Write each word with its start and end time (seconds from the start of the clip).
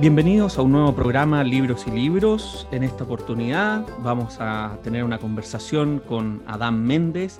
Bienvenidos 0.00 0.56
a 0.56 0.62
un 0.62 0.72
nuevo 0.72 0.94
programa 0.94 1.44
Libros 1.44 1.86
y 1.86 1.90
Libros. 1.90 2.66
En 2.72 2.84
esta 2.84 3.04
oportunidad 3.04 3.86
vamos 3.98 4.38
a 4.40 4.78
tener 4.82 5.04
una 5.04 5.18
conversación 5.18 5.98
con 5.98 6.42
Adán 6.46 6.86
Méndez, 6.86 7.38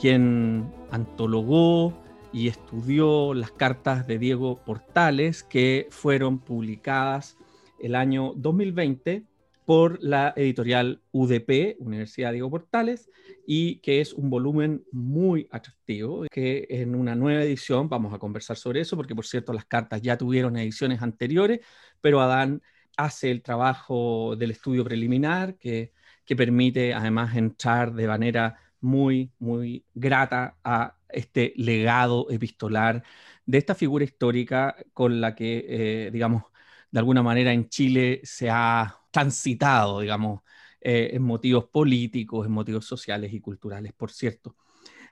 quien 0.00 0.68
antologó 0.90 1.94
y 2.32 2.48
estudió 2.48 3.34
las 3.34 3.52
cartas 3.52 4.08
de 4.08 4.18
Diego 4.18 4.58
Portales 4.64 5.44
que 5.44 5.86
fueron 5.90 6.40
publicadas 6.40 7.36
el 7.78 7.94
año 7.94 8.32
2020 8.34 9.22
por 9.64 10.02
la 10.02 10.32
editorial 10.36 11.00
UDP, 11.12 11.76
Universidad 11.78 12.32
Diego 12.32 12.50
Portales, 12.50 13.08
y 13.46 13.76
que 13.76 14.00
es 14.00 14.12
un 14.12 14.28
volumen 14.28 14.84
muy 14.92 15.48
atractivo, 15.50 16.24
que 16.30 16.66
en 16.68 16.94
una 16.94 17.14
nueva 17.14 17.42
edición 17.42 17.88
vamos 17.88 18.12
a 18.12 18.18
conversar 18.18 18.56
sobre 18.56 18.80
eso, 18.80 18.96
porque 18.96 19.14
por 19.14 19.26
cierto 19.26 19.52
las 19.52 19.64
cartas 19.64 20.02
ya 20.02 20.16
tuvieron 20.16 20.56
ediciones 20.56 21.02
anteriores, 21.02 21.60
pero 22.02 22.20
Adán 22.20 22.62
hace 22.98 23.30
el 23.30 23.42
trabajo 23.42 24.36
del 24.36 24.50
estudio 24.52 24.84
preliminar 24.84 25.56
que, 25.58 25.92
permite 26.36 26.94
además 26.94 27.36
entrar 27.36 27.92
de 27.92 28.06
manera 28.08 28.58
muy, 28.80 29.30
muy 29.38 29.84
grata 29.94 30.56
a 30.64 30.96
este 31.10 31.52
legado 31.56 32.26
epistolar 32.30 33.02
de 33.44 33.58
esta 33.58 33.74
figura 33.74 34.04
histórica 34.04 34.74
con 34.94 35.20
la 35.20 35.34
que, 35.34 35.66
eh, 35.68 36.10
digamos, 36.10 36.44
de 36.90 36.98
alguna 37.00 37.22
manera 37.22 37.52
en 37.52 37.68
Chile 37.68 38.20
se 38.24 38.48
ha 38.50 38.98
transitado, 39.10 40.00
digamos, 40.00 40.40
eh, 40.80 41.10
en 41.12 41.22
motivos 41.22 41.66
políticos, 41.66 42.46
en 42.46 42.52
motivos 42.52 42.86
sociales 42.86 43.32
y 43.34 43.40
culturales, 43.40 43.92
por 43.92 44.10
cierto. 44.10 44.56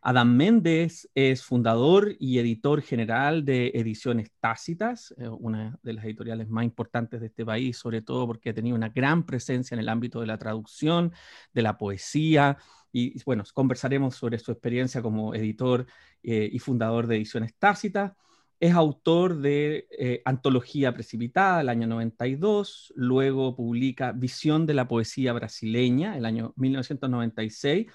Adam 0.03 0.35
Méndez 0.35 1.11
es 1.15 1.45
fundador 1.45 2.17
y 2.19 2.39
editor 2.39 2.81
general 2.81 3.45
de 3.45 3.71
Ediciones 3.75 4.31
Tácitas, 4.41 5.15
eh, 5.19 5.29
una 5.29 5.79
de 5.83 5.93
las 5.93 6.05
editoriales 6.07 6.49
más 6.49 6.65
importantes 6.65 7.21
de 7.21 7.27
este 7.27 7.45
país, 7.45 7.77
sobre 7.77 8.01
todo 8.01 8.27
porque 8.27 8.51
ha 8.51 8.55
tenido 8.55 8.77
una 8.77 8.89
gran 8.89 9.27
presencia 9.27 9.75
en 9.75 9.81
el 9.81 9.91
ámbito 9.91 10.21
de 10.21 10.27
la 10.27 10.39
traducción, 10.39 11.13
de 11.53 11.63
la 11.63 11.77
poesía, 11.77 12.57
y 12.93 13.23
bueno, 13.25 13.45
conversaremos 13.53 14.17
sobre 14.17 14.39
su 14.39 14.51
experiencia 14.53 15.03
como 15.03 15.35
editor 15.35 15.87
eh, 16.23 16.49
y 16.51 16.59
fundador 16.59 17.07
de 17.07 17.17
Ediciones 17.17 17.55
Tácitas. 17.57 18.13
Es 18.59 18.75
autor 18.75 19.37
de 19.39 19.87
eh, 19.91 20.23
Antología 20.25 20.93
Precipitada, 20.93 21.61
el 21.61 21.69
año 21.69 21.87
92, 21.87 22.93
luego 22.97 23.55
publica 23.55 24.13
Visión 24.13 24.67
de 24.67 24.75
la 24.75 24.89
Poesía 24.89 25.33
Brasileña, 25.33 26.17
el 26.17 26.27
año 26.27 26.53
1996, 26.57 27.87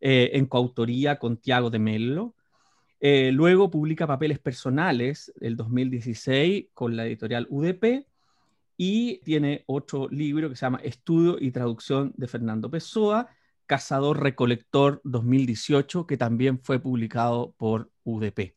eh, 0.00 0.30
en 0.34 0.46
coautoría 0.46 1.18
con 1.18 1.36
Tiago 1.36 1.70
de 1.70 1.78
Mello. 1.78 2.34
Eh, 3.00 3.30
luego 3.32 3.70
publica 3.70 4.06
Papeles 4.06 4.38
Personales, 4.38 5.32
el 5.40 5.56
2016, 5.56 6.66
con 6.74 6.96
la 6.96 7.06
editorial 7.06 7.46
UDP, 7.50 8.06
y 8.76 9.18
tiene 9.18 9.64
otro 9.66 10.08
libro 10.08 10.48
que 10.48 10.56
se 10.56 10.66
llama 10.66 10.80
Estudio 10.82 11.36
y 11.40 11.50
Traducción 11.50 12.12
de 12.16 12.28
Fernando 12.28 12.70
Pessoa, 12.70 13.28
Cazador 13.66 14.22
Recolector 14.22 15.00
2018, 15.04 16.06
que 16.06 16.16
también 16.16 16.58
fue 16.60 16.78
publicado 16.78 17.54
por 17.56 17.90
UDP. 18.04 18.54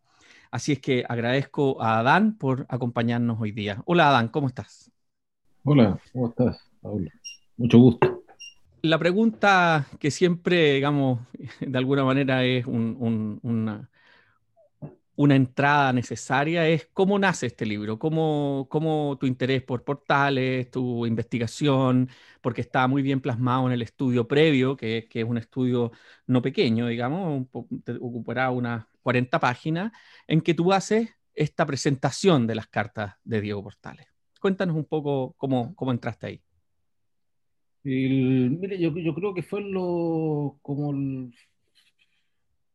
Así 0.52 0.74
es 0.74 0.80
que 0.80 1.06
agradezco 1.08 1.82
a 1.82 2.00
Adán 2.00 2.38
por 2.38 2.66
acompañarnos 2.70 3.40
hoy 3.40 3.52
día. 3.52 3.82
Hola 3.86 4.10
Adán, 4.10 4.28
¿cómo 4.28 4.48
estás? 4.48 4.92
Hola, 5.64 6.00
¿cómo 6.12 6.30
estás, 6.30 6.70
Paula? 6.82 7.12
Mucho 7.58 7.78
gusto. 7.78 8.21
La 8.84 8.98
pregunta 8.98 9.86
que 10.00 10.10
siempre, 10.10 10.74
digamos, 10.74 11.20
de 11.60 11.78
alguna 11.78 12.04
manera 12.04 12.44
es 12.46 12.66
una, 12.66 13.90
entrada 15.18 15.94
necesaria 15.94 16.68
es 16.68 16.88
cómo 16.94 17.20
nace 17.20 17.48
este 17.48 17.66
libro, 17.66 18.00
cómo, 18.00 18.68
cómo, 18.70 19.18
tu 19.20 19.28
interés 19.28 19.62
por 19.62 19.84
portales, 19.84 20.72
tu 20.72 21.06
investigación, 21.06 22.10
porque 22.42 22.62
está 22.62 22.88
muy 22.88 23.04
bien 23.04 23.22
plasmado 23.22 23.68
en 23.68 23.74
el 23.74 23.84
estudio 23.84 24.28
previo, 24.28 24.76
que, 24.76 25.08
es 25.14 25.26
un 25.26 25.38
estudio 25.38 25.92
no 26.26 26.42
pequeño, 26.42 26.88
digamos, 26.88 27.48
ocupará 28.00 28.50
unas 28.50 28.86
40 29.04 29.40
páginas, 29.40 29.92
en 30.28 30.42
que 30.42 30.54
tú 30.56 30.74
haces 30.74 31.10
esta 31.36 31.66
presentación 31.66 32.48
de 32.48 32.56
las 32.56 32.68
cartas 32.68 33.16
de 33.24 33.42
Diego 33.42 33.64
Portales. 33.64 34.08
Cuéntanos 34.40 34.76
un 34.76 34.86
poco 34.86 35.36
cómo, 35.38 35.76
cómo 35.76 35.92
entraste 35.92 36.28
ahí. 36.28 36.44
Mire, 37.84 38.80
yo, 38.80 38.96
yo, 38.98 39.14
creo 39.16 39.34
que 39.34 39.44
fue 39.44 39.62
lo, 39.62 40.58
como 40.62 40.94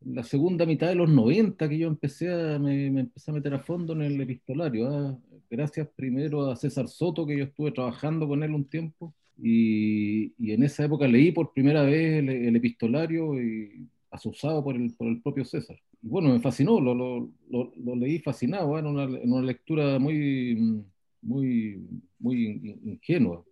la 0.01 0.23
segunda 0.23 0.67
mitad 0.67 0.89
de 0.89 0.95
los 0.95 1.09
90 1.11 1.69
que 1.69 1.79
yo 1.79 1.89
empecé 1.89 2.33
a, 2.33 2.59
me, 2.59 2.87
empecé 2.87 3.31
a 3.31 3.35
meter 3.35 3.55
a 3.55 3.61
fondo 3.61 3.93
en 3.93 4.03
el 4.03 4.21
epistolario. 4.21 4.89
¿ah? 4.89 5.19
Gracias 5.51 5.89
primero 5.97 6.51
a 6.51 6.57
César 6.57 6.89
Soto, 6.89 7.27
que 7.27 7.39
yo 7.39 7.45
estuve 7.45 7.73
trabajando 7.73 8.29
con 8.29 8.43
él 8.43 8.53
un 8.53 8.69
tiempo, 8.69 9.15
y, 9.39 10.33
y 10.39 10.53
en 10.53 10.63
esa 10.63 10.85
época 10.85 11.07
leí 11.07 11.33
por 11.33 11.53
primera 11.53 11.83
vez 11.83 12.19
el, 12.21 12.29
el 12.29 12.57
epistolario 12.57 13.41
y 13.41 13.87
asusado 14.11 14.65
por 14.65 14.77
el, 14.77 14.95
por 14.95 15.09
el 15.09 15.21
propio 15.21 15.45
César. 15.45 15.79
Y 16.03 16.09
bueno, 16.09 16.31
me 16.31 16.41
fascinó, 16.41 16.81
lo, 16.81 16.95
lo, 16.95 17.31
lo, 17.49 17.97
leí 17.97 18.19
fascinado, 18.21 18.79
en, 18.79 18.87
una, 18.87 19.05
en, 19.05 19.33
una, 19.33 19.47
lectura 19.47 19.99
muy, 19.99 20.85
muy, 21.23 21.85
muy 22.19 22.79
ingenua. 22.85 23.45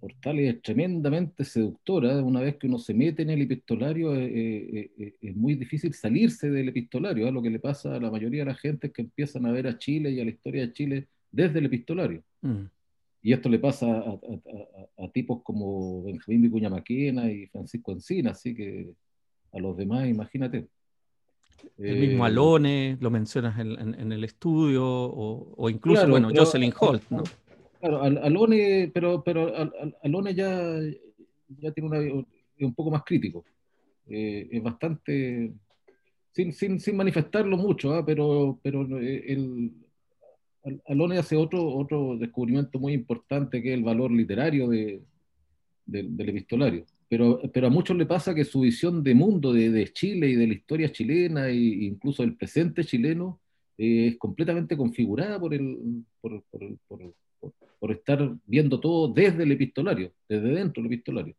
Portales 0.00 0.54
es 0.54 0.62
tremendamente 0.62 1.44
seductora, 1.44 2.22
una 2.22 2.40
vez 2.40 2.56
que 2.56 2.66
uno 2.66 2.78
se 2.78 2.92
mete 2.92 3.22
en 3.22 3.30
el 3.30 3.42
epistolario 3.42 4.14
eh, 4.14 4.26
eh, 4.26 4.90
eh, 4.98 5.14
es 5.20 5.36
muy 5.36 5.54
difícil 5.54 5.94
salirse 5.94 6.50
del 6.50 6.68
epistolario, 6.68 7.30
lo 7.30 7.42
que 7.42 7.50
le 7.50 7.58
pasa 7.58 7.94
a 7.94 8.00
la 8.00 8.10
mayoría 8.10 8.42
de 8.42 8.50
la 8.50 8.54
gente 8.54 8.92
que 8.92 9.02
empiezan 9.02 9.46
a 9.46 9.52
ver 9.52 9.66
a 9.66 9.78
Chile 9.78 10.10
y 10.10 10.20
a 10.20 10.24
la 10.24 10.30
historia 10.30 10.62
de 10.62 10.72
Chile 10.72 11.08
desde 11.30 11.58
el 11.58 11.66
epistolario. 11.66 12.22
Mm. 12.42 12.64
Y 13.22 13.32
esto 13.32 13.48
le 13.48 13.58
pasa 13.58 13.86
a, 13.86 14.10
a, 14.10 15.04
a, 15.04 15.08
tipos 15.08 15.42
como 15.42 16.04
Benjamín 16.04 16.42
Vicuña 16.42 16.70
Maquena 16.70 17.30
y 17.30 17.46
Francisco 17.46 17.92
Encina, 17.92 18.32
así 18.32 18.54
que 18.54 18.92
a 19.52 19.58
los 19.58 19.76
demás, 19.76 20.06
imagínate. 20.08 20.66
El 21.78 21.98
mismo 21.98 22.24
eh, 22.24 22.28
Alone, 22.28 22.98
lo 23.00 23.10
mencionas 23.10 23.58
en, 23.58 23.94
en, 23.94 24.12
el 24.12 24.22
estudio, 24.24 24.84
o, 24.86 25.54
o 25.56 25.70
incluso, 25.70 26.06
bueno, 26.06 26.30
Jocelyn 26.34 26.72
Holt, 26.78 27.02
¿no? 27.10 27.24
Claro, 27.86 28.90
pero, 28.92 29.22
pero 29.24 29.52
Alone 30.02 30.34
ya, 30.34 30.80
ya 31.60 31.70
tiene 31.72 31.88
una, 31.88 32.24
un 32.60 32.74
poco 32.74 32.90
más 32.90 33.02
crítico. 33.04 33.44
Eh, 34.08 34.48
es 34.50 34.62
bastante, 34.62 35.52
sin, 36.32 36.52
sin, 36.52 36.80
sin 36.80 36.96
manifestarlo 36.96 37.56
mucho, 37.56 37.94
¿ah? 37.94 38.04
pero, 38.04 38.58
pero 38.62 38.82
eh, 39.00 39.32
el, 39.32 39.72
Alone 40.86 41.18
hace 41.18 41.36
otro, 41.36 41.64
otro 41.68 42.16
descubrimiento 42.16 42.78
muy 42.78 42.92
importante 42.92 43.62
que 43.62 43.72
es 43.72 43.78
el 43.78 43.84
valor 43.84 44.10
literario 44.10 44.68
de, 44.68 45.00
del 45.84 46.28
epistolario 46.28 46.84
pero, 47.08 47.40
pero 47.52 47.68
a 47.68 47.70
muchos 47.70 47.96
le 47.96 48.06
pasa 48.06 48.34
que 48.34 48.44
su 48.44 48.60
visión 48.60 49.02
de 49.02 49.14
mundo 49.14 49.52
de, 49.52 49.70
de 49.70 49.92
Chile 49.92 50.28
y 50.28 50.34
de 50.34 50.46
la 50.46 50.54
historia 50.54 50.90
chilena 50.90 51.48
e 51.48 51.54
incluso 51.54 52.22
del 52.22 52.36
presente 52.36 52.84
chileno 52.84 53.40
eh, 53.78 54.08
es 54.08 54.18
completamente 54.18 54.76
configurada 54.76 55.38
por, 55.38 55.54
el, 55.54 56.04
por, 56.20 56.42
por, 56.50 56.78
por, 56.88 57.14
estar 57.90 58.34
viendo 58.46 58.80
todo 58.80 59.12
desde 59.12 59.42
el 59.42 59.52
epistolario, 59.52 60.12
desde 60.28 60.48
dentro 60.48 60.82
del 60.82 60.92
epistolario. 60.92 61.34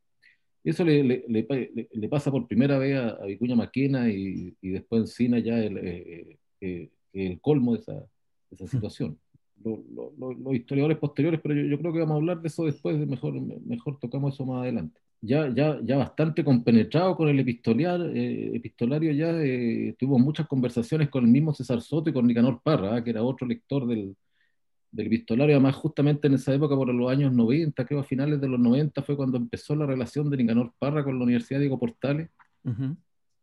Eso 0.63 0.83
le, 0.83 1.03
le, 1.03 1.47
le, 1.91 2.09
pasa 2.09 2.29
por 2.29 2.47
primera 2.47 2.77
vez 2.77 2.97
a, 2.97 3.25
Vicuña 3.25 3.55
Maquena 3.55 4.09
y, 4.09 4.55
y 4.61 4.69
después 4.69 5.01
Encina 5.01 5.39
ya 5.39 5.57
el, 5.59 5.77
eh, 5.77 6.37
eh, 6.61 6.89
el 7.13 7.39
colmo 7.39 7.73
de 7.73 7.79
esa, 7.79 7.93
de 7.93 8.05
esa 8.51 8.65
mm. 8.65 8.67
situación. 8.67 9.19
los 9.63 10.55
historiadores 10.55 10.97
posteriores, 10.97 11.39
pero 11.41 11.55
yo, 11.55 11.63
yo, 11.63 11.79
creo 11.79 11.93
que 11.93 11.99
vamos 11.99 12.15
a 12.15 12.17
hablar 12.17 12.41
de 12.41 12.47
eso 12.47 12.65
después, 12.65 12.97
mejor, 13.07 13.39
mejor 13.65 13.97
tocamos 13.99 14.33
eso 14.33 14.45
más 14.45 14.63
adelante 14.63 14.99
ya, 15.21 15.49
ya, 15.53 15.79
ya 15.83 15.97
bastante 15.97 16.43
compenetrado 16.43 17.15
con 17.15 17.27
el 17.29 17.39
epistolario, 17.39 18.07
eh, 18.13 18.55
epistolario 18.55 19.11
ya 19.11 19.31
eh, 19.31 19.95
tuvimos 19.97 20.21
muchas 20.21 20.47
conversaciones 20.47 21.09
con 21.09 21.25
el 21.25 21.31
mismo 21.31 21.53
César 21.53 21.81
Soto 21.81 22.09
y 22.09 22.13
con 22.13 22.27
Nicanor 22.27 22.61
Parra, 22.61 23.03
que 23.03 23.09
era 23.09 23.23
otro 23.23 23.47
lector 23.47 23.87
del, 23.87 24.15
del, 24.97 25.07
epistolario, 25.07 25.55
además 25.55 25.75
justamente 25.75 26.27
en 26.27 26.33
esa 26.33 26.53
época, 26.53 26.75
por 26.75 26.93
los 26.93 27.11
años 27.11 27.33
90, 27.33 27.85
creo 27.85 27.99
a 27.99 28.03
finales 28.03 28.41
de 28.41 28.47
los 28.47 28.59
90, 28.59 29.01
fue 29.03 29.15
cuando 29.15 29.37
empezó 29.37 29.75
la 29.75 29.85
relación 29.85 30.29
de 30.29 30.37
Nicanor 30.37 30.73
Parra 30.79 31.03
con 31.03 31.17
la 31.17 31.23
Universidad 31.23 31.59
Diego 31.59 31.79
Portales, 31.79 32.29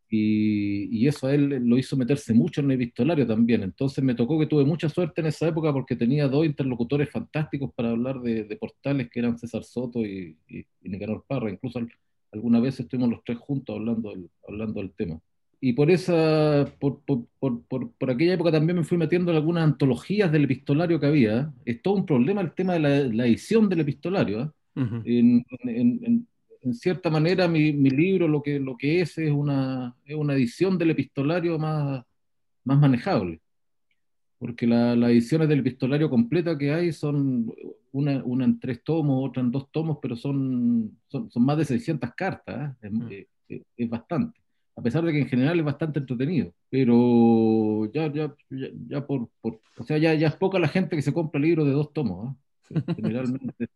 y, 0.09 1.07
eso 1.07 1.27
a 1.27 1.33
él 1.33 1.49
lo 1.67 1.77
hizo 1.77 1.97
meterse 1.97 2.33
mucho 2.33 2.61
en 2.61 2.71
el 2.71 2.81
epistolario 2.81 3.25
también. 3.25 3.63
Entonces 3.63 4.03
me 4.03 4.15
tocó 4.15 4.39
que 4.39 4.45
tuve 4.45 4.63
mucha 4.63 4.87
suerte 4.89 5.21
en 5.21 5.27
esa 5.27 5.47
época 5.47 5.73
porque 5.73 5.95
tenía 5.95 6.27
dos 6.27 6.45
interlocutores 6.45 7.09
fantásticos 7.09 7.73
para 7.73 7.89
hablar 7.89 8.21
de, 8.21 8.55
portales 8.59 9.09
que 9.09 9.19
eran 9.19 9.37
César 9.37 9.63
Soto 9.63 10.05
y, 10.05 10.37
y, 10.47 10.65
Nicanor 10.81 11.25
Parra. 11.27 11.51
Incluso 11.51 11.79
alguna 12.31 12.59
vez 12.59 12.79
estuvimos 12.79 13.09
los 13.09 13.23
tres 13.23 13.39
juntos 13.39 13.75
hablando 13.75 14.11
del, 14.11 14.29
hablando 14.47 14.81
del 14.81 14.91
tema. 14.91 15.19
Y 15.61 15.73
por, 15.73 15.89
esa, 15.89 16.65
por, 16.79 17.01
por, 17.01 17.25
por, 17.39 17.91
por, 17.93 18.09
aquella 18.09 18.33
época 18.33 18.51
también 18.51 18.77
me 18.77 18.83
fui 18.83 18.97
metiendo 18.97 19.31
en 19.31 19.37
algunas 19.37 19.63
antologías 19.63 20.31
del 20.31 20.43
epistolario 20.43 20.99
que 20.99 21.07
había. 21.07 21.53
Es 21.65 21.81
todo 21.81 21.95
un 21.95 22.05
problema 22.05 22.41
el 22.41 22.53
tema 22.53 22.73
de 22.73 22.79
la, 22.79 23.25
edición 23.25 23.69
del 23.69 23.81
epistolario. 23.81 24.53
¿eh? 24.75 25.01
en, 25.05 25.45
en, 25.63 26.27
en 26.65 26.73
cierta 26.73 27.09
manera 27.09 27.47
mi, 27.47 27.71
mi, 27.73 27.91
libro 27.91 28.27
lo 28.27 28.41
que, 28.41 28.59
lo 28.59 28.75
que 28.75 29.01
es 29.01 29.17
es 29.19 29.31
una, 29.31 29.95
es 30.03 30.15
una 30.15 30.33
edición 30.33 30.77
del 30.77 30.89
epistolario 30.91 31.59
más, 31.59 32.03
más 32.63 32.79
manejable. 32.79 33.39
porque 34.39 34.65
las 34.65 34.97
ediciones 35.11 35.47
del 35.47 35.59
epistolario 35.59 36.09
completa 36.09 36.57
que 36.57 36.73
hay 36.73 36.91
son 36.91 37.53
una, 37.91 38.23
una, 38.23 38.45
en 38.45 38.59
tres 38.59 38.83
tomos, 38.83 39.29
otra 39.29 39.43
en 39.43 39.51
dos 39.51 39.71
tomos, 39.71 39.99
pero 40.01 40.15
son, 40.15 40.99
son, 41.07 41.29
más 41.35 41.57
de 41.57 41.65
600 41.65 42.11
cartas, 42.15 42.75
¿eh? 42.81 42.89
mm. 42.89 43.11
es, 43.47 43.61
es, 43.77 43.89
bastante, 43.89 44.39
a 44.75 44.81
pesar 44.81 45.03
de 45.03 45.11
que 45.11 45.19
en 45.19 45.27
general 45.27 45.59
es 45.59 45.65
bastante 45.65 45.99
entretenido, 45.99 46.53
pero 46.69 47.91
ya, 47.93 48.11
ya, 48.11 48.35
ya, 48.49 49.05
por, 49.05 49.29
por, 49.41 49.61
o 49.77 49.83
sea, 49.83 49.97
ya, 49.97 50.13
ya 50.13 50.27
es 50.27 50.35
poca 50.35 50.59
la 50.59 50.67
gente 50.67 50.95
que 50.95 51.01
se 51.01 51.13
compra 51.13 51.39
libros 51.39 51.65
de 51.65 51.73
dos 51.73 51.93
tomos, 51.93 52.31
¿eh? 52.31 52.35
generalmente 52.95 53.69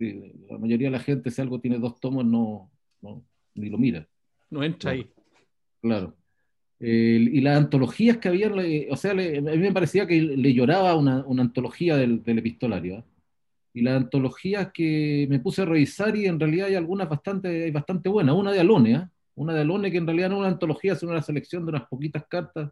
la 0.50 0.58
mayoría 0.58 0.88
de 0.88 0.98
la 0.98 1.00
gente 1.00 1.30
si 1.30 1.42
algo 1.42 1.60
tiene 1.60 1.78
dos 1.78 2.00
tomos 2.00 2.26
no, 2.26 2.72
no 3.02 3.24
ni 3.56 3.70
lo 3.70 3.78
mira. 3.78 4.08
No 4.50 4.64
entra 4.64 4.92
ahí. 4.92 5.08
Claro 5.82 6.16
y 6.80 7.42
las 7.42 7.58
antologías 7.58 8.18
que 8.18 8.30
había, 8.30 8.52
o 8.90 8.96
sea, 8.96 9.12
a 9.12 9.16
mí 9.16 9.42
me 9.42 9.74
parecía 9.74 10.08
que 10.08 10.22
le 10.22 10.54
lloraba 10.54 10.96
una, 10.96 11.26
una 11.26 11.44
antología 11.44 11.98
del, 11.98 12.24
del 12.24 12.40
epistolario. 12.40 13.00
¿eh? 13.00 13.04
Y 13.74 13.82
las 13.82 13.98
antologías 13.98 14.72
que 14.74 15.28
me 15.30 15.40
puse 15.40 15.62
a 15.62 15.66
revisar 15.66 16.16
y 16.16 16.26
en 16.26 16.40
realidad 16.40 16.68
hay 16.68 16.76
algunas 16.76 17.10
bastante, 17.10 17.70
bastante 17.72 18.08
buenas. 18.08 18.36
Una 18.36 18.52
de 18.52 18.62
Alone, 18.62 18.94
¿eh? 18.94 19.08
Una 19.36 19.54
de 19.54 19.62
Alone 19.62 19.92
que 19.92 19.98
en 19.98 20.06
realidad 20.06 20.30
no 20.30 20.36
es 20.36 20.40
una 20.40 20.50
antología, 20.50 20.96
sino 20.96 21.12
una 21.12 21.22
selección 21.22 21.66
de 21.66 21.70
unas 21.70 21.88
poquitas 21.88 22.26
cartas. 22.28 22.72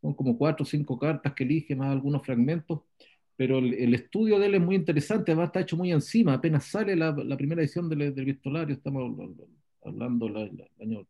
Son 0.00 0.14
como 0.14 0.36
cuatro 0.36 0.64
o 0.64 0.66
cinco 0.66 0.98
cartas 0.98 1.32
que 1.34 1.44
elige, 1.44 1.74
más 1.74 1.90
algunos 1.90 2.22
fragmentos. 2.24 2.80
Pero 3.36 3.58
el, 3.58 3.94
estudio 3.94 4.38
de 4.38 4.46
él 4.46 4.54
es 4.54 4.60
muy 4.60 4.76
interesante, 4.76 5.32
además 5.32 5.48
está 5.48 5.60
hecho 5.60 5.76
muy 5.76 5.90
encima. 5.90 6.34
Apenas 6.34 6.66
sale 6.66 6.94
la, 6.94 7.10
la 7.10 7.36
primera 7.36 7.62
edición 7.62 7.88
del, 7.88 8.14
del 8.14 8.28
epistolario, 8.28 8.76
estamos 8.76 9.28
hablando 9.82 10.26
del 10.26 10.70
año 10.80 11.06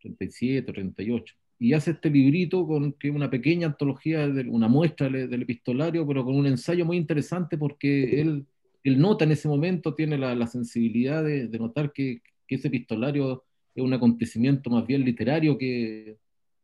37 0.00 0.72
38 0.72 1.34
y 1.62 1.74
hace 1.74 1.92
este 1.92 2.10
librito 2.10 2.66
con 2.66 2.92
que 2.94 3.08
una 3.08 3.30
pequeña 3.30 3.68
antología, 3.68 4.26
de, 4.26 4.48
una 4.48 4.66
muestra 4.66 5.08
del, 5.08 5.42
epistolario, 5.42 6.04
pero 6.04 6.24
con 6.24 6.34
un 6.34 6.48
ensayo 6.48 6.84
muy 6.84 6.96
interesante 6.96 7.56
porque 7.56 8.20
él, 8.20 8.44
él 8.82 8.98
nota 8.98 9.24
en 9.24 9.30
ese 9.30 9.46
momento, 9.46 9.94
tiene 9.94 10.18
la, 10.18 10.34
la 10.34 10.48
sensibilidad 10.48 11.22
de, 11.22 11.46
de 11.46 11.58
notar 11.60 11.92
que, 11.92 12.20
que, 12.48 12.56
ese 12.56 12.66
epistolario 12.66 13.44
es 13.74 13.82
un 13.82 13.92
acontecimiento 13.92 14.70
más 14.70 14.86
bien 14.86 15.04
literario 15.04 15.56
que, 15.58 16.18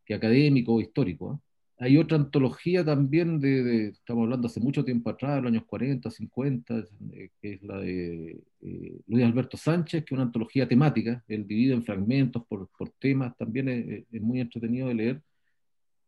que 0.04 0.14
académico 0.14 0.74
o 0.74 0.80
histórico. 0.80 1.34
¿eh? 1.34 1.48
Hay 1.80 1.96
otra 1.96 2.16
antología 2.16 2.84
también 2.84 3.38
de, 3.38 3.88
estamos 3.88 4.24
hablando 4.24 4.48
hace 4.48 4.58
mucho 4.58 4.84
tiempo 4.84 5.10
atrás, 5.10 5.40
los 5.40 5.52
años 5.52 5.64
40, 5.64 6.10
50, 6.10 6.78
eh, 7.12 7.30
que 7.40 7.52
es 7.52 7.62
la 7.62 7.78
de 7.78 8.40
eh, 8.62 9.00
Luis 9.06 9.24
Alberto 9.24 9.56
Sánchez, 9.56 10.04
que 10.04 10.14
es 10.14 10.16
una 10.16 10.24
antología 10.24 10.66
temática, 10.66 11.22
él 11.28 11.46
divide 11.46 11.74
en 11.74 11.84
fragmentos 11.84 12.44
por, 12.48 12.68
por 12.76 12.90
temas, 12.98 13.36
también 13.36 13.68
es, 13.68 14.04
es, 14.10 14.20
muy 14.20 14.40
entretenido 14.40 14.88
de 14.88 14.94
leer, 14.94 15.22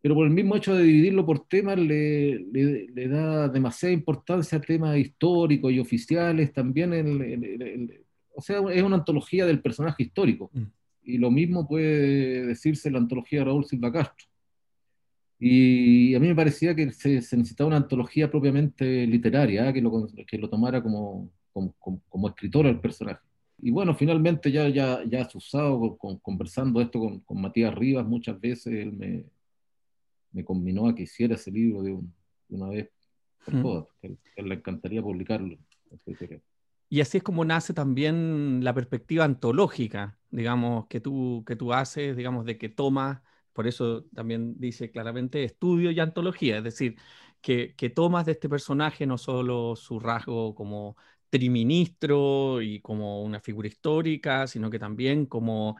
pero 0.03 0.17
por 0.17 0.27
el 0.27 0.33
mismo 0.33 0.57
hecho 0.57 0.75
de 0.75 0.83
dividirlo 0.83 1.25
por 1.25 1.47
temas 1.47 1.79
le, 1.79 2.41
le, 2.41 2.89
le 2.89 3.09
da 3.09 3.49
demasiada 3.49 3.93
importancia 3.93 4.59
a 4.59 4.61
temas 4.61 4.99
históricos 4.99 5.73
y 5.73 5.79
oficiales, 5.79 6.53
también, 6.53 6.93
el, 6.95 7.21
el, 7.23 8.05
o 8.35 8.43
sea, 8.43 8.61
es 8.73 8.83
una 8.83 8.97
antología 8.97 9.47
del 9.47 9.61
personaje 9.61 10.03
histórico, 10.03 10.51
mm. 10.53 10.63
Y 11.03 11.19
lo 11.19 11.31
mismo 11.31 11.67
puede 11.67 12.47
decirse 12.47 12.91
la 12.91 12.99
antología 12.99 13.41
de 13.41 13.45
Raúl 13.47 13.65
Silva 13.65 13.93
Castro 13.93 14.31
y 15.43 16.15
a 16.15 16.21
mí 16.21 16.29
me 16.29 16.35
parecía 16.35 16.77
que 16.77 16.93
se, 16.93 17.15
necesitaba 17.15 17.69
una 17.69 17.79
antología 17.79 18.31
propiamente 18.31 19.07
literaria, 19.07 19.71
¿eh? 19.71 19.73
que, 19.73 19.81
lo, 19.81 20.07
que 20.27 20.37
lo 20.37 20.51
tomara 20.51 20.83
como, 20.83 21.33
como, 21.51 21.75
como, 22.11 22.29
escritor 22.29 22.67
el 22.67 22.79
personaje. 22.79 23.23
Y 23.57 23.71
bueno, 23.71 23.95
finalmente 23.95 24.53
ya, 24.53 24.69
ya, 24.69 25.03
ya 25.09 25.27
usado 25.35 25.97
con, 25.97 26.19
conversando 26.19 26.79
esto 26.83 27.01
con, 27.01 27.21
con, 27.21 27.41
Matías 27.41 27.75
Rivas 27.75 28.07
muchas 28.07 28.39
veces, 28.39 28.67
él 28.67 28.93
me, 28.93 29.25
me 30.33 30.45
combinó 30.45 30.89
a 30.89 30.95
que 30.95 31.05
hiciera 31.05 31.37
ese 31.37 31.51
libro 31.51 31.83
de, 31.83 31.99
una 32.51 32.69
vez 32.69 32.91
por 33.43 33.55
mm. 33.55 33.63
todas, 33.63 33.87
que, 34.03 34.15
que, 34.37 34.43
le 34.43 34.57
encantaría 34.57 35.03
publicarlo. 35.03 35.57
Y 36.91 37.01
así 37.01 37.19
es 37.19 37.23
como 37.25 37.45
nace 37.45 37.73
también 37.75 38.63
la 38.65 38.75
perspectiva 38.75 39.25
antológica, 39.25 40.19
digamos, 40.31 40.87
que 40.89 41.01
tú, 41.01 41.45
que 41.47 41.57
tú 41.57 41.73
haces, 41.73 42.17
digamos, 42.17 42.45
de 42.45 42.59
que 42.59 42.69
tomas 42.69 43.23
por 43.53 43.67
eso 43.67 44.05
también 44.15 44.55
dice 44.59 44.91
claramente 44.91 45.45
estudio 45.45 45.91
y 45.91 46.01
antología, 46.01 46.59
es 46.59 46.65
decir, 46.65 46.97
que, 47.43 47.75
tomas 47.95 48.27
de 48.27 48.33
este 48.33 48.49
personaje 48.49 49.07
no 49.07 49.19
solo 49.19 49.77
su 49.77 49.99
rasgo 50.01 50.55
como 50.55 50.97
triministro 51.31 52.63
y 52.63 52.81
como 52.81 53.23
una 53.23 53.41
figura 53.41 53.69
histórica, 53.69 54.47
sino 54.47 54.71
que 54.71 54.79
también 54.79 55.27
como 55.27 55.77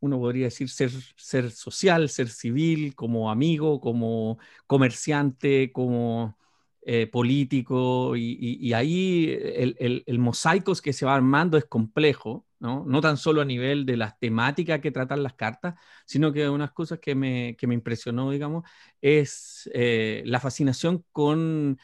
uno 0.00 0.18
podría 0.18 0.46
decir 0.46 0.68
ser, 0.70 0.90
ser 1.16 1.50
social, 1.50 2.08
ser 2.08 2.28
civil, 2.28 2.94
como 2.94 3.30
amigo, 3.30 3.80
como 3.80 4.38
comerciante, 4.66 5.72
como 5.72 6.38
eh, 6.86 7.06
político, 7.06 8.14
y, 8.16 8.72
ahí 8.74 9.30
el, 9.30 10.18
mosaico 10.18 10.74
que 10.82 10.92
se 10.92 11.06
va 11.06 11.14
armando 11.14 11.56
es 11.56 11.64
complejo, 11.64 12.46
¿no? 12.60 13.00
tan 13.00 13.16
solo 13.16 13.40
a 13.40 13.44
nivel 13.44 13.86
de 13.86 13.96
las 13.96 14.18
temáticas 14.18 14.80
que 14.80 14.90
tratan 14.90 15.22
las 15.22 15.34
cartas, 15.34 15.74
sino 16.04 16.32
que 16.32 16.48
unas 16.48 16.72
cosas 16.72 16.98
que 16.98 17.14
me, 17.14 17.56
que 17.56 17.66
me 17.66 17.74
impresionó, 17.74 18.30
digamos, 18.30 18.64
es 19.00 19.70
eh, 19.72 20.22
la 20.26 20.40
fascinación 20.40 21.04
con 21.10 21.78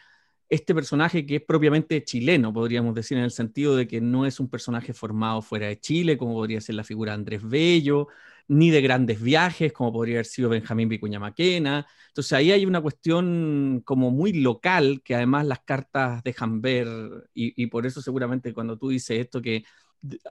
este 0.50 0.74
personaje 0.74 1.24
que 1.24 1.36
es 1.36 1.42
propiamente 1.42 2.02
chileno, 2.04 2.52
podríamos 2.52 2.94
decir, 2.94 3.16
en 3.16 3.24
el 3.24 3.30
sentido 3.30 3.76
de 3.76 3.86
que 3.86 4.00
no 4.00 4.26
es 4.26 4.40
un 4.40 4.50
personaje 4.50 4.92
formado 4.92 5.42
fuera 5.42 5.68
de 5.68 5.78
Chile, 5.78 6.18
como 6.18 6.34
podría 6.34 6.60
ser 6.60 6.74
la 6.74 6.84
figura 6.84 7.12
de 7.12 7.14
Andrés 7.14 7.48
Bello, 7.48 8.08
ni 8.50 8.70
de 8.70 8.80
grandes 8.80 9.22
viajes, 9.22 9.72
como 9.72 9.92
podría 9.92 10.16
haber 10.16 10.26
sido 10.26 10.48
Benjamín 10.48 10.88
Vicuña 10.88 11.20
Maquena. 11.20 11.86
Entonces 12.08 12.32
ahí 12.32 12.50
hay 12.50 12.66
una 12.66 12.80
cuestión 12.80 13.80
como 13.84 14.10
muy 14.10 14.32
local 14.32 15.02
que 15.04 15.14
además 15.14 15.46
las 15.46 15.60
cartas 15.60 16.20
dejan 16.24 16.60
ver, 16.60 16.88
y, 17.32 17.62
y 17.62 17.66
por 17.68 17.86
eso 17.86 18.02
seguramente 18.02 18.52
cuando 18.52 18.76
tú 18.76 18.88
dices 18.88 19.20
esto 19.20 19.40
que 19.40 19.62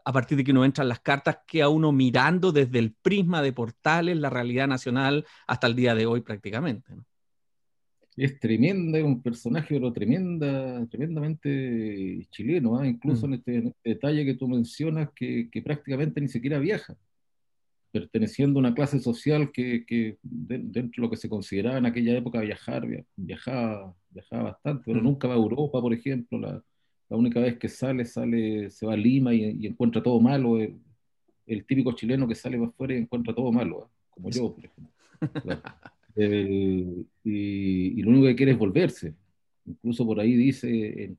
a 0.04 0.12
partir 0.12 0.38
de 0.38 0.44
que 0.44 0.52
uno 0.52 0.66
entra 0.66 0.82
en 0.82 0.90
las 0.90 1.00
cartas, 1.00 1.40
queda 1.48 1.70
uno 1.70 1.94
mirando 1.94 2.52
desde 2.52 2.80
el 2.80 2.92
prisma 2.94 3.42
de 3.42 3.54
portales 3.54 4.18
la 4.18 4.30
realidad 4.30 4.68
nacional 4.68 5.26
hasta 5.48 5.68
el 5.68 5.76
día 5.76 5.96
de 5.96 6.06
hoy 6.06 6.20
prácticamente. 6.20 6.94
Es 8.18 8.38
tremenda, 8.38 9.02
un 9.02 9.22
personaje 9.22 9.76
pero 9.76 9.94
tremenda, 9.94 10.86
tremendamente 10.88 12.28
chileno, 12.32 12.84
¿eh? 12.84 12.90
incluso 12.90 13.30
mm. 13.30 13.34
este, 13.36 13.56
en, 13.56 13.68
este, 13.68 13.90
detalle 13.92 14.26
que 14.26 14.34
tú 14.34 14.50
mencionas 14.50 15.10
que, 15.16 15.50
que, 15.50 15.62
prácticamente 15.62 16.20
ni 16.20 16.28
siquiera 16.28 16.60
viaja, 16.60 16.98
perteneciendo 17.92 18.60
a 18.60 18.62
una 18.62 18.74
clase 18.74 19.00
social 19.00 19.52
que, 19.52 19.86
que 19.86 20.18
dentro 20.22 21.02
de 21.02 21.08
lo 21.08 21.10
que 21.10 21.18
se 21.18 21.30
consideraba 21.30 21.78
en 21.78 21.86
aquella 21.86 22.18
época 22.18 22.42
viajar, 22.42 22.88
viajaba, 23.16 23.96
viajaba 24.10 24.44
bastante, 24.44 24.84
pero 24.86 25.02
mm. 25.02 25.04
nunca 25.04 25.28
va 25.28 25.34
a 25.34 25.38
Europa, 25.38 25.82
por 25.82 25.94
ejemplo, 25.94 26.40
la, 26.40 26.64
la 27.10 27.18
única 27.18 27.40
vez 27.40 27.58
que 27.58 27.68
sale, 27.68 28.06
sale, 28.06 28.70
se 28.70 28.86
va 28.86 28.94
a 28.94 28.98
Lima 28.98 29.34
y, 29.34 29.66
encuentra 29.66 30.02
todo 30.02 30.20
malo. 30.22 30.60
El, 30.60 31.66
típico 31.66 31.94
chileno 31.94 32.28
que 32.28 32.36
sale 32.36 32.58
para 32.58 32.70
afuera 32.70 32.94
y 32.94 32.98
encuentra 32.98 33.34
todo 33.34 33.52
malo, 33.52 33.86
¿eh? 33.86 33.88
como 34.12 34.30
yo, 34.30 34.54
por 34.54 34.66
ejemplo. 34.66 34.94
y, 37.26 38.02
lo 38.04 38.12
único 38.12 38.28
que 38.28 38.36
quiere 38.36 38.52
es 38.52 38.58
volverse. 38.58 39.16
Incluso 39.66 40.06
por 40.06 40.20
ahí 40.20 40.36
dice, 40.36 41.16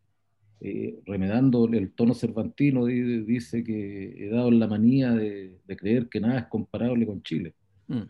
eh, 0.60 1.00
remedando 1.06 1.66
el 1.66 1.92
tono 1.92 2.14
cervantino, 2.14 2.86
dice 2.86 3.64
que 3.64 4.26
he 4.26 4.28
dado 4.28 4.50
la 4.50 4.66
manía 4.66 5.12
de, 5.12 5.58
creer 5.76 6.08
que 6.08 6.20
nada 6.20 6.40
es 6.40 6.46
comparable 6.46 7.06
con 7.06 7.22
Chile. 7.22 7.54
Mm. 7.88 8.02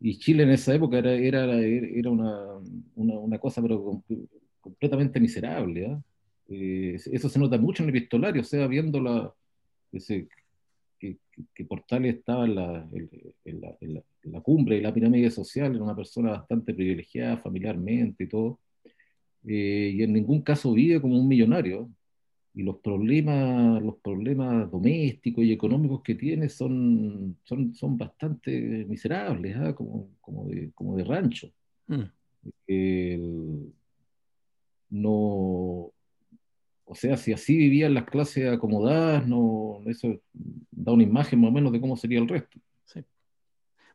Y 0.00 0.18
Chile 0.18 0.42
en 0.42 0.50
esa 0.50 0.74
época 0.74 0.98
era, 0.98 1.12
era, 1.14 1.58
era 1.58 2.10
una, 2.10 2.58
una, 2.96 3.14
una 3.14 3.38
cosa 3.38 3.62
pero 3.62 4.02
completamente 4.60 5.18
miserable. 5.20 5.86
¿eh? 5.86 5.98
Eh, 6.48 6.96
eso 7.12 7.28
se 7.28 7.38
nota 7.38 7.58
mucho 7.58 7.82
en 7.82 7.88
el 7.88 7.96
epistolario, 7.96 8.42
o 8.42 8.44
sea, 8.44 8.66
viendo 8.66 9.00
la, 9.00 9.32
ese, 9.92 10.28
que, 10.98 11.16
que, 11.54 11.64
Portales 11.64 12.16
estaba 12.16 12.44
en 12.44 12.54
la, 12.54 12.88
en, 13.44 13.60
la, 13.60 13.76
en, 13.80 14.02
la, 14.32 14.40
cumbre 14.40 14.76
de 14.76 14.82
la 14.82 14.92
pirámide 14.92 15.30
social, 15.30 15.74
era 15.74 15.84
una 15.84 15.96
persona 15.96 16.32
bastante 16.32 16.74
privilegiada 16.74 17.38
familiarmente 17.38 18.24
y 18.24 18.28
todo, 18.28 18.60
eh, 19.46 19.92
y 19.94 20.02
en 20.02 20.12
ningún 20.12 20.42
caso 20.42 20.72
vive 20.72 21.00
como 21.00 21.18
un 21.18 21.28
millonario. 21.28 21.90
Y 22.56 22.62
los 22.62 22.76
problemas, 22.76 23.82
los 23.82 23.96
problemas 23.96 24.70
domésticos 24.70 25.44
y 25.44 25.52
económicos 25.52 26.02
que 26.02 26.14
tiene 26.14 26.48
son, 26.48 27.36
son, 27.42 27.74
son 27.74 27.98
bastante 27.98 28.84
miserables, 28.88 29.56
¿ah? 29.56 29.74
como, 29.74 30.08
como, 30.20 30.46
de, 30.46 30.70
como 30.72 30.96
de 30.96 31.04
rancho. 31.04 31.50
Mm. 31.88 32.02
El, 32.68 33.72
no, 34.90 35.92
o 36.84 36.94
sea, 36.94 37.16
si 37.16 37.32
así 37.32 37.56
vivían 37.56 37.94
las 37.94 38.04
clases 38.04 38.46
acomodadas, 38.52 39.26
no, 39.26 39.80
eso 39.86 40.20
da 40.70 40.92
una 40.92 41.02
imagen 41.02 41.40
más 41.40 41.50
o 41.50 41.52
menos 41.52 41.72
de 41.72 41.80
cómo 41.80 41.96
sería 41.96 42.20
el 42.20 42.28
resto. 42.28 42.60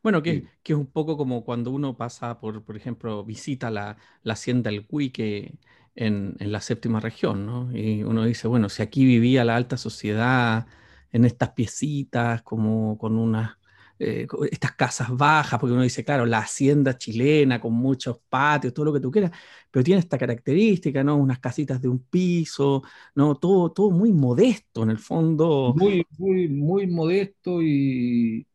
Bueno, 0.02 0.22
que, 0.22 0.44
que, 0.62 0.72
es 0.72 0.78
un 0.78 0.86
poco 0.86 1.16
como 1.16 1.44
cuando 1.44 1.70
uno 1.70 1.96
pasa 1.96 2.40
por, 2.40 2.64
por 2.64 2.76
ejemplo, 2.76 3.24
visita 3.24 3.70
la, 3.70 3.96
la 4.22 4.32
hacienda 4.32 4.70
El 4.70 4.86
Cuique 4.86 5.58
en, 5.94 6.36
en, 6.38 6.52
la 6.52 6.60
séptima 6.60 7.00
región, 7.00 7.44
¿no? 7.46 7.70
Y 7.76 8.02
uno 8.02 8.24
dice, 8.24 8.48
bueno, 8.48 8.68
si 8.68 8.82
aquí 8.82 9.04
vivía 9.04 9.44
la 9.44 9.56
alta 9.56 9.76
sociedad 9.76 10.66
en 11.12 11.24
estas 11.24 11.50
piecitas, 11.50 12.42
como 12.42 12.96
con 12.96 13.18
unas 13.18 13.58
eh, 14.02 14.26
estas 14.50 14.72
casas 14.72 15.14
bajas, 15.14 15.60
porque 15.60 15.74
uno 15.74 15.82
dice, 15.82 16.02
claro, 16.02 16.24
la 16.24 16.38
hacienda 16.38 16.96
chilena 16.96 17.60
con 17.60 17.74
muchos 17.74 18.18
patios, 18.30 18.72
todo 18.72 18.86
lo 18.86 18.94
que 18.94 19.00
tú 19.00 19.10
quieras, 19.10 19.30
pero 19.70 19.84
tiene 19.84 20.00
esta 20.00 20.16
característica, 20.16 21.04
¿no? 21.04 21.16
Unas 21.16 21.38
casitas 21.38 21.82
de 21.82 21.88
un 21.88 21.98
piso, 21.98 22.82
¿no? 23.14 23.34
Todo, 23.34 23.70
todo 23.72 23.90
muy 23.90 24.10
modesto 24.10 24.84
en 24.84 24.90
el 24.90 24.98
fondo. 24.98 25.74
Muy, 25.76 26.06
muy, 26.16 26.48
muy 26.48 26.86
modesto 26.86 27.60
y, 27.60 28.46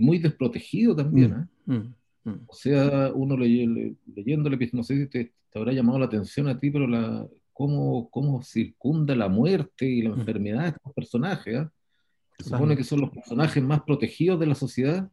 muy 0.00 0.18
desprotegido 0.18 0.94
también. 0.94 1.48
Mm, 1.66 1.72
¿eh? 1.72 1.74
mm, 2.24 2.30
mm. 2.30 2.40
O 2.46 2.54
sea, 2.54 3.12
uno 3.14 3.36
leyéndole, 3.36 4.70
no 4.72 4.82
sé 4.82 4.96
si 4.96 5.06
te, 5.06 5.32
habrá 5.54 5.72
llamado 5.72 5.98
la 5.98 6.06
atención 6.06 6.48
a 6.48 6.58
ti, 6.58 6.70
pero 6.70 6.86
la, 6.86 7.26
cómo, 7.52 8.08
cómo 8.10 8.42
circunda 8.42 9.14
la 9.14 9.28
muerte 9.28 9.86
y 9.86 10.02
la 10.02 10.10
enfermedad 10.10 10.62
de 10.62 10.68
estos 10.70 10.92
personajes. 10.92 11.54
¿eh? 11.54 11.68
Se 12.38 12.50
supone 12.50 12.76
que 12.76 12.84
son 12.84 13.00
los 13.00 13.10
personajes 13.10 13.62
más 13.62 13.82
protegidos 13.82 14.40
de 14.40 14.46
la 14.46 14.54
sociedad, 14.54 15.08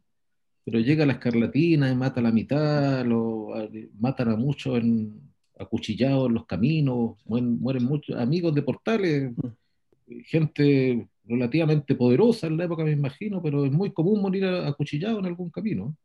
pero 0.64 0.80
llega 0.80 1.06
la 1.06 1.14
escarlatina 1.14 1.90
y 1.90 1.96
mata 1.96 2.20
a 2.20 2.24
la 2.24 2.32
mitad, 2.32 3.04
lo, 3.04 3.50
matan 3.98 4.30
a 4.30 4.36
muchos 4.36 4.78
en, 4.78 5.20
acuchillados 5.58 6.28
en 6.28 6.34
los 6.34 6.46
caminos, 6.46 7.16
mueren, 7.24 7.84
muchos 7.84 8.16
amigos 8.16 8.54
de 8.54 8.62
portales, 8.62 9.32
mm. 9.36 10.18
gente 10.24 11.08
relativamente 11.24 11.94
poderosa 11.94 12.46
en 12.46 12.56
la 12.56 12.64
época, 12.64 12.84
me 12.84 12.92
imagino, 12.92 13.42
pero 13.42 13.64
es 13.64 13.72
muy 13.72 13.92
común 13.92 14.20
morir 14.20 14.44
acuchillado 14.44 15.18
en 15.18 15.26
algún 15.26 15.50
camino. 15.50 15.96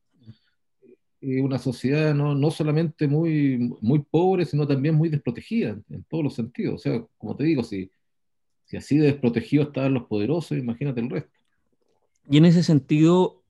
Es 1.19 1.41
una 1.41 1.57
sociedad 1.57 2.13
no, 2.13 2.36
no, 2.36 2.51
solamente 2.51 3.07
muy, 3.07 3.75
muy 3.81 4.00
pobre, 4.00 4.45
sino 4.45 4.67
también 4.67 4.95
muy 4.95 5.09
desprotegida 5.09 5.77
en, 5.89 6.03
todos 6.07 6.24
los 6.24 6.36
sentidos. 6.36 6.75
O 6.75 6.77
sea, 6.77 7.03
como 7.17 7.36
te 7.36 7.43
digo, 7.43 7.63
si 7.63 7.89
si 8.67 8.75
así 8.75 8.97
desprotegidos 8.97 9.67
estaban 9.67 9.93
los 9.93 10.03
poderosos, 10.03 10.57
imagínate 10.57 11.00
el 11.00 11.09
resto. 11.09 11.31
Y 12.29 12.38
en 12.38 12.45
ese 12.45 12.63
sentido, 12.63 13.41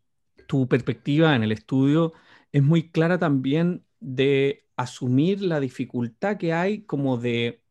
tu 0.47 0.67
perspectiva 0.67 1.35
en 1.35 1.43
el 1.43 1.51
estudio 1.51 2.13
es 2.51 2.61
muy 2.61 2.89
clara 2.89 3.17
también 3.17 3.83
de 3.99 4.63
asumir 4.75 5.41
la 5.41 5.59
dificultad 5.59 6.37
que 6.37 6.53
hay 6.53 6.81
como 6.81 7.17
de 7.17 7.63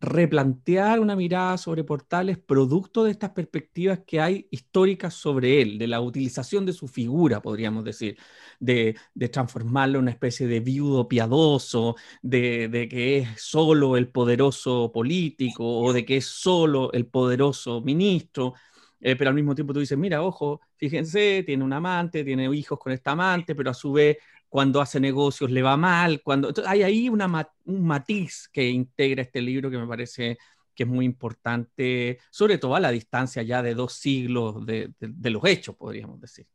replantear 0.00 1.00
una 1.00 1.16
mirada 1.16 1.56
sobre 1.56 1.84
Portales 1.84 2.38
producto 2.38 3.04
de 3.04 3.12
estas 3.12 3.30
perspectivas 3.30 4.00
que 4.06 4.20
hay 4.20 4.46
históricas 4.50 5.14
sobre 5.14 5.62
él, 5.62 5.78
de 5.78 5.86
la 5.86 6.00
utilización 6.00 6.66
de 6.66 6.72
su 6.72 6.86
figura, 6.86 7.40
podríamos 7.40 7.84
decir, 7.84 8.18
de, 8.60 8.96
transformarlo 9.32 9.98
en 9.98 10.02
una 10.04 10.10
especie 10.10 10.46
de 10.46 10.60
viudo 10.60 11.08
piadoso, 11.08 11.96
de, 12.22 12.88
que 12.90 13.18
es 13.18 13.28
solo 13.40 13.96
el 13.96 14.08
poderoso 14.08 14.92
político 14.92 15.64
o 15.80 15.92
de 15.92 16.04
que 16.04 16.18
es 16.18 16.26
solo 16.26 16.92
el 16.92 17.06
poderoso 17.06 17.80
ministro. 17.80 18.54
Eh, 19.00 19.14
pero 19.16 19.30
al 19.30 19.36
mismo 19.36 19.54
tiempo 19.54 19.72
tú 19.72 19.80
dices, 19.80 19.98
mira, 19.98 20.22
ojo, 20.22 20.60
fíjense, 20.76 21.42
tiene 21.44 21.62
un 21.64 21.72
amante, 21.72 22.24
tiene 22.24 22.54
hijos 22.54 22.78
con 22.78 22.92
esta 22.92 23.12
amante, 23.12 23.54
pero 23.54 23.70
a 23.70 23.74
su 23.74 23.92
vez 23.92 24.16
cuando 24.48 24.80
hace 24.80 25.00
negocios 25.00 25.50
le 25.50 25.62
va 25.62 25.76
mal, 25.76 26.22
cuando 26.22 26.52
hay 26.66 26.82
ahí 26.82 27.08
una, 27.08 27.50
un 27.64 27.84
matiz 27.84 28.48
que 28.52 28.68
integra 28.68 29.22
este 29.22 29.42
libro 29.42 29.70
que 29.70 29.78
me 29.78 29.86
parece 29.86 30.38
que 30.74 30.84
es 30.84 30.88
muy 30.88 31.04
importante, 31.04 32.18
sobre 32.30 32.58
todo 32.58 32.76
a 32.76 32.80
la 32.80 32.90
distancia 32.90 33.42
ya 33.42 33.62
de 33.62 33.74
dos 33.74 33.94
siglos 33.94 34.64
de, 34.66 34.92
los 34.98 35.44
hechos, 35.44 35.74
podríamos 35.74 36.20
decir. 36.20 36.46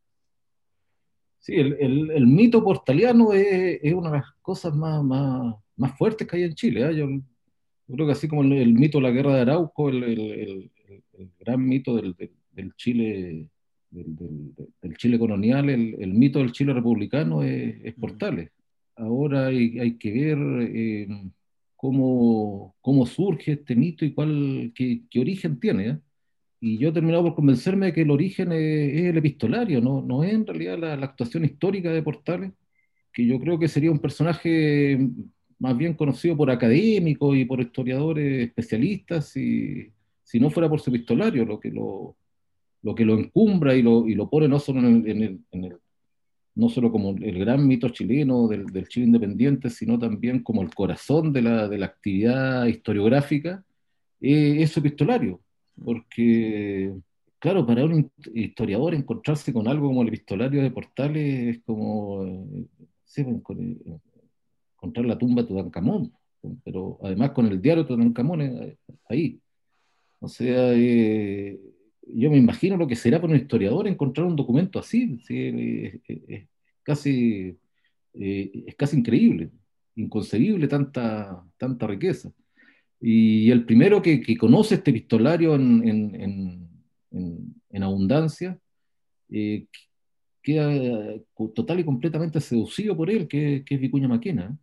Sí, 1.40 1.56
el, 1.56 2.26
mito 2.26 2.62
portaliano 2.62 3.32
es, 3.32 3.92
una 3.92 4.12
de 4.12 4.18
las 4.18 4.32
cosas 4.40 4.74
más, 4.74 5.02
más, 5.02 5.98
fuertes 5.98 6.26
que 6.26 6.36
hay 6.36 6.42
en 6.44 6.54
Chile. 6.54 6.88
¿eh? 6.88 6.96
Yo, 6.96 7.08
creo 7.92 8.06
que 8.06 8.12
así 8.12 8.28
como 8.28 8.42
el, 8.42 8.72
mito 8.72 8.98
de 8.98 9.02
la 9.02 9.10
guerra 9.10 9.34
de 9.34 9.40
Arauco, 9.40 9.88
el, 9.88 10.70
gran 11.40 11.66
mito 11.66 11.96
del, 11.96 12.14
del 12.52 12.74
Chile 12.76 13.48
del, 13.92 14.96
Chile 14.96 15.18
colonial, 15.18 15.68
el, 15.70 16.14
mito 16.14 16.38
del 16.38 16.52
Chile 16.52 16.72
republicano 16.72 17.42
es, 17.42 17.94
Portales. 17.94 18.50
Ahora 18.96 19.46
hay, 19.46 19.96
que 19.98 20.12
ver 20.12 20.38
eh, 20.74 21.08
cómo, 21.76 22.74
cómo, 22.80 23.06
surge 23.06 23.52
este 23.52 23.76
mito 23.76 24.04
y 24.04 24.12
cuál, 24.12 24.72
qué, 24.74 25.02
origen 25.18 25.60
tiene. 25.60 25.88
¿eh? 25.88 25.98
Y 26.60 26.78
yo 26.78 26.90
he 26.90 26.92
terminado 26.92 27.24
por 27.24 27.34
convencerme 27.34 27.86
de 27.86 27.92
que 27.92 28.02
el 28.02 28.10
origen 28.10 28.52
es, 28.52 29.04
el 29.04 29.16
epistolario, 29.16 29.80
no, 29.80 30.02
no 30.02 30.24
es 30.24 30.32
en 30.32 30.46
realidad 30.46 30.78
la, 30.78 30.94
actuación 30.94 31.44
histórica 31.44 31.90
de 31.90 32.02
Portales, 32.02 32.52
que 33.12 33.26
yo 33.26 33.38
creo 33.40 33.58
que 33.58 33.68
sería 33.68 33.90
un 33.90 33.98
personaje 33.98 34.98
más 35.58 35.76
bien 35.76 35.94
conocido 35.94 36.36
por 36.36 36.50
académicos 36.50 37.36
y 37.36 37.44
por 37.44 37.60
historiadores 37.60 38.48
especialistas, 38.48 39.36
y, 39.36 39.92
si 40.22 40.40
no 40.40 40.50
fuera 40.50 40.68
por 40.68 40.80
su 40.80 40.90
epistolario, 40.90 41.44
lo 41.44 41.60
que 41.60 41.70
lo, 41.70 42.16
lo 42.82 42.94
que 42.94 43.04
lo 43.04 43.18
encumbra 43.18 43.74
y 43.74 43.82
lo, 43.82 44.08
y 44.08 44.14
lo 44.14 44.28
pone 44.28 44.48
no 44.48 44.58
solo, 44.58 44.80
en 44.80 45.06
el, 45.06 45.40
en 45.52 45.64
el, 45.64 45.78
no 46.54 46.68
solo 46.68 46.90
como 46.92 47.10
el 47.10 47.38
gran 47.38 47.66
mito 47.66 47.88
chileno 47.88 48.48
del, 48.48 48.66
del, 48.66 48.88
Chile 48.88 49.06
independiente, 49.06 49.70
sino 49.70 49.98
también 49.98 50.42
como 50.42 50.62
el 50.62 50.74
corazón 50.74 51.32
de 51.32 51.42
la, 51.42 51.68
de 51.68 51.78
la 51.78 51.86
actividad 51.86 52.66
historiográfica, 52.66 53.64
eh, 54.20 54.62
es 54.62 54.76
epistolario. 54.76 55.40
Porque, 55.82 56.92
claro, 57.38 57.66
para 57.66 57.84
un 57.84 58.10
historiador 58.34 58.94
encontrarse 58.94 59.52
con 59.52 59.68
algo 59.68 59.88
como 59.88 60.02
el 60.02 60.08
epistolario 60.08 60.62
de 60.62 60.70
Portales 60.70 61.56
es 61.56 61.62
como 61.64 62.24
eh, 62.24 62.66
pues, 63.14 63.18
eh, 63.18 64.00
encontrar 64.76 65.06
la 65.06 65.18
tumba 65.18 65.42
de 65.42 65.48
Tutankamón, 65.48 66.12
pero 66.64 66.98
además 67.02 67.30
con 67.32 67.46
el 67.46 67.62
diario 67.62 67.84
de 67.84 67.88
Tutankamón 67.88 68.76
ahí. 69.08 69.40
O 70.20 70.28
sea, 70.28 70.72
yo 72.06 72.30
me 72.30 72.36
imagino 72.36 72.76
lo 72.76 72.86
que 72.86 72.96
será 72.96 73.20
para 73.20 73.32
un 73.32 73.38
historiador 73.38 73.86
encontrar 73.86 74.26
un 74.26 74.36
documento 74.36 74.78
así. 74.78 75.18
Es, 75.28 76.48
casi, 76.82 77.56
eh, 78.14 78.64
es 78.66 78.74
casi 78.76 78.96
increíble, 78.98 79.50
inconcebible 79.96 80.68
tanta, 80.68 81.44
tanta 81.56 81.86
riqueza. 81.86 82.32
Y 83.00 83.50
el 83.50 83.64
primero 83.64 84.00
que, 84.00 84.20
que 84.20 84.36
conoce 84.36 84.76
este 84.76 84.90
epistolario 84.90 85.54
en, 85.54 85.88
en, 85.88 86.68
en, 87.70 87.82
abundancia 87.82 88.58
eh, 89.28 89.66
queda 90.40 91.18
total 91.54 91.80
y 91.80 91.84
completamente 91.84 92.40
seducido 92.40 92.96
por 92.96 93.10
él, 93.10 93.26
que, 93.26 93.64
que 93.64 93.74
es 93.74 93.80
Vicuña 93.80 94.08
Maquena. 94.08 94.56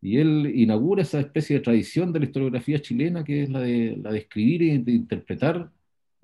Y 0.00 0.18
él 0.18 0.52
inaugura 0.54 1.02
esa 1.02 1.18
especie 1.18 1.56
de 1.56 1.62
tradición 1.62 2.12
de 2.12 2.20
la 2.20 2.26
historiografía 2.26 2.80
chilena, 2.80 3.24
que 3.24 3.44
es 3.44 3.50
la 3.50 3.60
de, 3.60 3.96
la 4.00 4.12
de 4.12 4.18
escribir 4.18 4.62
y 4.62 4.78
de 4.78 4.92
interpretar 4.92 5.70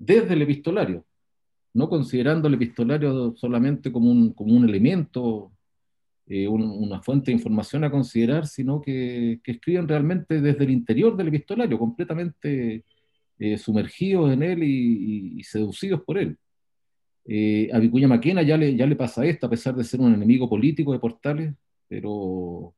desde 0.01 0.33
el 0.33 0.41
epistolario, 0.41 1.05
no 1.73 1.87
considerando 1.87 2.47
el 2.47 2.55
epistolario 2.55 3.35
solamente 3.35 3.91
como 3.91 4.11
un, 4.11 4.33
como 4.33 4.55
un 4.55 4.67
elemento, 4.67 5.51
eh, 6.27 6.47
una 6.47 7.01
fuente 7.01 7.31
de 7.31 7.37
información 7.37 7.83
a 7.83 7.91
considerar, 7.91 8.47
sino 8.47 8.81
que, 8.81 9.39
que, 9.43 9.53
escriben 9.53 9.87
realmente 9.87 10.41
desde 10.41 10.63
el 10.63 10.71
interior 10.71 11.15
del 11.15 11.27
epistolario, 11.27 11.77
completamente 11.77 12.83
eh, 13.39 13.57
sumergidos 13.57 14.33
en 14.33 14.43
él 14.43 14.63
y, 14.63 15.43
seducidos 15.43 16.01
por 16.03 16.17
él. 16.17 16.37
Eh, 17.25 17.69
a 17.71 17.79
Vicuña 17.79 18.07
Maquena 18.07 18.41
ya 18.41 18.57
le, 18.57 18.75
ya 18.75 18.87
le 18.87 18.95
pasa 18.95 19.25
esto, 19.25 19.45
a 19.47 19.49
pesar 19.49 19.75
de 19.75 19.83
ser 19.83 19.99
un 20.01 20.13
enemigo 20.13 20.49
político 20.49 20.93
de 20.93 20.99
Portales, 20.99 21.53
pero 21.87 22.73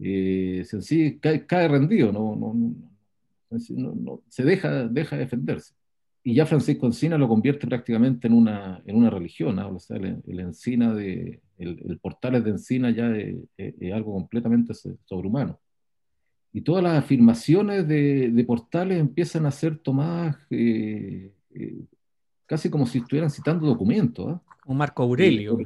eh, 0.00 0.64
sí, 0.80 1.18
cae, 1.20 1.46
cae, 1.46 1.68
rendido, 1.68 2.12
no, 2.12 2.34
no, 2.36 2.54
no, 3.50 4.22
se 4.28 4.44
deja, 4.44 4.88
deja 4.88 5.16
defenderse 5.16 5.77
y 6.28 6.34
ya 6.34 6.44
Francisco 6.44 6.84
Encina 6.84 7.16
lo 7.16 7.26
convierte 7.26 7.66
prácticamente 7.66 8.26
en 8.26 8.34
una, 8.34 8.82
en 8.84 8.96
una 8.96 9.08
religión, 9.08 9.58
o 9.58 9.78
sea, 9.78 9.96
el, 9.96 10.40
Encina 10.40 10.92
de, 10.92 11.40
el, 11.56 11.98
Portales 12.02 12.44
de 12.44 12.50
Encina 12.50 12.90
ya 12.90 13.08
es, 13.16 13.94
algo 13.94 14.12
completamente 14.12 14.74
sobrehumano. 14.74 15.58
Y 16.52 16.60
todas 16.60 16.84
las 16.84 17.02
afirmaciones 17.02 17.88
de, 17.88 18.30
de 18.30 18.44
Portales 18.44 19.00
empiezan 19.00 19.46
a 19.46 19.50
ser 19.50 19.78
tomadas 19.78 20.36
eh, 20.50 21.32
eh, 21.54 21.86
casi 22.44 22.68
como 22.68 22.84
si 22.84 22.98
estuvieran 22.98 23.30
citando 23.30 23.66
documentos. 23.66 24.26
un 24.26 24.34
¿ah? 24.34 24.74
Marco 24.74 25.04
Aurelio. 25.04 25.56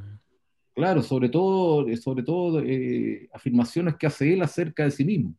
claro, 0.76 1.02
sobre 1.02 1.28
todo, 1.28 1.84
sobre 1.96 2.22
todo 2.22 2.60
eh, 2.60 3.28
afirmaciones 3.32 3.96
que 3.96 4.06
hace 4.06 4.32
él 4.32 4.42
acerca 4.42 4.84
de 4.84 4.92
sí 4.92 5.04
mismo. 5.04 5.34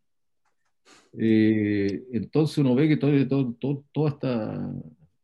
entonces 1.13 2.57
uno 2.57 2.75
ve 2.75 2.89
que 2.89 2.97
todo, 2.97 3.25
todo, 3.25 3.53
todo, 3.53 3.85
toda 3.93 4.09
esta 4.09 4.69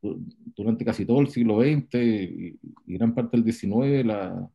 durante 0.02 0.84
casi 0.84 1.04
todo 1.04 1.20
el 1.20 1.28
siglo 1.28 1.60
XX 1.60 1.94
y, 1.94 2.58
gran 2.86 3.14
parte 3.14 3.36
del 3.36 3.52
XIX, 3.52 4.04
la, 4.04 4.50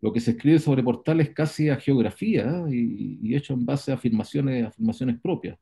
lo 0.00 0.12
que 0.12 0.20
se 0.20 0.32
escribe 0.32 0.58
sobre 0.58 0.82
portales 0.82 1.30
casi 1.30 1.68
a 1.68 1.76
geografía 1.76 2.64
y, 2.68 3.34
hecho 3.34 3.54
en 3.54 3.64
base 3.64 3.92
a 3.92 3.94
afirmaciones, 3.94 4.66
afirmaciones 4.66 5.20
propias, 5.20 5.58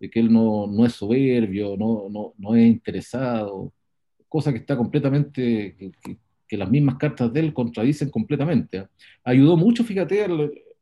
de 0.00 0.10
que 0.10 0.20
él 0.20 0.32
no, 0.32 0.66
no 0.66 0.84
es 0.84 0.92
soberbio, 0.92 1.76
no, 1.76 2.08
no, 2.10 2.34
no, 2.36 2.54
es 2.54 2.66
interesado, 2.66 3.72
cosa 4.28 4.52
que 4.52 4.58
está 4.58 4.76
completamente, 4.76 5.76
que, 5.76 6.56
las 6.56 6.70
mismas 6.70 6.94
cartas 6.98 7.32
de 7.32 7.40
él 7.40 7.52
contradicen 7.52 8.10
completamente. 8.10 8.86
Ayudó 9.24 9.56
mucho, 9.56 9.82
fíjate, 9.82 10.24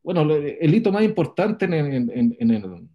bueno, 0.03 0.21
el 0.31 0.75
hito 0.75 0.91
más 0.91 1.03
importante 1.03 1.65
en, 1.65 1.73
en, 1.73 2.35
en 2.39 2.51
el 2.51 2.87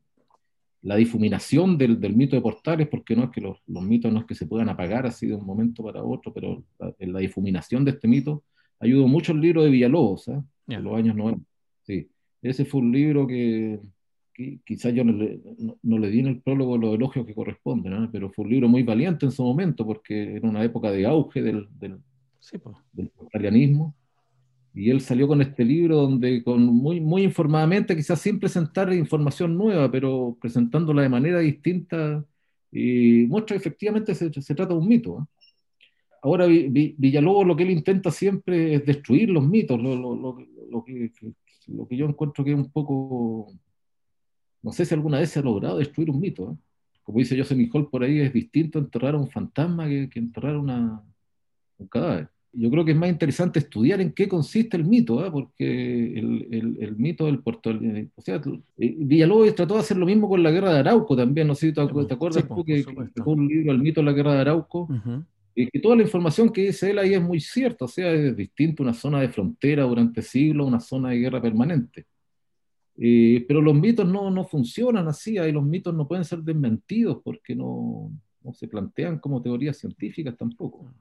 la 0.89 0.97
difuminación 0.97 1.77
del, 1.77 2.01
del, 2.01 2.17
mito 2.17 2.35
de 2.35 2.41
Portales, 2.41 2.89
porque 2.89 3.15
no 3.15 3.25
es 3.25 3.31
que 3.31 3.43
los, 3.43 3.59
los, 3.67 3.83
mitos 3.83 4.11
no 4.11 4.21
es 4.21 4.25
que 4.25 4.35
se 4.35 4.47
puedan 4.47 4.71
apagar 4.71 5.05
así 5.05 5.27
de 5.27 5.35
un 5.35 5.45
momento 5.45 5.83
para 5.83 6.03
otro, 6.03 6.33
pero 6.33 6.65
la, 6.79 6.95
la 6.99 7.19
difuminación 7.19 7.85
de 7.85 7.91
este 7.91 8.09
mito 8.09 8.43
ayudó 8.81 9.07
mucho 9.07 9.33
el 9.33 9.41
libro 9.43 9.63
de 9.63 9.69
Villalobos, 9.69 10.29
¿eh? 10.29 10.43
en 10.69 10.83
los 10.83 10.97
años 10.97 11.15
90. 11.15 11.45
Sí. 11.83 12.09
Ese 12.41 12.65
fue 12.65 12.81
un 12.81 12.93
libro 12.93 13.27
que, 13.27 13.79
quizás 14.65 14.95
yo 14.95 15.05
no 15.05 15.13
le, 15.13 15.39
no, 15.83 15.99
le, 15.99 16.09
di 16.09 16.21
en 16.21 16.29
el 16.29 16.41
prólogo 16.41 16.79
los 16.79 16.95
elogios 16.95 17.27
que 17.27 17.35
corresponden, 17.35 18.11
pero 18.11 18.31
fue 18.31 18.47
un 18.47 18.51
libro 18.51 18.69
muy 18.71 18.83
valiente 18.83 19.27
en 19.27 19.33
su 19.33 19.43
momento, 19.43 19.85
porque 19.85 20.37
era 20.37 20.49
una 20.49 20.65
época 20.65 20.91
de 20.91 21.05
auge 21.05 21.43
del, 21.43 21.69
del, 21.79 21.99
del 22.93 23.11
italianismo. 23.27 23.95
Y 24.79 24.91
él 24.91 25.01
salió 25.01 25.27
con 25.27 25.43
este 25.43 25.65
libro 25.65 25.97
donde, 25.97 26.45
con 26.45 26.63
muy, 26.63 27.01
muy 27.01 27.25
informadamente, 27.25 27.97
quizás 27.97 28.21
sin 28.21 28.39
presentar 28.39 28.93
información 28.93 29.59
nueva, 29.59 29.91
pero 29.91 30.39
presentándola 30.41 31.03
de 31.03 31.09
manera 31.09 31.41
distinta, 31.41 32.25
y 32.71 33.27
muestra 33.27 33.57
que 33.57 33.59
efectivamente 33.59 34.15
se, 34.15 34.33
se 34.41 34.55
trata 34.55 34.75
de 34.75 34.79
un 34.79 34.87
mito. 34.87 35.19
¿eh? 35.19 35.47
Ahora, 36.23 36.47
Villalobos 36.47 37.45
lo 37.45 37.57
que 37.57 37.65
él 37.65 37.71
intenta 37.71 38.13
siempre 38.13 38.75
es 38.75 38.87
destruir 38.87 39.31
los 39.31 39.45
mitos, 39.45 39.83
lo, 39.83 39.97
lo, 39.97 40.15
lo, 40.15 40.39
lo 40.71 40.85
que, 40.85 41.11
que 41.89 41.97
yo 41.97 42.07
encuentro 42.07 42.45
que 42.45 42.53
es 42.53 42.57
un 42.57 42.71
poco, 42.71 43.53
no 44.63 44.71
sé 44.71 44.85
si 44.85 44.95
alguna 44.95 45.19
vez 45.19 45.31
se 45.31 45.41
ha 45.41 45.43
logrado 45.43 45.79
destruir 45.79 46.09
un 46.09 46.21
mito. 46.21 46.53
¿eh? 46.53 46.57
Como 47.03 47.19
dice 47.19 47.37
Joseph 47.37 47.59
Hall 47.73 47.91
por 47.91 48.05
ahí, 48.05 48.21
es 48.21 48.33
distinto 48.33 48.79
enterrar 48.79 49.17
a 49.17 49.19
un 49.19 49.29
fantasma 49.29 49.89
que, 49.89 50.09
enterrar 50.15 50.57
una, 50.57 51.03
un 51.79 51.89
cadáver. 51.89 52.29
Yo 52.53 52.71
creo 52.71 52.85
que 52.85 52.93
es 52.93 52.97
más 52.97 53.11
interesante 53.11 53.59
estudiar 53.59 54.01
en 54.01 54.13
qué 54.13 54.27
consiste 54.27 54.77
el 54.77 54.85
mito, 54.85 55.25
¿eh? 55.25 55.31
porque 55.31 56.19
el, 56.19 56.49
el, 56.51 56.77
el, 56.81 56.97
mito 56.97 57.27
del 57.27 57.41
puerto, 57.41 57.71
o 57.71 58.23
sea, 58.23 58.41
eh, 58.79 58.95
Villalobos 58.99 59.55
trató 59.55 59.75
de 59.75 59.81
hacer 59.81 59.99
lo 59.99 60.07
mismo 60.07 60.29
con 60.29 60.43
la 60.43 60.51
guerra 60.51 60.73
de 60.73 60.79
Arauco 60.79 61.15
también, 61.15 61.47
no 61.47 61.55
sé 61.55 61.69
si 61.69 61.73
te, 61.75 61.81
acuerdas 61.83 62.49
tú 62.49 62.65
que, 62.65 62.85
fue 62.85 63.35
un 63.35 63.47
libro, 63.47 63.73
El 63.73 63.79
mito 63.79 64.01
de 64.01 64.07
la 64.07 64.13
guerra 64.13 64.35
de 64.35 64.41
Arauco, 64.41 64.89
y 65.55 65.67
que 65.67 65.79
toda 65.79 65.97
la 65.97 66.03
información 66.03 66.51
que 66.51 66.63
dice 66.63 66.91
él 66.91 66.99
ahí 66.99 67.15
es 67.15 67.23
muy 67.23 67.41
cierta, 67.41 67.85
o 67.85 67.89
sea, 67.89 68.13
es 68.13 68.35
distinto 68.35 68.83
una 68.83 68.95
zona 68.95 69.21
de 69.21 69.29
frontera 69.29 69.83
durante 69.83 70.23
siglos, 70.23 70.67
una 70.67 70.81
zona 70.81 71.11
de 71.11 71.19
guerra 71.19 71.43
permanente. 71.43 72.07
Eh, 72.97 73.45
pero 73.47 73.61
los 73.61 73.75
mitos 73.75 74.09
no, 74.09 74.31
no 74.31 74.45
funcionan 74.45 75.07
así, 75.07 75.39
ahí 75.39 75.53
los 75.53 75.65
mitos 75.65 75.95
no 75.95 76.09
pueden 76.09 76.25
ser 76.25 76.41
desmentidos 76.41 77.19
porque 77.23 77.55
no, 77.55 78.11
no 78.43 78.53
se 78.53 78.67
plantean 78.67 79.19
como 79.19 79.43
teorías 79.43 79.77
científicas 79.77 80.37
tampoco. 80.37 80.93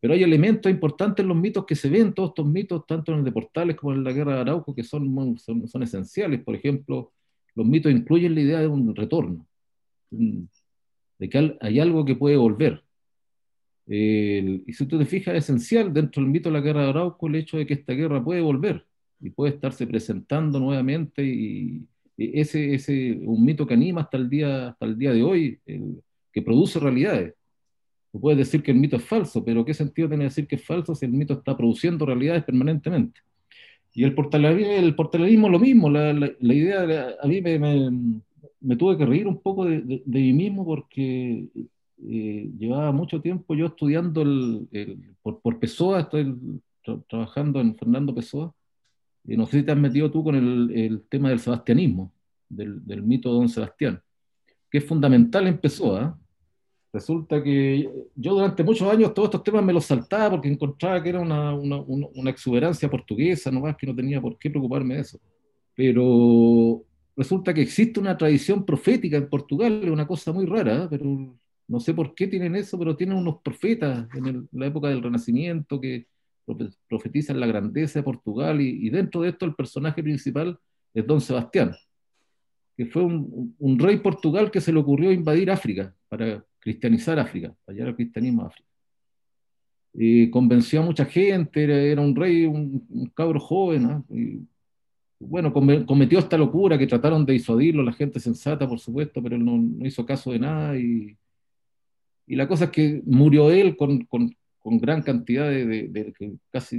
Pero 0.00 0.14
hay 0.14 0.22
elementos 0.22 0.70
importantes 0.70 1.22
en 1.22 1.28
los 1.28 1.36
mitos 1.36 1.66
que 1.66 1.74
se 1.74 1.88
ven, 1.88 2.12
todos 2.12 2.30
estos 2.30 2.46
mitos, 2.46 2.86
tanto 2.86 3.12
en 3.12 3.18
el 3.18 3.24
de 3.24 3.32
Portales 3.32 3.76
como 3.76 3.92
en 3.92 4.04
la 4.04 4.12
Guerra 4.12 4.34
de 4.34 4.40
Arauco, 4.42 4.74
que 4.74 4.84
son, 4.84 5.38
son, 5.38 5.66
son 5.66 5.82
esenciales. 5.82 6.42
Por 6.44 6.54
ejemplo, 6.54 7.12
los 7.54 7.66
mitos 7.66 7.90
incluyen 7.90 8.34
la 8.34 8.40
idea 8.40 8.60
de 8.60 8.68
un 8.68 8.94
retorno, 8.94 9.46
de 10.10 11.28
que 11.28 11.56
hay 11.60 11.80
algo 11.80 12.04
que 12.04 12.14
puede 12.14 12.36
volver 12.36 12.82
y 13.90 14.72
si 14.74 14.86
tú 14.86 14.98
te 14.98 15.06
fijas, 15.06 15.34
es 15.34 15.44
esencial 15.44 15.92
dentro 15.92 16.22
del 16.22 16.30
mito 16.30 16.50
de 16.50 16.52
la 16.54 16.60
guerra 16.60 16.82
de 16.82 16.88
Arauco 16.90 17.26
el 17.26 17.36
hecho 17.36 17.56
de 17.56 17.66
que 17.66 17.74
esta 17.74 17.94
guerra 17.94 18.22
puede 18.22 18.42
volver 18.42 18.86
y 19.18 19.30
puede 19.30 19.54
estarse 19.54 19.86
presentando 19.86 20.60
nuevamente 20.60 21.24
y, 21.24 21.86
ese 22.20 22.74
es 22.74 22.88
un 22.88 23.44
mito 23.44 23.64
que 23.64 23.74
anima 23.74 24.00
hasta 24.00 24.16
el 24.16 24.28
día, 24.28 24.70
hasta 24.70 24.86
el 24.86 24.98
día 24.98 25.12
de 25.12 25.22
hoy, 25.22 25.60
que 26.32 26.42
produce 26.42 26.80
realidades. 26.80 27.34
Tú 28.10 28.20
puedes 28.20 28.38
decir 28.38 28.62
que 28.62 28.70
el 28.70 28.78
mito 28.78 28.96
es 28.96 29.04
falso, 29.04 29.44
pero 29.44 29.64
¿qué 29.64 29.74
sentido 29.74 30.08
tiene 30.08 30.24
decir 30.24 30.46
que 30.46 30.56
es 30.56 30.64
falso 30.64 30.94
si 30.94 31.04
el 31.04 31.12
mito 31.12 31.34
está 31.34 31.56
produciendo 31.56 32.06
realidades 32.06 32.44
permanentemente? 32.44 33.20
Y 33.94 34.04
el 34.04 34.14
portalerismo, 34.14 35.46
el 35.46 35.52
lo 35.52 35.58
mismo, 35.58 35.90
la, 35.90 36.12
la, 36.12 36.54
idea, 36.54 37.16
a 37.20 37.26
mí 37.26 37.40
me, 37.40 37.58
me, 38.60 38.76
tuve 38.76 38.96
que 38.96 39.04
reír 39.04 39.26
un 39.26 39.40
poco 39.40 39.64
de, 39.64 39.80
de, 39.80 40.02
de 40.04 40.20
mí 40.20 40.32
mismo 40.32 40.64
porque 40.64 41.48
eh, 42.06 42.50
llevaba 42.56 42.92
mucho 42.92 43.20
tiempo 43.20 43.56
yo 43.56 43.66
estudiando 43.66 44.22
el, 44.22 45.16
por, 45.20 45.40
por, 45.40 45.58
Pessoa, 45.58 46.00
estoy 46.00 46.32
trabajando 47.08 47.60
en 47.60 47.76
Fernando 47.76 48.14
Pessoa, 48.14 48.54
y 49.24 49.36
no 49.36 49.46
sé 49.46 49.58
si 49.58 49.62
te 49.64 49.72
has 49.72 49.78
metido 49.78 50.10
tú 50.10 50.22
con 50.22 50.36
el, 50.36 50.70
el 50.74 51.02
tema 51.08 51.30
del 51.30 51.40
sebastianismo, 51.40 52.12
del, 52.48 52.86
del, 52.86 53.02
mito 53.02 53.30
de 53.30 53.34
Don 53.34 53.48
Sebastián, 53.48 54.00
que 54.70 54.78
es 54.78 54.84
fundamental 54.84 55.46
en 55.48 55.58
Pessoa. 55.58 56.16
¿eh? 56.16 56.27
Resulta 56.92 57.42
que 57.42 57.90
yo 58.14 58.34
durante 58.34 58.64
muchos 58.64 58.90
años 58.90 59.12
todos 59.12 59.26
estos 59.28 59.42
temas 59.42 59.62
me 59.62 59.72
los 59.72 59.84
saltaba 59.84 60.30
porque 60.30 60.48
encontraba 60.48 61.02
que 61.02 61.10
era 61.10 61.20
una, 61.20 61.54
una, 61.54 61.76
una 61.78 62.30
exuberancia 62.30 62.88
portuguesa, 62.88 63.50
no 63.50 63.60
más 63.60 63.76
que 63.76 63.86
no 63.86 63.94
tenía 63.94 64.20
por 64.20 64.38
qué 64.38 64.48
preocuparme 64.48 64.94
de 64.94 65.00
eso. 65.02 65.20
Pero 65.74 66.82
resulta 67.16 67.52
que 67.52 67.62
existe 67.62 68.00
una 68.00 68.16
tradición 68.16 68.64
profética 68.64 69.16
en 69.16 69.28
Portugal, 69.28 69.80
es 69.82 69.90
una 69.90 70.06
cosa 70.06 70.32
muy 70.32 70.46
rara, 70.46 70.84
¿eh? 70.84 70.86
pero 70.88 71.36
no 71.68 71.80
sé 71.80 71.92
por 71.92 72.14
qué 72.14 72.26
tienen 72.26 72.56
eso, 72.56 72.78
pero 72.78 72.96
tienen 72.96 73.18
unos 73.18 73.42
profetas 73.42 74.08
en, 74.14 74.48
la 74.52 74.66
época 74.66 74.88
del 74.88 75.02
Renacimiento 75.02 75.80
que 75.80 76.06
profetizan 76.88 77.38
la 77.38 77.46
grandeza 77.46 77.98
de 77.98 78.02
Portugal 78.02 78.60
y, 78.60 78.88
dentro 78.88 79.20
de 79.20 79.28
esto 79.28 79.44
el 79.44 79.54
personaje 79.54 80.02
principal 80.02 80.58
es 80.94 81.06
Don 81.06 81.20
Sebastián, 81.20 81.76
que 82.74 82.86
fue 82.86 83.02
un, 83.04 83.78
rey 83.78 83.98
Portugal 83.98 84.50
que 84.50 84.62
se 84.62 84.72
le 84.72 84.78
ocurrió 84.78 85.12
invadir 85.12 85.50
África 85.50 85.94
para 86.08 86.42
cristianizar 86.60 87.18
África, 87.18 87.54
para 87.64 87.74
llevar 87.74 87.90
el 87.90 87.96
cristianismo 87.96 88.42
a 88.42 88.46
África. 88.46 88.68
Y 89.94 90.30
convenció 90.30 90.80
a 90.80 90.84
mucha 90.84 91.04
gente, 91.04 91.90
era, 91.90 92.00
un 92.00 92.14
rey, 92.14 92.44
un, 92.44 93.10
cabro 93.14 93.40
joven, 93.40 93.86
¿ah? 93.86 94.04
y, 94.10 94.40
bueno, 95.20 95.52
cometió 95.52 96.20
esta 96.20 96.38
locura 96.38 96.78
que 96.78 96.86
trataron 96.86 97.26
de 97.26 97.32
disuadirlo, 97.32 97.82
la 97.82 97.92
gente 97.92 98.20
sensata, 98.20 98.68
por 98.68 98.78
supuesto, 98.78 99.20
pero 99.20 99.34
él 99.34 99.44
no, 99.44 99.58
no 99.58 99.84
hizo 99.84 100.06
caso 100.06 100.30
de 100.30 100.38
nada 100.38 100.78
y 100.78 101.16
y 102.28 102.36
la 102.36 102.46
cosa 102.46 102.66
es 102.66 102.70
que 102.70 103.02
murió 103.06 103.50
él 103.50 103.76
con, 103.76 104.04
con, 104.04 104.36
con 104.58 104.78
gran 104.78 105.02
cantidad 105.02 105.48
de, 105.48 105.88
de, 105.88 106.36
casi 106.50 106.76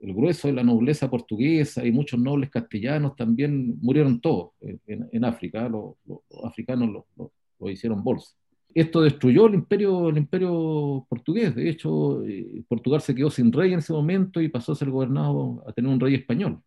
el 0.00 0.12
grueso 0.12 0.48
de 0.48 0.54
la 0.54 0.64
nobleza 0.64 1.08
portuguesa 1.08 1.86
y 1.86 1.92
muchos 1.92 2.18
nobles 2.18 2.50
castellanos 2.50 3.14
también 3.14 3.78
murieron 3.80 4.20
todos 4.20 4.50
en, 4.60 5.08
en 5.12 5.24
África, 5.24 5.68
los, 5.68 5.94
los, 6.04 6.20
africanos 6.44 6.90
lo, 6.90 7.30
lo, 7.60 7.70
hicieron 7.70 8.02
bolsa. 8.02 8.34
Esto 8.74 9.00
destruyó 9.02 9.46
el 9.46 9.54
imperio, 9.54 10.08
el 10.10 10.18
imperio 10.18 11.06
portugués, 11.08 11.54
de 11.54 11.68
hecho 11.70 12.24
eh, 12.24 12.62
Portugal 12.68 13.00
se 13.00 13.14
quedó 13.14 13.30
sin 13.30 13.52
rey 13.52 13.72
en 13.72 13.80
ese 13.80 13.92
momento 13.92 14.40
y 14.40 14.48
pasó 14.48 14.72
a 14.72 14.76
ser 14.76 14.90
gobernado, 14.90 15.64
a 15.66 15.72
tener 15.72 15.90
un 15.90 16.00
rey 16.00 16.14
español. 16.14 16.60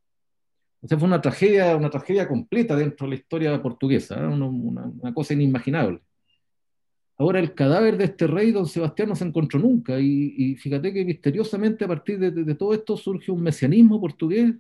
O 0.82 0.88
sea, 0.88 0.98
fue 0.98 1.08
una 1.08 1.22
tragedia, 1.22 1.76
una 1.76 1.90
tragedia 1.90 2.28
completa 2.28 2.76
dentro 2.76 3.06
de 3.06 3.12
la 3.12 3.16
historia 3.16 3.62
portuguesa, 3.62 4.20
¿eh? 4.20 4.28
una, 4.28 4.48
una 4.48 5.14
cosa 5.14 5.34
inimaginable. 5.34 6.02
Ahora 7.22 7.40
el 7.40 7.54
cadáver 7.54 7.98
de 7.98 8.06
este 8.06 8.26
rey, 8.26 8.52
don 8.52 8.66
Sebastián, 8.66 9.10
no 9.10 9.16
se 9.16 9.26
encontró 9.26 9.60
nunca. 9.60 10.00
Y, 10.00 10.56
fíjate 10.56 10.92
que 10.92 11.06
misteriosamente 11.06 11.86
a 11.86 11.88
partir 11.88 12.18
de, 12.18 12.56
todo 12.56 12.74
esto 12.74 12.98
surge 12.98 13.32
un 13.32 13.44
mesianismo 13.44 14.02
portugués 14.02 14.56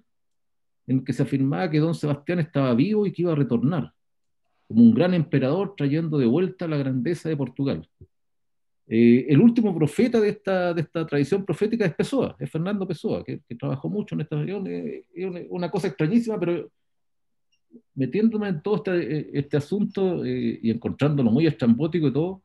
en 0.86 0.98
el 1.00 1.04
que 1.04 1.12
se 1.12 1.24
afirmaba 1.24 1.72
que 1.72 1.80
don 1.80 1.96
Sebastián 1.96 2.38
estaba 2.38 2.76
vivo 2.76 3.08
y 3.08 3.12
que 3.12 3.24
iba 3.24 3.32
a 3.32 3.36
retornar, 3.36 3.92
como 4.72 4.84
un 4.84 4.94
gran 4.94 5.14
emperador 5.14 5.76
trayendo 5.76 6.18
de 6.18 6.26
vuelta 6.26 6.68
la 6.68 6.78
grandeza 6.78 7.28
de 7.28 7.36
Portugal. 7.36 7.88
Eh, 8.88 9.26
el 9.30 9.42
último 9.42 9.76
profeta 9.76 10.20
de 10.20 10.30
esta, 10.30 10.74
de 10.74 10.82
esta 10.82 11.06
tradición 11.06 11.46
profética 11.46 11.86
es 11.86 11.94
Pessoa, 11.94 12.36
es 12.40 12.50
Fernando 12.50 12.88
Pessoa, 12.88 13.24
que, 13.24 13.42
trabajó 13.60 13.90
mucho 13.90 14.16
en 14.16 14.22
esta 14.22 14.38
región. 14.38 14.66
Es 14.68 15.48
una 15.50 15.70
cosa 15.70 15.88
extrañísima, 15.88 16.40
pero 16.40 16.70
metiéndome 17.96 18.48
en 18.48 18.62
todo 18.62 18.78
este, 18.78 19.38
este 19.38 19.58
asunto 19.58 20.24
eh, 20.24 20.60
y 20.62 20.72
encontrándolo 20.72 21.32
muy 21.32 21.48
estrambótico 21.48 22.08
y 22.08 22.14
todo, 22.14 22.42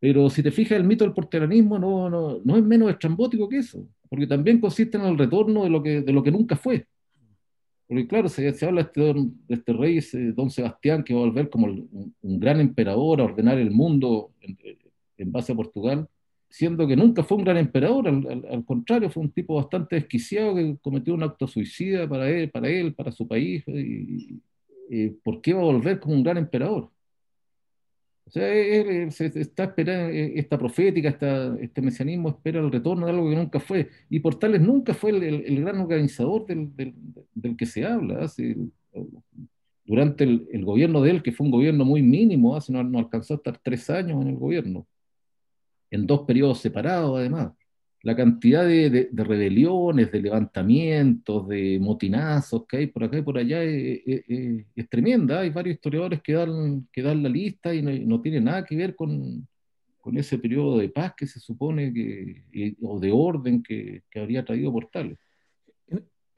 pero 0.00 0.30
si 0.30 0.42
te 0.42 0.50
fijas, 0.50 0.78
el 0.78 0.84
mito 0.84 1.04
del 1.04 1.14
porteranismo 1.14 1.78
no, 1.78 2.08
no, 2.10 2.40
no, 2.44 2.56
es 2.56 2.62
menos 2.64 2.90
estrambótico 2.90 3.48
que 3.48 3.58
eso, 3.58 3.88
porque 4.08 4.26
también 4.26 4.60
consiste 4.60 4.96
en 4.96 5.04
el 5.04 5.18
retorno 5.18 5.64
de 5.64 5.70
lo 5.70 5.82
que, 5.82 6.02
de 6.02 6.12
lo 6.12 6.22
que 6.22 6.30
nunca 6.30 6.56
fue. 6.56 6.86
Porque 7.88 8.06
claro, 8.06 8.28
se, 8.28 8.52
se 8.52 8.66
habla 8.66 8.82
este, 8.82 9.00
de 9.00 9.32
este 9.48 9.72
rey, 9.72 9.98
don 10.34 10.50
Sebastián, 10.50 11.02
que 11.02 11.14
va 11.14 11.20
a 11.20 11.24
volver 11.24 11.48
como 11.48 11.66
un, 11.66 12.14
gran 12.20 12.60
emperador 12.60 13.20
a 13.20 13.24
ordenar 13.24 13.58
el 13.58 13.70
mundo 13.70 14.32
en, 15.16 15.32
base 15.32 15.52
a 15.52 15.56
Portugal, 15.56 16.06
siendo 16.50 16.86
que 16.86 16.96
nunca 16.96 17.24
fue 17.24 17.38
un 17.38 17.44
gran 17.44 17.56
emperador, 17.56 18.06
al, 18.08 18.64
contrario, 18.66 19.10
fue 19.10 19.22
un 19.22 19.32
tipo 19.32 19.54
bastante 19.54 19.96
desquiciado 19.96 20.54
que 20.54 20.76
cometió 20.82 21.14
un 21.14 21.22
acto 21.22 21.46
suicida 21.46 22.06
para 22.06 22.30
él, 22.30 22.50
para, 22.50 22.68
él, 22.68 22.94
para 22.94 23.10
su 23.10 23.26
país. 23.26 23.64
Y, 23.66 24.42
y, 24.90 25.08
¿Por 25.08 25.40
qué 25.40 25.54
va 25.54 25.62
a 25.62 25.64
volver 25.64 25.98
como 25.98 26.14
un 26.14 26.22
gran 26.22 26.36
emperador? 26.36 26.90
O 28.28 28.30
sea, 28.30 28.46
él, 28.54 29.10
se, 29.10 29.26
está 29.40 29.64
esperando, 29.64 30.12
eh, 30.12 30.38
esta 30.38 30.58
profética, 30.58 31.08
este 31.60 31.80
mesianismo 31.80 32.28
espera 32.28 32.60
el 32.60 32.70
retorno 32.70 33.06
de 33.06 33.12
algo 33.12 33.30
que 33.30 33.36
nunca 33.36 33.58
fue. 33.58 33.88
Y 34.10 34.20
Portales 34.20 34.60
nunca 34.60 34.92
fue 34.92 35.12
el, 35.12 35.60
gran 35.62 35.80
organizador 35.80 36.44
del, 36.46 37.56
que 37.56 37.64
se 37.64 37.86
habla. 37.86 38.30
durante 39.86 40.24
el, 40.24 40.64
gobierno 40.64 41.00
de 41.00 41.10
él, 41.10 41.22
que 41.22 41.32
fue 41.32 41.46
un 41.46 41.52
gobierno 41.52 41.86
muy 41.86 42.02
mínimo, 42.02 42.54
hace 42.54 42.70
no, 42.70 42.84
no 42.84 42.98
alcanzó 42.98 43.32
a 43.34 43.36
estar 43.38 43.58
tres 43.62 43.88
años 43.88 44.20
en 44.20 44.28
el 44.28 44.36
gobierno, 44.36 44.86
en 45.90 46.06
dos 46.06 46.26
periodos 46.26 46.60
separados 46.60 47.18
además 47.18 47.52
la 48.02 48.14
cantidad 48.14 48.64
de, 48.66 49.08
rebeliones, 49.12 50.12
de 50.12 50.22
levantamientos, 50.22 51.48
de 51.48 51.78
motinazos 51.80 52.66
que 52.66 52.78
hay 52.78 52.86
por 52.86 53.04
acá 53.04 53.18
y 53.18 53.22
por 53.22 53.38
allá 53.38 53.62
es, 53.62 54.88
tremenda. 54.88 55.40
Hay 55.40 55.50
varios 55.50 55.74
historiadores 55.74 56.22
que 56.22 56.32
dan, 56.32 56.88
que 56.92 57.02
dan 57.02 57.22
la 57.22 57.28
lista 57.28 57.74
y 57.74 57.82
no, 57.82 58.20
tiene 58.20 58.40
nada 58.40 58.64
que 58.64 58.76
ver 58.76 58.94
con, 58.94 59.46
con 59.98 60.16
ese 60.16 60.38
periodo 60.38 60.78
de 60.78 60.88
paz 60.88 61.14
que 61.16 61.26
se 61.26 61.40
supone 61.40 61.92
que, 61.92 62.76
o 62.82 63.00
de 63.00 63.10
orden 63.10 63.62
que, 63.62 64.02
que 64.10 64.20
habría 64.20 64.44
traído 64.44 64.72
Portales. 64.72 65.18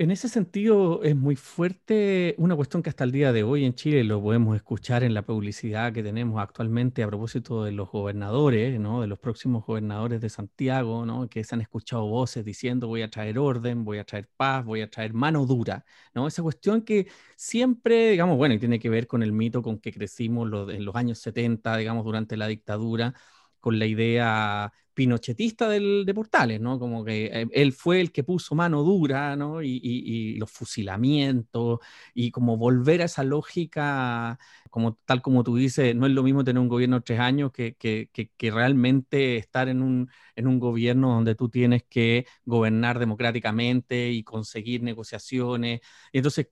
En 0.00 0.10
ese 0.10 0.30
sentido, 0.30 1.02
es 1.02 1.14
muy 1.14 1.36
fuerte 1.36 2.34
una 2.38 2.56
cuestión 2.56 2.82
que 2.82 2.88
hasta 2.88 3.04
el 3.04 3.12
día 3.12 3.34
de 3.34 3.42
hoy 3.42 3.66
en 3.66 3.74
Chile 3.74 4.02
lo 4.02 4.22
podemos 4.22 4.56
escuchar 4.56 5.04
en 5.04 5.12
la 5.12 5.20
publicidad 5.20 5.92
que 5.92 6.02
tenemos 6.02 6.40
actualmente 6.40 7.02
a 7.02 7.06
propósito 7.06 7.64
de 7.64 7.72
los 7.72 7.90
gobernadores, 7.90 8.72
de 8.72 9.06
los 9.06 9.18
próximos 9.18 9.62
gobernadores 9.66 10.22
de 10.22 10.30
Santiago, 10.30 11.28
que 11.28 11.44
se 11.44 11.54
han 11.54 11.60
escuchado 11.60 12.06
voces 12.06 12.46
diciendo 12.46 12.88
voy 12.88 13.02
a 13.02 13.10
traer 13.10 13.38
orden, 13.38 13.84
voy 13.84 13.98
a 13.98 14.04
traer 14.04 14.26
paz, 14.38 14.64
voy 14.64 14.80
a 14.80 14.88
traer 14.88 15.12
mano 15.12 15.44
dura. 15.44 15.84
¿no? 16.14 16.26
Esa 16.26 16.42
cuestión 16.42 16.80
que 16.80 17.06
siempre, 17.36 18.12
digamos, 18.12 18.38
bueno, 18.38 18.58
tiene 18.58 18.78
que 18.78 18.88
ver 18.88 19.06
con 19.06 19.22
el 19.22 19.32
mito 19.32 19.60
con 19.60 19.78
que 19.78 19.92
crecimos 19.92 20.50
en 20.70 20.82
los 20.86 20.96
años 20.96 21.18
70, 21.18 21.76
digamos, 21.76 22.06
durante 22.06 22.38
la 22.38 22.46
dictadura, 22.46 23.12
con 23.60 23.78
la 23.78 23.84
idea 23.84 24.72
pinochetista 25.00 25.66
del, 25.66 26.04
de 26.04 26.12
Portales, 26.12 26.60
¿no? 26.60 26.78
Como 26.78 27.02
que 27.02 27.30
eh, 27.32 27.46
él 27.52 27.72
fue 27.72 28.02
el 28.02 28.12
que 28.12 28.22
puso 28.22 28.54
mano 28.54 28.82
dura, 28.82 29.34
¿no? 29.34 29.62
Y, 29.62 30.36
los 30.38 30.50
fusilamientos 30.50 31.78
y 32.14 32.30
como 32.30 32.58
volver 32.58 33.00
a 33.00 33.06
esa 33.06 33.24
lógica, 33.24 34.38
como 34.68 34.96
tal 35.06 35.22
como 35.22 35.42
tú 35.42 35.56
dices, 35.56 35.96
no 35.96 36.06
es 36.06 36.12
lo 36.12 36.22
mismo 36.22 36.44
tener 36.44 36.60
un 36.60 36.68
gobierno 36.68 36.96
de 36.96 37.02
tres 37.02 37.18
años 37.20 37.50
que, 37.50 37.74
que, 37.76 38.10
que, 38.12 38.50
realmente 38.50 39.36
estar 39.38 39.68
en 39.68 39.80
un, 39.82 40.10
en 40.36 40.46
un 40.46 40.58
gobierno 40.58 41.14
donde 41.14 41.34
tú 41.34 41.48
tienes 41.48 41.82
que 41.88 42.26
gobernar 42.44 42.98
democráticamente 42.98 44.10
y 44.10 44.22
conseguir 44.22 44.82
negociaciones. 44.82 45.80
Y 46.12 46.18
entonces 46.18 46.48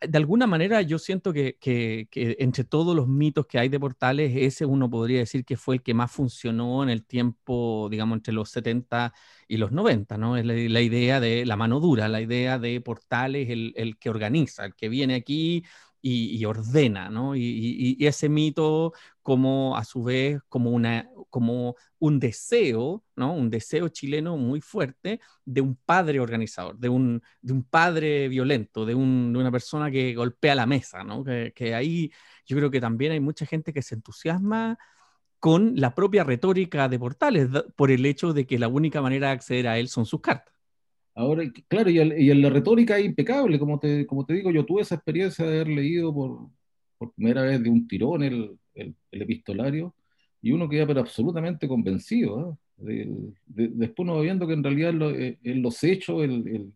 de 0.00 0.18
alguna 0.18 0.46
manera 0.46 0.80
yo 0.82 0.98
siento 0.98 1.32
que, 1.32 1.56
entre 2.12 2.64
todos 2.64 2.94
los 2.94 3.08
mitos 3.08 3.46
que 3.46 3.58
hay 3.58 3.68
de 3.68 3.80
portales, 3.80 4.32
ese 4.36 4.64
uno 4.64 4.88
podría 4.88 5.18
decir 5.18 5.44
que 5.44 5.56
fue 5.56 5.76
el 5.76 5.82
que 5.82 5.94
más 5.94 6.10
funcionó 6.12 6.82
en 6.82 6.90
el 6.90 7.04
tiempo, 7.04 7.88
digamos, 7.90 8.16
entre 8.16 8.32
los 8.32 8.50
70 8.50 9.12
y 9.48 9.56
los 9.56 9.72
90, 9.72 10.18
¿no? 10.18 10.36
Es 10.36 10.44
la, 10.44 10.80
idea 10.80 11.20
de 11.20 11.44
la 11.46 11.56
mano 11.56 11.80
dura, 11.80 12.08
la 12.08 12.20
idea 12.20 12.58
de 12.58 12.80
portales, 12.80 13.50
el, 13.50 13.72
el 13.76 13.98
que 13.98 14.10
organiza, 14.10 14.64
el 14.64 14.74
que 14.74 14.88
viene 14.88 15.14
aquí 15.14 15.64
y, 16.02 16.44
ordena, 16.44 17.08
¿no? 17.08 17.36
Y, 17.36 17.96
ese 18.00 18.28
mito 18.28 18.92
como 19.22 19.76
a 19.76 19.84
su 19.84 20.02
vez 20.02 20.40
como, 20.48 20.70
una, 20.70 21.08
como 21.30 21.76
un 22.00 22.18
deseo, 22.18 23.04
¿no? 23.14 23.34
Un 23.34 23.50
deseo 23.50 23.88
chileno 23.88 24.36
muy 24.36 24.60
fuerte 24.60 25.20
de 25.44 25.60
un 25.60 25.76
padre 25.76 26.18
organizador, 26.20 26.76
de 26.76 26.88
un, 26.88 27.22
de 27.40 27.52
un 27.52 27.62
padre 27.62 28.28
violento, 28.28 28.84
de 28.84 28.94
una 28.94 29.52
persona 29.52 29.90
que 29.90 30.14
golpea 30.14 30.54
la 30.56 30.66
mesa, 30.66 31.04
¿no? 31.04 31.22
Que, 31.24 31.52
que 31.54 31.74
ahí 31.74 32.10
yo 32.46 32.56
creo 32.56 32.70
que 32.70 32.80
también 32.80 33.12
hay 33.12 33.20
mucha 33.20 33.46
gente 33.46 33.72
que 33.72 33.82
se 33.82 33.94
entusiasma 33.94 34.76
con 35.38 35.74
la 35.76 35.94
propia 35.94 36.24
retórica 36.24 36.88
de 36.88 36.98
Portales 36.98 37.48
por 37.76 37.90
el 37.90 38.06
hecho 38.06 38.32
de 38.32 38.46
que 38.46 38.58
la 38.58 38.68
única 38.68 39.02
manera 39.02 39.28
de 39.28 39.32
acceder 39.34 39.68
a 39.68 39.78
él 39.78 39.88
son 39.88 40.06
sus 40.06 40.20
cartas. 40.20 40.51
Ahora, 41.14 41.44
claro, 41.68 41.90
y, 41.90 41.98
en 41.98 42.42
la 42.42 42.48
retórica 42.48 42.98
es 42.98 43.04
impecable, 43.04 43.58
como 43.58 43.78
te, 43.78 44.06
como 44.06 44.24
te 44.24 44.34
digo, 44.34 44.50
yo 44.50 44.64
tuve 44.64 44.82
esa 44.82 44.94
experiencia 44.94 45.44
de 45.44 45.56
haber 45.56 45.68
leído 45.68 46.12
por, 46.14 46.48
por 46.96 47.12
primera 47.12 47.42
vez 47.42 47.62
de 47.62 47.68
un 47.68 47.86
tirón 47.86 48.22
el, 48.22 48.58
el, 48.74 48.94
epistolario, 49.10 49.94
y 50.40 50.52
uno 50.52 50.68
queda 50.68 50.86
pero 50.86 51.00
absolutamente 51.00 51.68
convencido. 51.68 52.58
¿eh? 52.78 53.06
después 53.46 54.04
uno 54.04 54.16
va 54.16 54.22
viendo 54.22 54.46
que 54.46 54.54
en 54.54 54.64
realidad 54.64 54.94
eh, 55.20 55.38
en 55.44 55.62
los 55.62 55.84
hechos 55.84 56.24
el, 56.24 56.72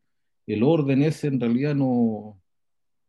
el, 0.46 0.62
orden 0.62 1.02
ese 1.02 1.28
en 1.28 1.40
realidad 1.40 1.74
no, 1.74 2.40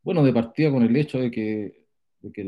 bueno, 0.03 0.23
de 0.23 0.33
partida 0.33 0.71
con 0.71 0.83
el 0.83 0.95
hecho 0.95 1.19
de 1.19 1.29
que, 1.29 1.85
de 2.21 2.31
que 2.31 2.41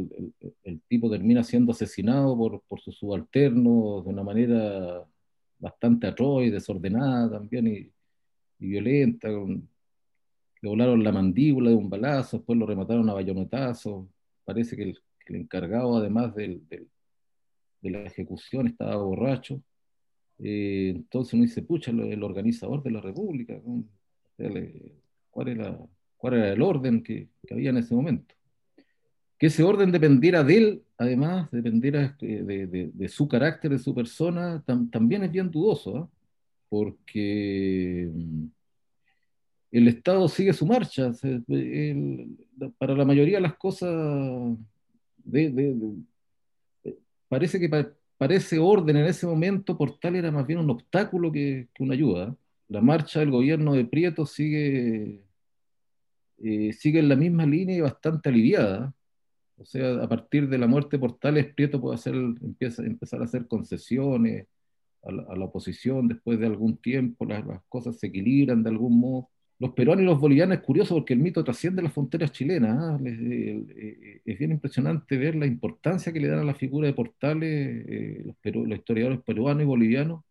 el, 0.63 0.81
tipo 0.87 1.09
termina 1.11 1.43
siendo 1.43 1.73
asesinado 1.73 2.35
por, 2.37 2.61
por 2.67 2.79
sus 2.79 2.97
subalternos 2.97 4.05
de 4.05 4.09
una 4.09 4.23
manera 4.23 5.03
bastante 5.59 6.07
atroz 6.07 6.45
y 6.45 6.49
desordenada 6.49 7.29
también, 7.31 7.67
y, 7.67 7.91
y 8.59 8.67
violenta, 8.67 9.29
le 9.29 10.69
volaron 10.69 11.03
la 11.03 11.11
mandíbula 11.11 11.69
de 11.69 11.75
un 11.75 11.89
balazo, 11.89 12.37
después 12.37 12.57
lo 12.57 12.65
remataron 12.65 13.09
a 13.09 13.13
bayonetazos. 13.13 14.07
Parece 14.43 14.75
que 14.75 14.83
el, 14.83 14.99
encargado, 15.27 15.97
además 15.97 16.33
del, 16.33 16.61
de 16.69 17.89
la 17.89 18.01
ejecución, 18.01 18.67
estaba 18.67 18.95
borracho. 18.97 19.61
Eh, 20.39 20.93
entonces 20.95 21.33
uno 21.33 21.43
dice, 21.43 21.61
pucha, 21.61 21.91
el 21.91 22.23
organizador 22.23 22.81
de 22.81 22.91
la 22.91 23.01
República, 23.01 23.61
¿cuál, 25.29 25.47
era, 25.49 25.77
¿cuál 26.17 26.33
era 26.33 26.53
el 26.53 26.61
orden 26.61 27.03
que, 27.03 27.29
había 27.51 27.69
en 27.69 27.77
ese 27.77 27.93
momento? 27.93 28.33
Que 29.37 29.47
ese 29.47 29.63
orden 29.63 29.91
dependiera 29.91 30.43
de 30.43 30.57
él, 30.57 30.83
además, 30.97 31.49
dependiera 31.51 32.17
de, 32.19 32.91
de, 32.93 33.07
su 33.07 33.27
carácter, 33.27 33.71
de 33.71 33.79
su 33.79 33.93
persona, 33.93 34.63
también 34.91 35.23
es 35.23 35.31
bien 35.31 35.49
dudoso. 35.51 35.97
¿ah? 35.97 36.09
Porque 36.69 38.09
mm, 38.13 38.45
el 39.71 39.87
Estado 39.87 40.27
sigue 40.27 40.53
su 40.53 40.65
marcha. 40.65 41.11
para 42.77 42.95
la 42.95 43.05
mayoría 43.05 43.37
de 43.37 43.41
las 43.41 43.55
cosas, 43.55 44.57
parece 47.27 47.59
que 47.59 47.69
para, 47.69 48.35
ese 48.35 48.59
orden 48.59 48.97
en 48.97 49.05
ese 49.05 49.25
momento 49.25 49.77
Portal 49.77 50.15
era 50.15 50.31
más 50.31 50.45
bien 50.45 50.59
un 50.59 50.69
obstáculo 50.69 51.31
que, 51.31 51.67
una 51.79 51.93
ayuda. 51.93 52.35
La 52.67 52.81
marcha 52.81 53.19
del 53.19 53.31
gobierno 53.31 53.73
de 53.73 53.85
Prieto 53.85 54.25
sigue, 54.25 55.23
eh, 56.37 56.73
sigue 56.73 56.99
en 56.99 57.09
la 57.09 57.15
misma 57.15 57.45
línea 57.45 57.77
y 57.77 57.81
bastante 57.81 58.29
aliviada. 58.29 58.93
O 59.57 59.65
sea, 59.65 60.03
a 60.03 60.07
partir 60.07 60.47
de 60.47 60.57
la 60.57 60.67
muerte 60.67 60.97
de 60.97 61.01
Portales, 61.01 61.53
Prieto 61.53 61.81
puede 61.81 61.95
hacer, 61.95 62.15
empieza, 62.15 62.83
empezar 62.83 63.21
a 63.21 63.25
hacer 63.25 63.47
concesiones, 63.47 64.47
a 65.03 65.11
la, 65.11 65.45
oposición 65.45 66.07
después 66.07 66.39
de 66.39 66.45
algún 66.45 66.77
tiempo, 66.77 67.25
las, 67.25 67.43
cosas 67.69 67.97
se 67.99 68.07
equilibran 68.07 68.63
de 68.63 68.69
algún 68.69 68.99
modo. 68.99 69.29
Los 69.59 69.73
peruanos 69.73 70.03
y 70.03 70.05
los 70.05 70.19
bolivianos 70.19 70.57
es 70.57 70.63
curioso 70.63 70.95
porque 70.95 71.13
el 71.13 71.19
mito 71.19 71.43
trasciende 71.43 71.81
las 71.81 71.93
fronteras 71.93 72.31
chilenas. 72.31 72.77
¿ah? 72.79 72.99
Eh, 73.03 73.63
eh, 73.75 74.21
es 74.23 74.39
bien 74.39 74.51
impresionante 74.51 75.17
ver 75.17 75.35
la 75.35 75.45
importancia 75.45 76.13
que 76.13 76.19
le 76.19 76.29
dan 76.29 76.39
a 76.39 76.43
la 76.45 76.53
figura 76.53 76.87
de 76.87 76.93
Portales 76.93 77.85
eh, 77.87 78.23
los, 78.25 78.67
los, 78.67 78.77
historiadores 78.77 79.21
peruanos 79.21 79.63
y 79.63 79.65
bolivianos, 79.65 80.23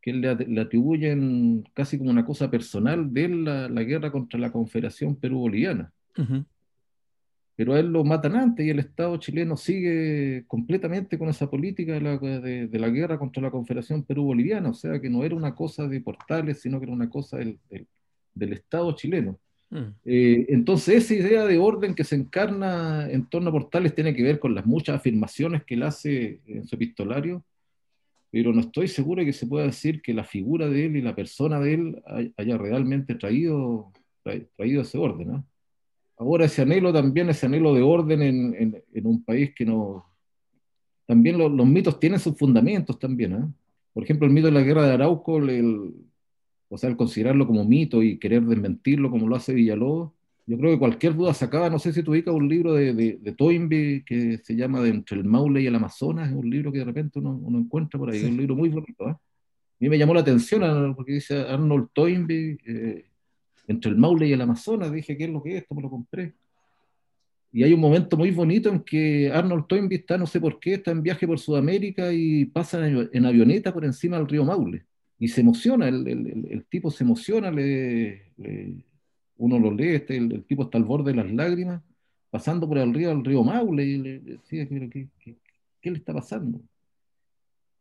que 0.00 0.12
le, 0.12 0.60
atribuyen 0.60 1.64
casi 1.74 1.98
como 1.98 2.10
una 2.10 2.24
cosa 2.24 2.50
personal 2.50 3.12
de 3.12 3.28
la, 3.28 3.68
la 3.68 3.82
guerra 3.82 4.10
contra 4.10 4.38
la 4.38 4.52
Confederación 4.52 5.16
Perú-Boliviana 5.16 5.92
pero 7.56 7.72
a 7.72 7.80
él 7.80 7.86
lo 7.86 8.04
matan 8.04 8.36
antes 8.36 8.64
y 8.64 8.70
el 8.70 8.78
Estado 8.78 9.16
chileno 9.16 9.56
sigue 9.56 10.44
completamente 10.46 11.18
con 11.18 11.30
esa 11.30 11.50
política 11.50 11.94
de 11.94 12.78
la, 12.78 12.88
guerra 12.90 13.18
contra 13.18 13.42
la 13.42 13.50
Confederación 13.50 14.02
Perú-Boliviana, 14.02 14.68
o 14.68 14.74
sea 14.74 15.00
que 15.00 15.08
no 15.08 15.24
era 15.24 15.34
una 15.34 15.54
cosa 15.54 15.88
de 15.88 16.02
Portales, 16.02 16.60
sino 16.60 16.78
que 16.78 16.84
era 16.84 16.92
una 16.92 17.08
cosa 17.08 17.38
del, 17.38 17.58
Estado 18.38 18.94
chileno. 18.94 19.38
Mm. 19.70 19.78
Eh, 20.04 20.46
entonces 20.50 21.04
esa 21.04 21.14
idea 21.14 21.46
de 21.46 21.56
orden 21.56 21.94
que 21.94 22.04
se 22.04 22.14
encarna 22.14 23.10
en 23.10 23.26
torno 23.26 23.48
a 23.48 23.52
Portales 23.52 23.94
tiene 23.94 24.14
que 24.14 24.22
ver 24.22 24.38
con 24.38 24.54
las 24.54 24.66
muchas 24.66 24.96
afirmaciones 24.96 25.64
que 25.64 25.74
él 25.74 25.82
hace 25.82 26.40
en 26.46 26.66
su 26.66 26.74
epistolario, 26.74 27.42
pero 28.30 28.52
no 28.52 28.60
estoy 28.60 28.86
seguro 28.86 29.20
de 29.20 29.26
que 29.26 29.32
se 29.32 29.46
pueda 29.46 29.64
decir 29.64 30.02
que 30.02 30.12
la 30.12 30.24
figura 30.24 30.68
de 30.68 30.84
él 30.84 30.96
y 30.96 31.00
la 31.00 31.16
persona 31.16 31.58
de 31.58 31.72
él 31.72 32.02
haya 32.36 32.58
realmente 32.58 33.14
traído, 33.14 33.92
traído 34.56 34.82
ese 34.82 34.98
orden. 34.98 35.28
¿no? 35.28 35.46
Ahora 36.16 36.46
ese 36.46 36.62
anhelo 36.62 36.92
también, 36.92 37.28
ese 37.30 37.46
anhelo 37.46 37.74
de 37.74 37.82
orden 37.82 38.22
en, 38.22 38.82
en, 38.92 39.06
un 39.06 39.24
país 39.24 39.52
que 39.54 39.64
no... 39.64 40.04
También 41.06 41.38
los 41.38 41.66
mitos 41.66 42.00
tienen 42.00 42.18
sus 42.18 42.36
fundamentos 42.36 42.98
también. 42.98 43.32
¿eh? 43.34 43.44
Por 43.92 44.02
ejemplo, 44.02 44.26
el 44.26 44.32
mito 44.32 44.46
de 44.48 44.52
la 44.52 44.62
guerra 44.62 44.86
de 44.86 44.94
Arauco, 44.94 45.38
el, 45.38 45.94
o 46.68 46.76
sea, 46.76 46.90
el 46.90 46.96
considerarlo 46.96 47.46
como 47.46 47.64
mito 47.64 48.02
y 48.02 48.18
querer 48.18 48.42
desmentirlo 48.44 49.10
como 49.10 49.28
lo 49.28 49.36
hace 49.36 49.54
Villalobos, 49.54 50.10
yo 50.46 50.56
creo 50.58 50.72
que 50.72 50.78
cualquier 50.78 51.14
duda 51.14 51.34
sacaba, 51.34 51.68
no 51.70 51.78
sé 51.78 51.92
si 51.92 52.02
tú 52.02 52.12
ubicas 52.12 52.32
un 52.32 52.48
libro 52.48 52.74
de, 52.74 52.94
de, 52.94 53.18
de, 53.20 53.32
Toynbee 53.32 54.04
que 54.04 54.38
se 54.38 54.54
llama 54.54 54.80
De 54.80 54.90
entre 54.90 55.16
el 55.16 55.24
Maule 55.24 55.60
y 55.60 55.66
el 55.66 55.74
Amazonas, 55.74 56.28
es 56.28 56.36
un 56.36 56.48
libro 56.48 56.70
que 56.70 56.78
de 56.78 56.84
repente 56.84 57.18
uno, 57.18 57.30
uno 57.30 57.58
encuentra 57.58 57.98
por 57.98 58.10
ahí, 58.10 58.18
es 58.18 58.24
un 58.24 58.36
libro 58.36 58.54
muy 58.54 58.68
bonito. 58.68 59.08
¿eh? 59.08 59.12
A 59.12 59.18
mí 59.80 59.88
me 59.88 59.98
llamó 59.98 60.14
la 60.14 60.20
atención 60.20 60.94
porque 60.94 61.14
dice 61.14 61.40
Arnold 61.40 61.88
Toynbee, 61.92 62.58
eh, 62.64 63.06
entre 63.68 63.90
el 63.90 63.96
Maule 63.96 64.28
y 64.28 64.32
el 64.32 64.40
Amazonas, 64.40 64.92
dije, 64.92 65.16
¿qué 65.16 65.24
es 65.24 65.30
lo 65.30 65.42
que 65.42 65.56
es 65.56 65.62
esto? 65.62 65.74
Me 65.74 65.82
lo 65.82 65.90
compré. 65.90 66.34
Y 67.52 67.62
hay 67.62 67.72
un 67.72 67.80
momento 67.80 68.16
muy 68.16 68.30
bonito 68.30 68.68
en 68.68 68.80
que 68.80 69.30
Arnold 69.32 69.66
Toynbee 69.66 69.96
está, 69.96 70.18
no 70.18 70.26
sé 70.26 70.40
por 70.40 70.60
qué, 70.60 70.74
está 70.74 70.90
en 70.90 71.02
viaje 71.02 71.26
por 71.26 71.38
Sudamérica 71.38 72.12
y 72.12 72.44
pasa 72.44 72.86
en, 72.86 73.24
avioneta 73.24 73.72
por 73.72 73.84
encima 73.84 74.18
del 74.18 74.28
río 74.28 74.44
Maule. 74.44 74.84
Y 75.18 75.28
se 75.28 75.40
emociona, 75.40 75.88
el, 75.88 76.06
el, 76.06 76.66
tipo 76.66 76.90
se 76.90 77.04
emociona, 77.04 77.50
le, 77.50 78.32
uno 79.38 79.58
lo 79.58 79.72
lee, 79.72 79.94
este, 79.94 80.18
el, 80.18 80.44
tipo 80.44 80.64
está 80.64 80.76
al 80.76 80.84
borde 80.84 81.12
de 81.12 81.16
las 81.16 81.32
lágrimas, 81.32 81.82
pasando 82.30 82.68
por 82.68 82.76
el 82.76 82.92
río, 82.92 83.10
el 83.10 83.24
río 83.24 83.42
Maule, 83.42 83.84
y 83.84 83.98
le 83.98 84.18
decía, 84.18 84.68
¿qué, 84.68 85.08
qué, 85.18 85.36
qué 85.80 85.90
le 85.90 85.96
está 85.96 86.12
pasando? 86.12 86.60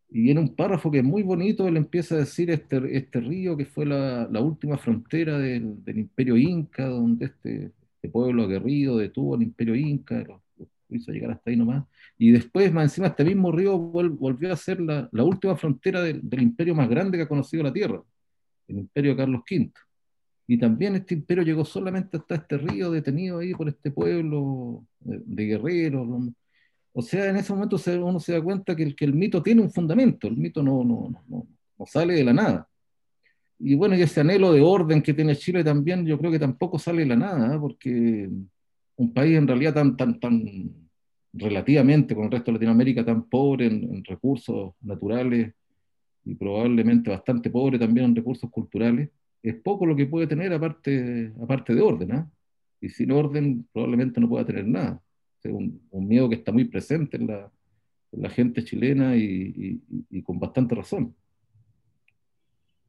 Y 0.10 0.32
en 0.32 0.38
un 0.38 0.56
párrafo 0.56 0.92
que 0.92 1.00
es 1.00 1.04
muy 1.04 1.24
bonito, 1.24 1.68
él 1.68 1.78
empieza 1.78 2.16
a 2.16 2.20
decir 2.20 2.50
este, 2.52 2.96
este 2.96 3.20
río 3.20 3.58
que 3.58 3.66
fue 3.66 3.86
la, 3.86 4.28
la 4.32 4.40
última 4.40 4.78
frontera 4.78 5.38
del, 5.38 5.84
del, 5.84 6.00
imperio 6.00 6.38
inca, 6.38 6.88
donde 6.88 7.26
este, 7.26 7.72
este, 7.96 8.10
pueblo 8.10 8.44
aguerrido 8.44 8.98
detuvo 8.98 9.36
al 9.36 9.42
imperio 9.42 9.76
inca, 9.76 10.24
los, 10.24 10.42
hizo 10.90 11.12
llegar 11.12 11.32
hasta 11.32 11.50
ahí 11.50 11.58
nomás. 11.58 11.86
Y 12.18 12.32
después, 12.32 12.72
más 12.72 12.86
encima, 12.86 13.08
este 13.08 13.26
mismo 13.26 13.52
río 13.52 13.78
volvió 13.78 14.54
a 14.54 14.56
ser 14.56 14.80
la, 14.80 15.10
última 15.12 15.58
frontera 15.58 16.02
del 16.02 16.42
imperio 16.42 16.76
más 16.76 16.88
grande 16.90 17.18
que 17.18 17.24
ha 17.24 17.28
conocido 17.28 17.64
la 17.64 17.74
Tierra, 17.74 18.02
el 18.68 18.80
imperio 18.80 19.12
de 19.12 19.18
Carlos 19.18 19.42
V. 19.50 19.72
Y 20.48 20.58
también 20.58 20.96
este 20.96 21.16
imperio 21.16 21.44
llegó 21.44 21.66
solamente 21.66 22.18
hasta 22.18 22.36
este 22.36 22.58
río 22.58 22.92
detenido 22.92 23.40
ahí 23.40 23.54
por 23.54 23.68
este 23.68 23.92
pueblo 23.92 24.86
de, 25.00 25.46
guerreros. 25.46 26.08
O 26.98 27.02
sea, 27.02 27.30
en 27.30 27.36
ese 27.36 27.52
momento 27.52 27.78
uno 28.02 28.22
se 28.22 28.32
da 28.32 28.42
cuenta 28.42 28.74
que 28.74 28.84
el, 28.84 28.96
que 28.96 29.04
el 29.04 29.14
mito 29.14 29.44
tiene 29.44 29.62
un 29.62 29.70
fundamento, 29.70 30.30
el 30.30 30.38
mito 30.38 30.64
no, 30.64 30.82
no, 30.86 31.10
no, 31.28 31.48
no 31.78 31.86
sale 31.86 32.14
de 32.14 32.24
la 32.24 32.32
nada. 32.32 32.70
Y 33.60 33.76
bueno, 33.76 33.98
y 33.98 34.02
ese 34.02 34.22
anhelo 34.22 34.54
de 34.54 34.62
orden 34.62 35.02
que 35.02 35.14
tiene 35.14 35.36
Chile 35.36 35.62
también, 35.62 36.06
yo 36.06 36.18
creo 36.18 36.32
que 36.32 36.40
tampoco 36.40 36.80
sale 36.80 37.02
de 37.02 37.08
la 37.08 37.18
nada, 37.18 37.54
¿eh? 37.54 37.60
porque 37.60 38.30
un 38.96 39.14
país 39.14 39.38
en 39.38 39.46
realidad 39.46 39.74
tan, 39.74 39.98
tan, 39.98 40.22
tan 40.22 40.74
relativamente 41.34 42.16
con 42.16 42.26
el 42.26 42.32
resto 42.32 42.52
de 42.52 42.54
Latinoamérica 42.54 43.04
tan 43.04 43.28
pobre 43.28 43.66
en, 43.66 44.02
recursos 44.06 44.74
naturales 44.80 45.54
y 46.24 46.36
probablemente 46.36 47.10
bastante 47.10 47.50
pobre 47.50 47.78
también 47.78 48.06
en 48.08 48.16
recursos 48.16 48.50
culturales, 48.50 49.10
es 49.44 49.56
poco 49.56 49.86
lo 49.86 49.98
que 49.98 50.06
puede 50.06 50.28
tener 50.28 50.54
aparte, 50.54 51.34
aparte 51.44 51.76
de 51.76 51.82
orden. 51.82 52.12
¿eh? 52.16 52.26
Y 52.80 52.88
sin 52.88 53.12
orden 53.12 53.68
probablemente 53.74 54.22
no 54.22 54.30
pueda 54.30 54.46
tener 54.46 54.66
nada. 54.66 55.02
Es 55.46 55.54
un, 55.54 56.08
miedo 56.08 56.30
que 56.30 56.36
está 56.36 56.52
muy 56.52 56.66
presente 56.66 57.18
en 57.18 57.28
la, 57.28 57.52
la 58.12 58.30
gente 58.30 58.64
chilena 58.64 59.16
y, 59.16 59.82
y, 60.10 60.22
con 60.24 60.40
bastante 60.40 60.76
razón. 60.76 61.16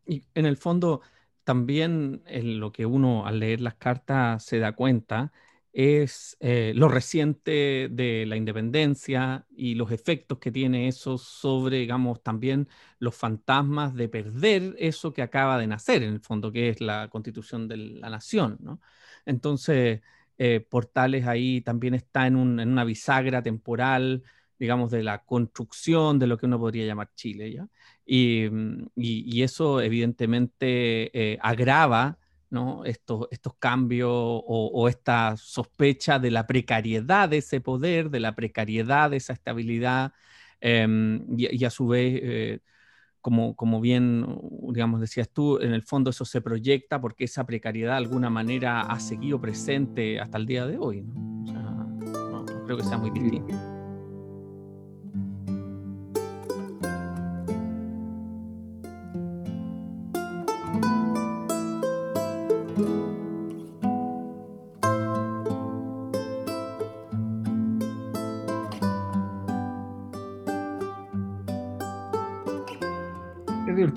Y 0.07 0.23
en 0.35 0.47
el 0.47 0.57
fondo, 0.57 1.01
también 1.45 2.23
en 2.27 2.61
lo 2.61 2.73
que 2.73 2.87
uno 2.87 3.27
al 3.27 3.41
leer 3.41 3.61
las 3.61 3.75
cartas 3.75 4.45
se 4.45 4.59
da 4.59 4.73
cuenta 4.73 5.33
es 5.77 6.39
eh, 6.41 6.73
lo 6.75 6.89
reciente 6.89 7.89
de 7.91 8.25
la 8.27 8.37
independencia 8.37 9.45
y 9.51 9.75
los 9.75 9.93
efectos 9.93 10.39
que 10.39 10.51
tiene 10.51 10.89
eso 10.89 11.19
sobre, 11.19 11.77
digamos, 11.77 12.23
también 12.23 12.67
los 12.99 13.15
fantasmas 13.15 13.95
de 13.95 14.09
perder 14.09 14.75
eso 14.79 15.13
que 15.13 15.21
acaba 15.21 15.59
de 15.59 15.67
nacer, 15.67 16.03
en 16.03 16.15
el 16.15 16.21
fondo, 16.21 16.51
que 16.51 16.71
es 16.71 16.81
la 16.81 17.09
constitución 17.11 17.69
de 17.69 17.77
la 17.77 18.09
nación, 18.09 18.57
¿no? 18.61 18.81
Entonces, 19.27 20.01
eh, 20.39 20.61
Portales 20.61 21.27
ahí 21.27 21.61
también 21.63 21.95
está 21.95 22.27
en, 22.27 22.61
en, 22.61 22.69
una 22.71 22.85
bisagra 22.85 23.43
temporal, 23.43 24.23
digamos, 24.59 24.91
de 24.91 25.03
la 25.03 25.25
construcción 25.25 26.19
de 26.19 26.27
lo 26.27 26.39
que 26.39 26.47
uno 26.47 26.59
podría 26.59 26.87
llamar 26.87 27.11
Chile, 27.15 27.53
¿ya? 27.53 27.69
Y, 28.05 28.49
mm, 28.51 28.89
y, 28.97 29.43
eso 29.43 29.81
evidentemente 29.81 31.33
eh, 31.33 31.39
agrava 31.43 32.19
¿no? 32.51 32.85
estos, 32.85 33.27
estos 33.31 33.55
cambios 33.59 34.11
o, 34.13 34.89
esta 34.89 35.37
sospecha 35.37 36.19
de 36.19 36.31
la 36.31 36.47
precariedad 36.47 37.29
de 37.29 37.39
ese 37.39 37.61
poder, 37.61 38.11
de 38.11 38.21
la 38.21 38.35
precariedad 38.35 39.11
de 39.11 39.17
esa 39.19 39.33
estabilidad, 39.33 40.13
em, 40.61 41.25
y, 41.37 41.65
a 41.65 41.71
su 41.71 41.89
vez, 41.89 42.21
eh, 42.23 42.61
como, 43.27 43.57
como 43.57 43.81
bien, 43.81 44.25
digamos, 44.69 45.01
decías 45.01 45.29
tú, 45.29 45.59
en 45.59 45.73
el 45.73 45.83
fondo 45.83 46.11
eso 46.11 46.25
se 46.25 46.41
proyecta 46.41 47.01
porque 47.01 47.25
esa 47.25 47.45
precariedad 47.45 47.95
de 47.95 47.99
alguna 47.99 48.31
manera 48.31 48.83
ha 48.83 49.01
seguido 49.01 49.41
presente 49.41 50.21
hasta 50.21 50.39
el 50.39 50.47
día 50.47 50.65
de 50.65 50.79
hoy. 50.79 51.03
¿no? 51.03 51.43
O 51.43 51.47
sea, 51.49 51.61
no 51.61 52.65
creo 52.67 52.77
que 52.77 52.85
sea 52.85 52.99
muy 52.99 53.11
distinto. 53.11 53.76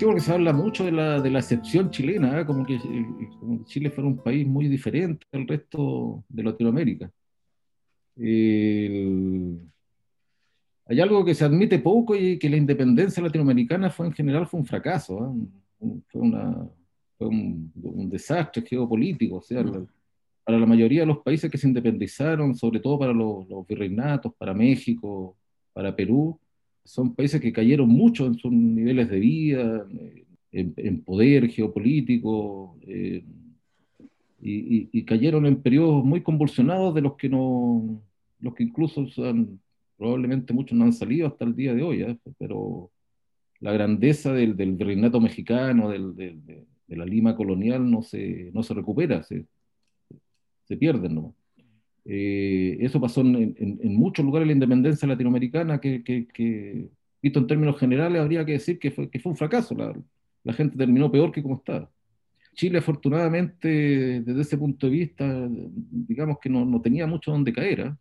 Porque 0.06 0.20
se 0.20 0.32
habla 0.32 0.52
mucho 0.52 0.84
de 0.84 0.92
la, 0.92 1.20
de 1.20 1.30
la 1.30 1.40
excepción 1.40 1.90
chilena, 1.90 2.40
¿eh? 2.40 2.46
como, 2.46 2.64
que, 2.64 2.78
Chile 3.64 3.90
fuera 3.90 4.08
un 4.08 4.18
país 4.18 4.46
muy 4.46 4.68
diferente 4.68 5.26
al 5.32 5.46
resto 5.46 6.24
de 6.28 6.42
Latinoamérica. 6.42 7.10
hay 8.16 9.58
algo 11.00 11.24
que 11.24 11.34
se 11.34 11.44
admite 11.44 11.78
poco 11.78 12.16
y 12.16 12.38
que 12.38 12.50
la 12.50 12.56
independencia 12.56 13.22
latinoamericana 13.22 13.90
fue 13.90 14.06
en 14.06 14.12
general 14.12 14.46
fue 14.46 14.60
un 14.60 14.66
fracaso, 14.66 15.26
¿eh? 15.26 15.30
fue, 16.08 16.20
una, 16.20 16.68
fue 17.16 17.28
un, 17.28 17.72
desastre 18.10 18.62
geopolítico. 18.62 19.36
O 19.36 19.42
sea, 19.42 19.64
para 20.44 20.58
la 20.58 20.66
mayoría 20.66 21.00
de 21.00 21.06
los 21.06 21.18
países 21.18 21.50
que 21.50 21.58
se 21.58 21.68
independizaron, 21.68 22.54
sobre 22.54 22.80
todo 22.80 22.98
para 22.98 23.12
los, 23.12 23.48
los 23.48 23.66
virreinatos, 23.66 24.34
para 24.34 24.54
México, 24.54 25.36
para 25.72 25.94
Perú, 25.94 26.38
son 26.84 27.14
países 27.14 27.40
que 27.40 27.52
cayeron 27.52 27.88
mucho 27.88 28.26
en 28.26 28.34
sus 28.34 28.52
niveles 28.52 29.08
de 29.08 29.18
vida, 29.20 29.86
en, 30.52 31.02
poder 31.02 31.48
geopolítico, 31.48 32.76
eh, 32.82 33.24
y, 34.42 35.04
cayeron 35.04 35.46
en 35.46 35.62
periodos 35.62 36.04
muy 36.04 36.22
convulsionados 36.22 36.94
de 36.94 37.02
los 37.02 37.16
que 37.16 37.28
no, 37.28 38.02
los 38.40 38.54
que 38.54 38.64
incluso 38.64 39.06
probablemente 39.96 40.54
muchos 40.54 40.76
no 40.76 40.84
han 40.84 40.92
salido 40.92 41.26
hasta 41.28 41.44
el 41.44 41.54
día 41.54 41.74
de 41.74 41.82
hoy, 41.82 42.02
¿eh? 42.02 42.18
pero 42.38 42.90
la 43.60 43.72
grandeza 43.72 44.32
del, 44.32 44.56
del 44.56 44.74
virreinato 44.74 45.20
mexicano, 45.20 45.90
del, 45.90 46.16
de, 46.16 46.66
la 46.88 47.04
Lima 47.04 47.36
colonial, 47.36 47.88
no 47.88 48.02
se, 48.02 48.50
no 48.52 48.62
se 48.62 48.74
recupera, 48.74 49.22
se, 49.22 49.46
se 50.64 50.76
pierden. 50.76 51.14
¿no? 51.14 51.34
Eh, 52.04 52.78
eso 52.80 53.00
pasó 53.00 53.20
en, 53.20 53.54
muchos 53.96 54.24
lugares 54.24 54.46
de 54.46 54.54
la 54.54 54.56
independencia 54.56 55.06
latinoamericana 55.06 55.80
que, 55.80 56.90
visto 57.22 57.38
en 57.38 57.46
términos 57.46 57.78
generales, 57.78 58.20
habría 58.20 58.44
que 58.44 58.52
decir 58.52 58.78
que 58.78 58.90
fue, 58.90 59.10
que 59.10 59.18
fue 59.20 59.32
un 59.32 59.36
fracaso. 59.36 59.74
La, 60.44 60.52
gente 60.52 60.76
terminó 60.76 61.10
peor 61.10 61.32
que 61.32 61.42
como 61.42 61.56
estaba. 61.56 61.90
Chile, 62.54 62.78
afortunadamente, 62.78 64.22
desde 64.22 64.40
ese 64.40 64.58
punto 64.58 64.86
de 64.86 64.92
vista, 64.92 65.48
digamos 65.48 66.38
que 66.40 66.48
no, 66.48 66.80
tenía 66.80 67.06
mucho 67.06 67.30
donde 67.30 67.52
caer. 67.52 67.80
¿eh? 67.80 67.94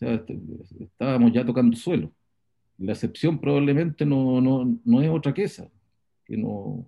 Este, 0.00 0.38
estábamos 0.80 1.32
ya 1.32 1.44
tocando 1.44 1.76
suelo. 1.76 2.12
La 2.78 2.92
excepción 2.92 3.40
probablemente 3.40 4.04
no, 4.06 4.40
no, 4.40 5.02
es 5.02 5.08
otra 5.10 5.34
que 5.34 5.44
esa, 5.44 5.68
que 6.24 6.36
no, 6.36 6.86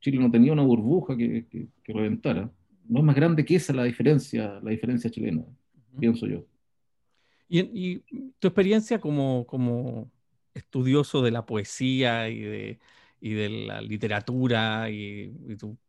Chile 0.00 0.18
no 0.18 0.30
tenía 0.30 0.52
una 0.52 0.62
burbuja 0.62 1.16
que, 1.16 1.46
que 1.48 1.92
reventara 1.92 2.50
no 2.88 3.00
es 3.00 3.04
más 3.04 3.14
grande 3.14 3.44
que 3.44 3.56
esa 3.56 3.72
la 3.72 3.84
diferencia, 3.84 4.60
la 4.62 4.70
diferencia 4.70 5.10
chilena, 5.10 5.44
pienso 5.98 6.26
yo. 6.26 6.44
Y, 7.48 8.00
tu 8.38 8.48
experiencia 8.48 9.00
como, 9.00 9.46
como 9.46 10.10
estudioso 10.54 11.22
de 11.22 11.30
la 11.30 11.46
poesía 11.46 12.28
y 12.28 12.40
de, 12.40 12.78
y 13.20 13.34
de 13.34 13.48
la 13.48 13.80
literatura, 13.80 14.90
y, 14.90 15.34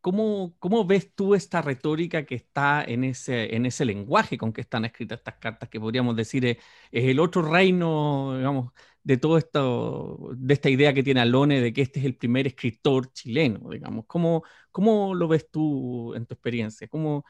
¿cómo, 0.01 0.55
¿cómo, 0.59 0.85
ves 0.85 1.13
tú 1.13 1.35
esta 1.35 1.61
retórica 1.61 2.25
que 2.25 2.35
está 2.35 2.83
en 2.83 3.03
ese, 3.03 3.55
en 3.55 3.65
ese 3.65 3.85
lenguaje 3.85 4.37
con 4.37 4.53
que 4.53 4.61
están 4.61 4.85
escritas 4.85 5.19
estas 5.19 5.35
cartas, 5.35 5.69
que 5.69 5.79
podríamos 5.79 6.15
decir 6.15 6.45
es, 6.45 6.57
es 6.91 7.05
el 7.05 7.19
otro 7.19 7.41
reino, 7.41 8.35
digamos, 8.37 8.73
de 9.03 9.17
todo 9.17 9.37
esto, 9.37 10.29
de 10.35 10.53
esta 10.53 10.69
idea 10.69 10.93
que 10.93 11.03
tiene 11.03 11.21
Alone 11.21 11.61
de 11.61 11.73
que 11.73 11.81
este 11.81 11.99
es 11.99 12.05
el 12.05 12.15
primer 12.15 12.47
escritor 12.47 13.11
chileno, 13.13 13.69
digamos. 13.69 14.05
¿Cómo, 14.07 14.43
cómo 14.71 15.15
lo 15.15 15.27
ves 15.27 15.49
tú 15.49 16.13
en 16.15 16.25
tu 16.25 16.33
experiencia? 16.33 16.87
¿Cómo, 16.87 17.25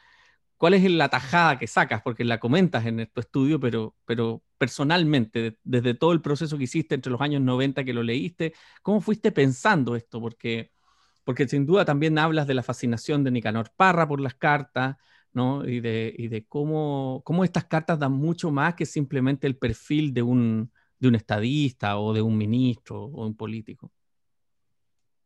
¿Cuál 0.60 0.74
es 0.74 0.92
la 0.92 1.08
tajada 1.08 1.58
que 1.58 1.68
sacas? 1.68 2.02
Porque 2.02 2.26
la 2.26 2.38
comentas 2.38 2.86
en 2.86 3.10
tu 3.14 3.22
estudio, 3.22 3.62
pero, 3.62 3.96
pero 4.04 4.44
personalmente, 4.58 5.58
desde 5.64 5.94
todo 5.94 6.12
el 6.12 6.20
proceso 6.20 6.58
que 6.58 6.66
hiciste 6.66 6.96
entre 6.96 7.14
los 7.14 7.22
años 7.22 7.42
90 7.42 7.86
que 7.86 7.94
lo 7.94 8.04
leíste, 8.04 8.54
¿cómo 8.82 9.00
fuiste 9.00 9.32
pensando 9.32 9.96
esto? 9.96 10.20
Porque, 10.20 10.74
porque 11.24 11.48
sin 11.48 11.66
duda 11.66 11.86
también 11.86 12.18
hablas 12.18 12.46
de 12.46 12.56
la 12.56 12.64
fascinación 12.64 13.24
de 13.24 13.32
Nicanor 13.32 13.72
Parra 13.78 14.06
por 14.06 14.20
las 14.20 14.36
cartas, 14.36 14.98
¿no? 15.32 15.66
Y 15.66 15.80
de, 15.80 16.14
y 16.18 16.28
de 16.28 16.46
cómo, 16.46 17.22
cómo 17.24 17.46
estas 17.46 17.64
cartas 17.64 17.98
dan 17.98 18.12
mucho 18.12 18.52
más 18.52 18.76
que 18.76 18.86
simplemente 18.86 19.48
el 19.48 19.56
perfil 19.56 20.14
de 20.14 20.24
un, 20.24 20.74
de 21.00 21.08
un 21.08 21.16
estadista 21.16 21.98
o 22.00 22.14
de 22.14 22.22
un 22.22 22.38
ministro 22.38 23.06
o 23.06 23.26
un 23.26 23.38
político? 23.38 23.94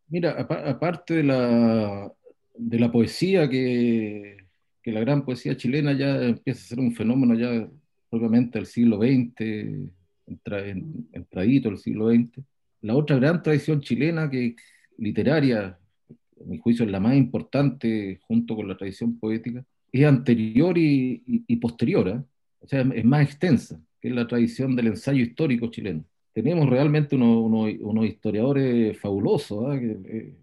Mira, 0.10 0.34
aparte 0.40 1.16
de 1.16 1.24
la, 1.24 2.14
de 2.54 2.80
la 2.80 2.92
poesía, 2.92 3.50
que, 3.50 4.43
que, 4.84 4.92
la 4.92 5.00
gran 5.00 5.26
poesía 5.26 5.56
chilena 5.56 5.94
ya 5.94 6.22
empieza 6.22 6.62
a 6.62 6.68
ser 6.68 6.80
un 6.80 6.94
fenómeno 6.94 7.36
ya 7.36 7.68
propiamente 8.10 8.60
del 8.60 8.66
siglo 8.68 8.98
XX, 8.98 9.92
entra, 10.28 10.68
en, 10.68 11.08
entradito 11.14 11.70
el 11.70 11.78
siglo 11.78 12.12
XX, 12.12 12.44
la 12.82 12.96
otra 12.96 13.16
gran 13.18 13.42
tradición 13.42 13.82
chilena 13.82 14.30
que 14.30 14.56
literaria, 14.98 15.68
a 15.70 16.46
mi 16.46 16.58
juicio 16.58 16.86
es 16.86 16.92
la 16.92 17.00
más 17.00 17.16
importante 17.16 18.20
junto 18.28 18.56
con 18.56 18.68
la 18.68 18.78
tradición 18.78 19.18
poética, 19.18 19.66
es 19.92 20.06
anterior 20.06 20.78
y, 20.78 21.24
y, 21.26 21.56
posterior, 21.58 22.08
¿eh? 22.10 22.22
o 22.60 22.68
sea, 22.68 22.82
es 22.82 23.06
más 23.06 23.24
extensa 23.24 23.80
que 24.04 24.10
es 24.10 24.16
la 24.16 24.28
tradición 24.28 24.76
del 24.76 24.88
ensayo 24.88 25.24
histórico 25.24 25.68
chileno. 25.68 26.04
Tenemos 26.34 26.70
realmente 26.70 27.16
unos, 27.16 28.06
historiadores 28.06 29.00
fabulosos, 29.00 29.66
¿ah? 29.66 29.76
eh, 29.76 30.36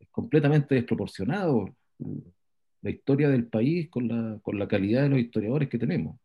es 0.00 0.08
completamente 0.08 0.74
desproporcionado 0.74 1.72
la 2.82 2.90
historia 2.90 3.28
del 3.28 3.46
país 3.46 3.88
con 3.88 4.08
la, 4.08 4.38
con 4.42 4.58
la 4.58 4.68
calidad 4.68 5.02
de 5.02 5.08
los 5.10 5.20
historiadores 5.20 5.68
que 5.68 5.78
tenemos. 5.78 6.16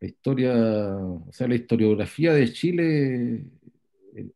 la 0.00 0.06
historia, 0.06 0.54
o 0.96 1.28
sea, 1.32 1.48
la 1.48 1.54
historiografía 1.54 2.32
de 2.32 2.52
Chile 2.52 3.44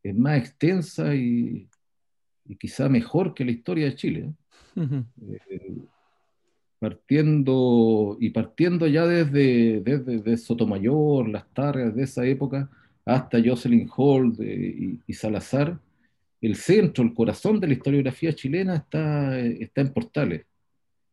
es 0.03 0.17
más 0.17 0.39
extensa 0.39 1.15
y, 1.15 1.69
quizá 2.59 2.89
mejor 2.89 3.33
que 3.35 3.45
la 3.45 3.53
historia 3.53 3.87
de 3.87 3.95
Chile. 3.95 4.33
Eh, 4.77 5.79
partiendo 6.79 8.17
y 8.21 8.31
partiendo 8.31 8.87
ya 8.87 9.07
desde, 9.07 9.81
desde, 9.81 10.37
Sotomayor, 10.37 11.29
las 11.29 11.49
targas 11.55 11.95
de 11.95 12.03
esa 12.03 12.27
época, 12.27 12.69
hasta 13.05 13.39
Jocelyn 13.43 13.89
Hall 13.97 14.35
y, 15.07 15.13
Salazar, 15.13 15.79
el 16.43 16.57
centro, 16.57 17.05
el 17.05 17.15
corazón 17.15 17.61
de 17.61 17.69
la 17.69 17.75
historiografía 17.75 18.35
chilena 18.35 18.77
está, 18.77 19.39
está 19.39 19.81
en 19.81 19.93
Portales, 19.93 20.45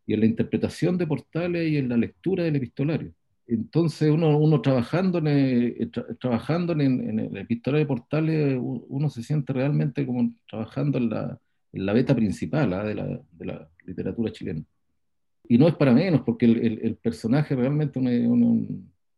y 0.06 0.14
en 0.16 0.22
la 0.22 0.26
interpretación 0.26 0.98
de 0.98 1.06
Portales 1.06 1.70
y 1.70 1.78
en 1.78 1.88
la 1.88 1.96
lectura 1.96 2.44
del 2.44 2.56
epistolario. 2.56 3.14
Entonces 3.46 4.10
uno, 4.10 4.38
uno 4.38 4.60
trabajando, 4.62 5.20
en 5.20 5.28
el, 5.28 5.92
trabajando 6.20 6.74
en, 6.74 7.20
el 7.20 7.38
epistolario 7.38 7.86
de 7.86 7.88
Portales, 7.88 8.60
uno 8.60 9.10
se 9.10 9.22
siente 9.22 9.54
realmente 9.54 10.06
como 10.06 10.34
trabajando 10.48 10.98
en 10.98 11.10
la, 11.12 11.40
en 11.74 11.86
la 11.86 11.94
beta 11.94 12.16
principal 12.16 12.74
¿ah? 12.74 12.84
de, 12.84 12.96
la, 12.96 13.06
de, 13.32 13.46
la, 13.46 13.70
literatura 13.86 14.32
chilena. 14.32 14.64
Y 15.48 15.58
no 15.58 15.68
es 15.68 15.76
para 15.76 15.94
menos, 15.94 16.22
porque 16.22 16.46
el, 16.46 16.80
el, 16.84 16.96
personaje 16.96 17.56
realmente, 17.56 18.00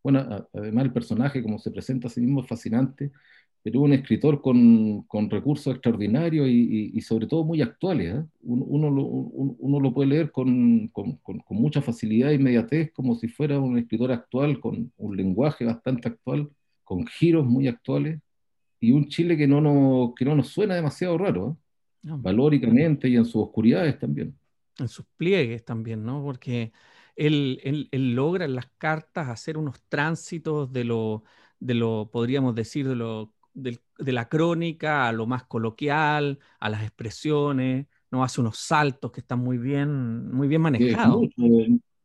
bueno, 0.02 0.48
además 0.54 0.86
el 0.86 0.94
personaje 0.94 1.44
como 1.44 1.60
se 1.60 1.72
presenta 1.72 2.08
a 2.08 2.10
sí 2.10 2.22
mismo 2.22 2.42
es 2.42 2.48
fascinante, 2.48 3.12
pero 3.64 3.82
un 3.82 3.94
escritor 3.94 4.42
con, 4.42 5.04
con 5.04 5.30
recursos 5.30 5.74
extraordinarios 5.74 6.48
y, 6.48 6.92
y, 6.94 7.02
sobre 7.02 7.28
todo 7.28 7.44
muy 7.44 7.62
actuales. 7.62 8.16
¿eh? 8.16 8.24
Uno, 8.42 8.66
uno, 8.66 8.90
lo, 8.90 9.04
uno, 9.04 9.80
lo, 9.80 9.94
puede 9.94 10.10
leer 10.10 10.32
con, 10.32 10.88
con, 10.88 11.18
con, 11.18 11.44
mucha 11.50 11.82
facilidad 11.82 12.32
e 12.32 12.36
inmediatez, 12.36 12.92
como 12.92 13.16
si 13.16 13.28
fuera 13.28 13.60
un 13.60 13.78
escritor 13.78 14.12
actual, 14.12 14.60
con 14.60 14.92
un 14.98 15.16
lenguaje 15.16 15.64
bastante 15.64 16.08
actual, 16.08 16.50
con 16.84 17.06
giros 17.06 17.46
muy 17.46 17.68
actuales, 17.68 18.20
y 18.80 18.92
un 18.94 19.08
Chile 19.10 19.38
que 19.38 19.48
no, 19.48 19.62
no, 19.62 20.14
que 20.18 20.26
no 20.26 20.36
nos 20.36 20.48
suena 20.48 20.74
demasiado 20.74 21.18
raro, 21.20 21.58
¿eh? 22.04 22.10
valóricamente 22.18 23.08
y 23.08 23.16
en 23.16 23.26
sus 23.26 23.44
oscuridades 23.44 24.00
también. 24.00 24.36
En 24.80 24.88
sus 24.88 25.06
pliegues 25.18 25.64
también, 25.64 26.04
¿no? 26.04 26.24
Porque 26.24 26.72
él, 27.16 27.60
él, 27.64 27.90
él 27.92 28.16
logra 28.16 28.46
en 28.46 28.56
las 28.56 28.66
cartas 28.80 29.30
hacer 29.30 29.56
unos 29.56 29.84
tránsitos 29.88 30.74
de 30.74 30.84
lo, 30.84 31.24
de 31.60 31.76
lo, 31.76 32.10
podríamos 32.12 32.56
decir, 32.56 32.88
de 32.88 32.96
lo 32.96 33.32
de 33.54 34.12
la 34.12 34.30
crónica 34.30 35.08
a 35.08 35.12
lo 35.12 35.26
más 35.26 35.44
coloquial, 35.44 36.40
a 36.60 36.70
las 36.70 36.84
expresiones, 36.84 37.88
¿no? 38.12 38.24
Hace 38.24 38.42
unos 38.42 38.58
saltos 38.58 39.12
que 39.12 39.22
están 39.22 39.40
muy 39.40 39.58
bien, 39.58 40.32
muy 40.32 40.48
bien 40.48 40.62
manejados. 40.62 41.24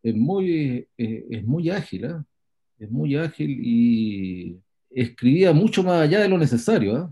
Es 0.02 0.14
muy, 0.14 0.88
es 0.96 1.44
muy, 1.44 1.70
ágil, 1.70 2.04
¿eh? 2.04 2.14
es 2.78 2.90
muy 2.90 3.16
ágil 3.16 3.58
y 3.60 4.56
escribía 4.90 5.52
mucho 5.52 5.82
más 5.82 6.02
allá 6.02 6.20
de 6.20 6.28
lo 6.28 6.38
necesario. 6.38 6.96
¿eh? 6.96 7.08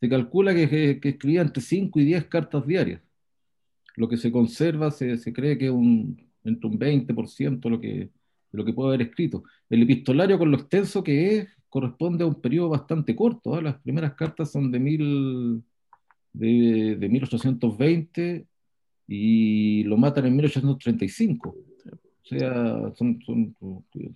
Se 0.00 0.08
calcula 0.08 0.54
que, 0.54 1.00
que, 1.00 1.08
escribía 1.08 1.42
entre 1.42 1.62
5 1.62 1.98
y 1.98 2.04
10 2.04 2.26
cartas 2.26 2.66
diarias. 2.66 3.02
Lo 3.96 4.08
que 4.08 4.16
se 4.16 4.30
conserva 4.30 4.92
se, 4.92 5.18
se 5.18 5.32
cree 5.32 5.58
que 5.58 5.66
es 5.66 5.72
un, 5.72 6.30
entre 6.44 6.68
un 6.68 6.78
20% 6.78 7.68
lo 7.68 7.80
que, 7.80 8.10
lo 8.52 8.64
que 8.64 8.72
puede 8.72 8.90
haber 8.90 9.08
escrito. 9.08 9.42
El 9.68 9.82
epistolario 9.82 10.38
con 10.38 10.50
lo 10.50 10.56
extenso 10.56 11.02
que 11.02 11.36
es, 11.36 11.48
corresponde 11.70 12.24
a 12.24 12.26
un 12.26 12.40
periodo 12.40 12.70
bastante 12.70 13.16
corto. 13.16 13.54
¿ah? 13.54 13.62
Las 13.62 13.80
primeras 13.80 14.14
cartas 14.14 14.50
son 14.50 14.70
de, 14.70 14.78
mil, 14.78 15.62
de, 16.32 16.96
de, 16.98 17.08
1820 17.08 18.46
y 19.08 19.84
lo 19.84 19.96
matan 19.96 20.26
en 20.26 20.36
1835. 20.36 21.48
O 21.48 22.26
sea, 22.26 22.92
son, 22.96 23.20
son, 23.24 23.56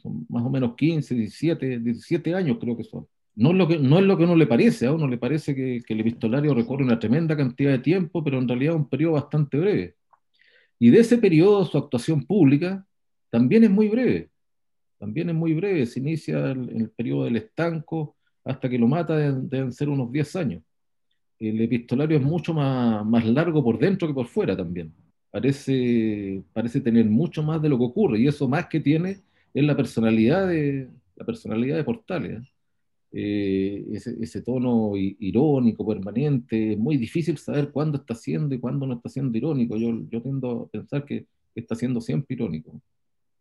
son, 0.03 0.27
más 0.29 0.45
o 0.45 0.51
menos 0.51 0.75
15, 0.77 1.14
17, 1.14 1.79
17 1.81 2.35
años 2.35 2.59
creo 2.61 2.77
que 2.77 2.85
son. 2.85 3.07
No 3.37 3.51
es 3.51 3.57
lo 3.57 3.67
que, 3.67 3.79
no 3.79 3.99
es 3.99 4.05
lo 4.05 4.17
que 4.17 4.25
uno 4.25 4.37
le 4.37 4.47
parece, 4.47 4.87
a 4.87 4.93
uno 4.93 5.09
le 5.09 5.19
parece 5.19 5.55
que, 5.55 5.83
que 5.85 5.95
el 5.95 6.01
epistolario 6.01 6.55
recorre 6.55 6.85
una 6.85 6.99
tremenda 6.99 7.37
cantidad 7.37 7.73
de 7.73 7.81
tiempo, 7.81 8.23
pero 8.23 8.38
en 8.38 8.47
realidad 8.47 8.75
es 8.75 8.81
un 8.81 8.88
periodo 8.88 9.14
bastante 9.14 9.59
breve. 9.59 9.97
Y 10.79 10.90
de 10.90 11.01
ese 11.01 11.19
periodo 11.19 11.64
su 11.64 11.79
actuación 11.79 12.25
pública 12.25 12.87
también 13.31 13.64
es 13.64 13.71
muy 13.71 13.88
breve 13.88 14.31
también 14.99 15.31
es 15.31 15.35
muy 15.35 15.55
breve, 15.55 15.87
se 15.87 16.01
inicia 16.01 16.51
en 16.51 16.81
el 16.81 16.91
periodo 16.91 17.25
del 17.25 17.37
estanco 17.37 18.17
hasta 18.45 18.69
que 18.69 18.79
lo 18.79 18.87
mata 18.87 19.17
deben, 19.17 19.73
ser 19.73 19.89
unos 19.89 20.11
10 20.13 20.37
años. 20.37 20.63
El 21.39 21.61
epistolario 21.61 22.19
es 22.19 22.23
mucho 22.23 22.55
más, 22.55 23.05
más 23.07 23.27
largo 23.27 23.63
por 23.63 23.79
dentro 23.79 24.09
que 24.09 24.15
por 24.15 24.27
fuera 24.27 24.57
también. 24.57 24.93
Parece, 25.31 26.43
parece 26.53 26.81
tener 26.81 27.07
mucho 27.07 27.43
más 27.43 27.61
de 27.61 27.69
lo 27.69 27.79
que 27.79 27.85
ocurre 27.85 28.21
y 28.21 28.29
eso 28.29 28.49
más 28.49 28.67
que 28.69 28.81
tiene 28.81 29.21
es 29.53 29.65
la 29.65 29.77
personalidad 29.77 30.49
de, 30.49 30.89
la 31.17 31.25
personalidad 31.27 31.77
de 31.77 31.85
Portales. 31.85 32.43
Eh, 33.13 33.85
ese, 33.93 34.17
ese, 34.21 34.43
tono 34.43 34.93
irónico, 34.97 35.87
permanente, 35.87 36.73
es 36.73 36.79
muy 36.79 36.97
difícil 36.97 37.39
saber 37.39 37.71
cuándo 37.71 37.99
está 37.99 38.15
siendo 38.15 38.55
y 38.55 38.59
cuándo 38.59 38.87
no 38.87 38.95
está 38.95 39.09
siendo 39.09 39.37
irónico. 39.39 39.77
Yo, 39.77 40.03
yo 40.11 40.21
tiendo 40.23 40.63
a 40.63 40.69
pensar 40.69 41.05
que 41.05 41.27
está 41.55 41.75
siendo 41.77 42.01
siempre 42.01 42.35
irónico. 42.35 42.81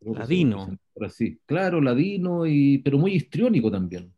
Ladino. 0.06 0.78
Así. 1.02 1.40
Claro, 1.46 1.82
ladino, 1.82 2.46
y, 2.46 2.80
pero 2.80 2.98
muy 2.98 3.14
histriónico 3.14 3.72
también. 3.72 4.14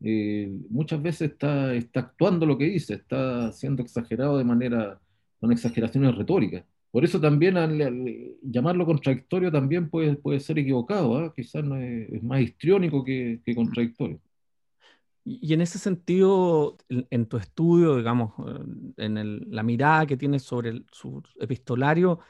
Eh, 0.00 0.50
muchas 0.68 1.00
veces 1.00 1.32
está, 1.32 1.74
está 1.74 2.00
actuando 2.00 2.44
lo 2.46 2.58
que 2.58 2.66
dice, 2.66 2.94
está 2.94 3.52
siendo 3.52 3.82
exagerado 3.82 4.38
de 4.38 4.44
manera, 4.44 5.00
con 5.40 5.52
exageraciones 5.52 6.14
retóricas. 6.14 6.64
Por 6.90 7.04
eso 7.04 7.20
también 7.20 7.56
al, 7.56 8.36
llamarlo 8.42 8.86
contradictorio 8.86 9.50
también 9.50 9.90
puede, 9.90 10.14
puede 10.16 10.40
ser 10.40 10.58
equivocado, 10.58 11.16
¿ah? 11.18 11.32
quizás 11.34 11.64
no 11.64 11.76
es, 11.76 12.22
más 12.22 12.40
histriónico 12.40 13.02
que, 13.04 13.40
que, 13.44 13.54
contradictorio. 13.54 14.20
Y 15.24 15.54
en 15.54 15.62
ese 15.62 15.78
sentido, 15.78 16.76
en, 16.88 17.26
tu 17.26 17.38
estudio, 17.38 17.96
digamos, 17.96 18.34
en 18.98 19.50
la 19.50 19.62
mirada 19.62 20.06
que 20.06 20.18
tienes 20.18 20.42
sobre 20.42 20.68
el, 20.68 20.86
su 20.92 21.22
epistolario, 21.40 22.20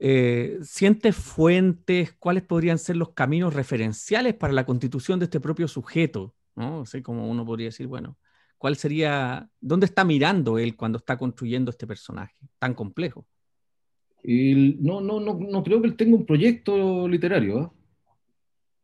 eh, 0.00 0.58
¿Sientes 0.62 1.16
fuentes? 1.16 2.14
¿Cuáles 2.18 2.44
podrían 2.44 2.78
ser 2.78 2.96
los 2.96 3.12
caminos 3.12 3.54
referenciales 3.54 4.34
para 4.34 4.52
la 4.52 4.64
constitución 4.64 5.18
de 5.18 5.24
este 5.24 5.40
propio 5.40 5.68
sujeto? 5.68 6.34
¿no? 6.54 6.84
sé 6.86 7.02
como 7.02 7.28
uno 7.28 7.44
podría 7.44 7.66
decir, 7.68 7.86
bueno, 7.86 8.18
¿cuál 8.58 8.76
sería, 8.76 9.48
dónde 9.60 9.86
está 9.86 10.04
mirando 10.04 10.58
él 10.58 10.76
cuando 10.76 10.98
está 10.98 11.16
construyendo 11.16 11.70
este 11.70 11.86
personaje 11.86 12.36
tan 12.58 12.74
complejo? 12.74 13.26
no, 14.24 15.00
no, 15.00 15.20
no, 15.20 15.38
no 15.38 15.62
creo 15.62 15.80
que 15.80 15.86
él 15.86 15.96
tenga 15.96 16.16
un 16.16 16.26
proyecto 16.26 17.08
literario. 17.08 17.62
¿eh? 17.62 17.68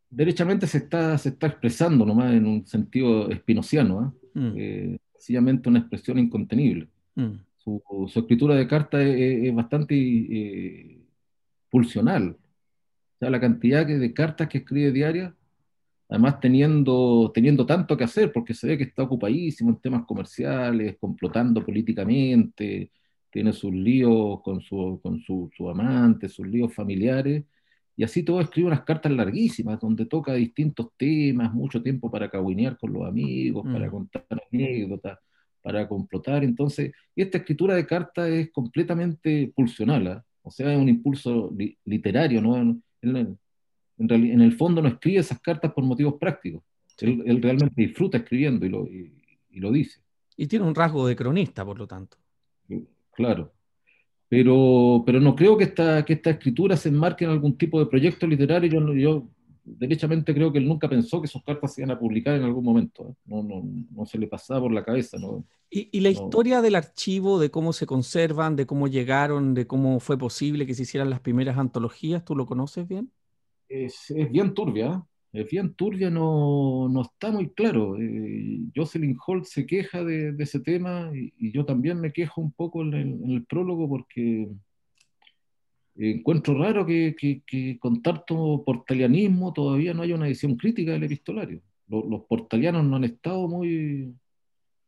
Derechamente 0.08 0.66
se 0.66 0.78
está, 0.78 1.18
se 1.18 1.30
está 1.30 1.48
expresando 1.48 2.06
nomás 2.06 2.32
en 2.32 2.46
un 2.46 2.66
sentido 2.66 3.28
espinociano, 3.30 4.14
¿eh? 4.34 4.38
Mm. 4.38 4.52
eh 4.56 4.98
sencillamente 5.24 5.70
una 5.70 5.78
expresión 5.78 6.18
incontenible. 6.18 6.88
Mm. 7.14 7.32
Su, 7.56 7.82
su, 8.08 8.18
escritura 8.18 8.54
de 8.56 8.68
carta 8.68 9.02
es, 9.02 9.44
es 9.44 9.54
bastante 9.54 9.94
pulsional. 11.74 12.36
O 12.38 13.18
sea, 13.18 13.30
la 13.30 13.40
cantidad 13.40 13.84
de 13.84 14.14
cartas 14.14 14.48
que 14.48 14.58
escribe 14.58 14.92
diarias, 14.92 15.34
además 16.08 16.38
teniendo, 16.38 17.32
teniendo 17.34 17.66
tanto 17.66 17.96
que 17.96 18.04
hacer, 18.04 18.30
porque 18.32 18.54
se 18.54 18.68
ve 18.68 18.78
que 18.78 18.84
está 18.84 19.02
ocupadísimo 19.02 19.70
en 19.70 19.80
temas 19.80 20.04
comerciales, 20.06 20.96
complotando 21.00 21.64
políticamente, 21.64 22.92
tiene 23.28 23.52
sus 23.52 23.72
líos 23.72 24.40
con 24.42 24.60
su, 24.60 25.00
con 25.02 25.18
su, 25.20 25.50
su 25.56 25.68
amante, 25.68 26.28
sus 26.28 26.46
líos 26.46 26.72
familiares, 26.72 27.42
y 27.96 28.04
así 28.04 28.22
todo 28.22 28.40
escribe 28.40 28.68
unas 28.68 28.84
cartas 28.84 29.10
larguísimas, 29.10 29.80
donde 29.80 30.06
toca 30.06 30.34
distintos 30.34 30.90
temas, 30.96 31.52
mucho 31.52 31.82
tiempo 31.82 32.08
para 32.08 32.30
cahuinear 32.30 32.78
con 32.78 32.92
los 32.92 33.04
amigos, 33.04 33.64
para 33.64 33.88
mm. 33.88 33.90
contar 33.90 34.26
anécdotas, 34.52 35.18
para 35.60 35.88
complotar. 35.88 36.44
Entonces, 36.44 36.92
esta 37.16 37.38
escritura 37.38 37.74
de 37.74 37.84
cartas 37.84 38.28
es 38.28 38.52
completamente 38.52 39.52
pulsional. 39.56 40.06
¿ah? 40.06 40.24
O 40.44 40.50
sea, 40.50 40.72
es 40.72 40.78
un 40.78 40.88
impulso 40.88 41.52
literario, 41.84 42.40
¿no? 42.42 42.56
En, 42.56 42.82
en, 43.98 44.40
el 44.40 44.52
fondo 44.52 44.82
no 44.82 44.88
escribe 44.88 45.20
esas 45.20 45.40
cartas 45.40 45.72
por 45.72 45.84
motivos 45.84 46.14
prácticos. 46.20 46.62
Él, 47.00 47.40
realmente 47.42 47.74
disfruta 47.74 48.18
escribiendo 48.18 48.64
y 48.66 48.68
lo, 48.68 48.86
y, 48.86 49.58
lo, 49.58 49.72
dice. 49.72 50.00
Y 50.36 50.46
tiene 50.46 50.66
un 50.66 50.74
rasgo 50.74 51.06
de 51.06 51.16
cronista, 51.16 51.64
por 51.64 51.78
lo 51.78 51.86
tanto. 51.86 52.18
Claro. 53.12 53.52
Pero, 54.28 55.02
pero 55.06 55.18
no 55.20 55.34
creo 55.34 55.56
que 55.56 55.64
esta, 55.64 56.04
que 56.04 56.12
esta 56.12 56.30
escritura 56.30 56.76
se 56.76 56.90
enmarque 56.90 57.24
en 57.24 57.30
algún 57.30 57.56
tipo 57.56 57.80
de 57.80 57.86
proyecto 57.86 58.26
literario. 58.26 58.70
Yo, 58.70 58.94
yo 58.94 59.28
derechamente 59.64 60.34
creo 60.34 60.52
que 60.52 60.58
él 60.58 60.68
nunca 60.68 60.88
pensó 60.88 61.20
que 61.20 61.28
sus 61.28 61.42
cartas 61.42 61.74
se 61.74 61.80
iban 61.80 61.90
a 61.90 61.98
publicar 61.98 62.36
en 62.36 62.44
algún 62.44 62.64
momento. 62.64 63.08
¿eh? 63.08 63.14
No, 63.24 63.42
no, 63.42 63.62
no, 63.90 64.06
se 64.06 64.18
le 64.18 64.26
pasaba 64.26 64.60
por 64.60 64.72
la 64.72 64.84
cabeza. 64.84 65.18
¿no? 65.18 65.44
¿Y, 65.70 65.88
y 65.90 66.00
la 66.00 66.10
historia 66.10 66.62
del 66.62 66.74
archivo, 66.74 67.38
de 67.38 67.50
cómo 67.50 67.72
se 67.72 67.86
conservan, 67.86 68.56
de 68.56 68.66
cómo 68.66 68.88
llegaron, 68.88 69.54
de 69.54 69.66
cómo 69.66 70.00
fue 70.00 70.18
posible 70.18 70.66
que 70.66 70.74
se 70.74 70.82
hicieran 70.82 71.10
las 71.10 71.20
primeras 71.20 71.58
antologías, 71.58 72.24
¿tú 72.24 72.36
lo 72.36 72.46
conoces 72.46 72.86
bien? 72.86 73.10
Es, 73.68 74.10
es 74.10 74.30
bien 74.30 74.54
turbia. 74.54 75.04
Es 75.32 75.50
bien 75.50 75.74
turbia, 75.74 76.10
no, 76.10 76.88
no 76.88 77.02
está 77.02 77.32
muy 77.32 77.50
claro. 77.50 78.00
Eh, 78.00 78.60
Jocelyn 78.74 79.18
Holt 79.26 79.46
se 79.46 79.66
queja 79.66 80.04
de, 80.04 80.30
de 80.30 80.44
ese 80.44 80.60
tema 80.60 81.10
y, 81.12 81.32
y, 81.36 81.50
yo 81.50 81.64
también 81.64 82.00
me 82.00 82.12
quejo 82.12 82.40
un 82.40 82.52
poco 82.52 82.82
en 82.82 82.94
el, 82.94 83.08
en 83.24 83.30
el 83.32 83.44
prólogo 83.44 83.88
porque 83.88 84.48
encuentro 85.96 86.58
raro 86.58 86.84
que, 86.86 87.14
que, 87.16 87.78
con 87.78 88.02
tanto 88.02 88.62
portalianismo 88.64 89.52
todavía 89.52 89.94
no 89.94 90.02
haya 90.02 90.14
una 90.14 90.26
edición 90.26 90.56
crítica 90.56 90.92
del 90.92 91.04
epistolario. 91.04 91.60
Los, 91.88 92.06
los 92.06 92.22
portalianos 92.22 92.84
no 92.84 92.96
han 92.96 93.04
estado 93.04 93.46
muy, 93.48 94.14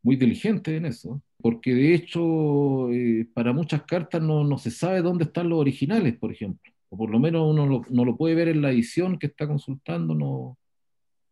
muy 0.02 0.16
diligentes 0.16 0.72
en 0.72 0.86
eso, 0.86 1.20
porque 1.38 1.74
de 1.74 1.94
hecho 1.94 2.92
eh, 2.92 3.26
para 3.34 3.52
muchas 3.52 3.82
cartas 3.82 4.22
no, 4.22 4.44
no, 4.44 4.56
se 4.56 4.70
sabe 4.70 5.02
dónde 5.02 5.24
están 5.24 5.48
los 5.48 5.58
originales, 5.58 6.16
por 6.16 6.32
ejemplo, 6.32 6.72
o 6.88 6.96
por 6.96 7.10
lo 7.10 7.18
menos 7.18 7.50
uno 7.50 7.82
no 7.90 8.04
lo 8.04 8.16
puede 8.16 8.36
ver 8.36 8.48
en 8.48 8.62
la 8.62 8.70
edición 8.70 9.18
que 9.18 9.26
está 9.26 9.48
consultando, 9.48 10.14
no, 10.14 10.58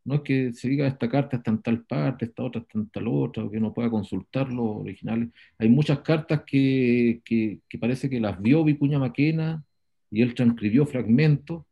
no 0.04 0.16
es 0.16 0.20
que 0.20 0.52
se 0.52 0.68
diga 0.68 0.86
esta 0.86 1.08
carta 1.08 1.38
está 1.38 1.50
en 1.50 1.62
tal 1.62 1.82
parte, 1.84 2.26
esta 2.26 2.42
otra 2.42 2.60
está 2.60 2.78
en 2.78 2.88
tal 2.90 3.08
otra, 3.08 3.44
o 3.44 3.50
que 3.50 3.56
uno 3.58 3.72
pueda 3.72 3.90
consultar 3.90 4.52
los 4.52 4.76
originales. 4.82 5.30
Hay 5.58 5.68
muchas 5.68 6.00
cartas 6.00 6.42
que, 6.46 7.22
que, 7.24 7.60
parece 7.78 8.10
que 8.10 8.20
las 8.20 8.40
vio 8.40 8.64
Vicuña 8.64 8.98
Maquena 8.98 9.64
y 10.10 10.22
él 10.22 10.34
transcribió 10.34 10.86
fragmentos, 10.86 11.64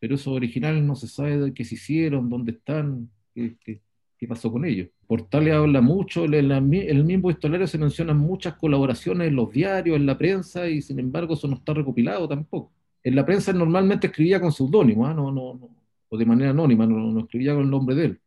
pero 0.00 0.16
esos 0.16 0.28
originales 0.34 0.82
no 0.82 0.96
se 0.96 1.08
sabe 1.08 1.38
de 1.38 1.54
qué 1.54 1.64
se 1.64 1.76
hicieron, 1.76 2.28
dónde 2.28 2.52
están, 2.52 3.08
qué, 3.34 3.56
qué, 3.64 3.80
pasó 4.28 4.50
con 4.50 4.64
ellos. 4.64 4.88
Portales 5.06 5.54
habla 5.54 5.80
mucho, 5.80 6.24
en 6.24 6.34
el 6.34 7.04
mismo 7.04 7.30
historiario 7.30 7.68
se 7.68 7.78
mencionan 7.78 8.18
muchas 8.18 8.54
colaboraciones 8.54 9.28
en 9.28 9.36
los 9.36 9.52
diarios, 9.52 9.96
en 9.96 10.06
la 10.06 10.18
prensa, 10.18 10.68
y 10.68 10.82
sin 10.82 10.98
embargo 10.98 11.34
eso 11.34 11.46
no 11.46 11.56
está 11.56 11.72
recopilado 11.74 12.26
tampoco. 12.28 12.72
En 13.04 13.14
la 13.14 13.24
prensa 13.24 13.52
normalmente 13.52 14.08
escribía 14.08 14.40
con 14.40 14.50
seudónimo, 14.50 15.06
¿ah? 15.06 15.14
no, 15.14 15.30
no, 15.30 15.54
no 15.54 15.85
o 16.08 16.16
de 16.16 16.26
manera 16.26 16.50
anónima, 16.50 16.86
no, 16.86 17.18
escribía 17.20 17.54
con 17.54 17.64
el 17.64 17.70
nombre 17.70 17.94
de 17.94 18.04
él. 18.06 18.20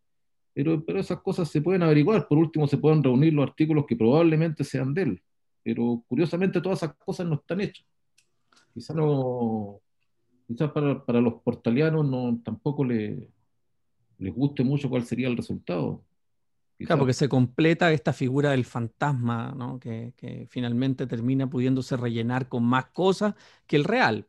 Pero, 0.54 0.84
pero 0.84 1.00
esas 1.00 1.22
cosas 1.22 1.50
se 1.50 1.62
pueden 1.62 1.84
averiguar, 1.84 2.28
por 2.28 2.38
último 2.38 2.68
se 2.68 2.78
pueden 2.78 3.04
reunir 3.04 3.34
los 3.34 3.48
artículos 3.48 3.86
que 3.88 3.96
probablemente 3.96 4.64
sean 4.64 4.94
de 4.94 5.04
él, 5.04 5.24
pero 5.64 6.04
curiosamente 6.08 6.62
todas 6.62 6.84
esas 6.84 6.96
cosas 6.96 7.28
no 7.28 7.36
están 7.36 7.62
hechas. 7.62 7.86
Quizás 8.74 8.96
no, 8.96 9.80
quizás 10.48 10.72
para, 10.72 11.04
para, 11.06 11.22
los 11.22 11.36
portalianos 11.42 12.08
no, 12.08 12.40
tampoco 12.44 12.84
le, 12.84 13.30
les 14.18 14.34
guste 14.34 14.64
mucho 14.64 14.90
cuál 14.90 15.06
sería 15.06 15.28
el 15.28 15.38
resultado. 15.38 16.04
Claro, 16.78 17.00
porque 17.00 17.14
se 17.14 17.28
completa 17.28 17.92
esta 17.92 18.14
figura 18.14 18.52
del 18.52 18.64
fantasma, 18.64 19.54
¿no? 19.56 19.80
que, 19.80 20.14
que, 20.16 20.48
finalmente 20.50 21.08
termina 21.08 21.50
pudiéndose 21.50 21.98
rellenar 21.98 22.48
con 22.48 22.64
más 22.64 22.86
cosas 22.88 23.36
que 23.68 23.76
el 23.76 23.84
real. 23.84 24.28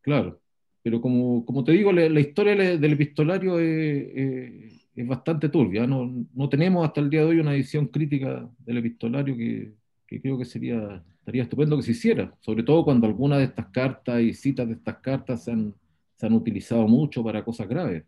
Claro. 0.00 0.40
Pero 0.82 1.00
como, 1.00 1.44
como 1.44 1.62
te 1.62 1.72
digo, 1.72 1.92
la, 1.92 2.20
historia 2.20 2.54
del 2.56 2.92
epistolario 2.92 3.58
es, 3.58 4.80
es, 4.94 5.06
bastante 5.06 5.48
turbia. 5.48 5.86
No, 5.86 6.26
no, 6.34 6.48
tenemos 6.48 6.86
hasta 6.86 7.00
el 7.00 7.10
día 7.10 7.20
de 7.20 7.26
hoy 7.26 7.40
una 7.40 7.54
edición 7.54 7.86
crítica 7.88 8.48
del 8.58 8.78
epistolario 8.78 9.36
que, 9.36 9.72
que, 10.06 10.20
creo 10.20 10.38
que 10.38 10.44
sería, 10.44 11.02
estaría 11.18 11.42
estupendo 11.42 11.76
que 11.76 11.82
se 11.82 11.92
hiciera, 11.92 12.34
sobre 12.40 12.62
todo 12.62 12.84
cuando 12.84 13.06
algunas 13.06 13.38
de 13.38 13.44
estas 13.46 13.66
cartas 13.66 14.20
y 14.22 14.32
citas 14.32 14.68
de 14.68 14.74
estas 14.74 14.96
cartas 14.98 15.44
se 15.44 15.52
han, 15.52 15.74
se 16.16 16.26
han 16.26 16.32
utilizado 16.32 16.88
mucho 16.88 17.22
para 17.22 17.44
cosas 17.44 17.68
graves. 17.68 18.04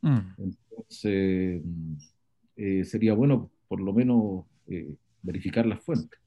Mm. 0.00 0.18
Entonces, 0.38 1.62
eh, 2.56 2.84
sería 2.84 3.14
bueno 3.14 3.50
por 3.68 3.80
lo 3.80 3.92
menos 3.92 4.44
eh, 4.68 4.94
verificar 5.22 5.66
las 5.66 5.80
fuentes. 5.80 6.18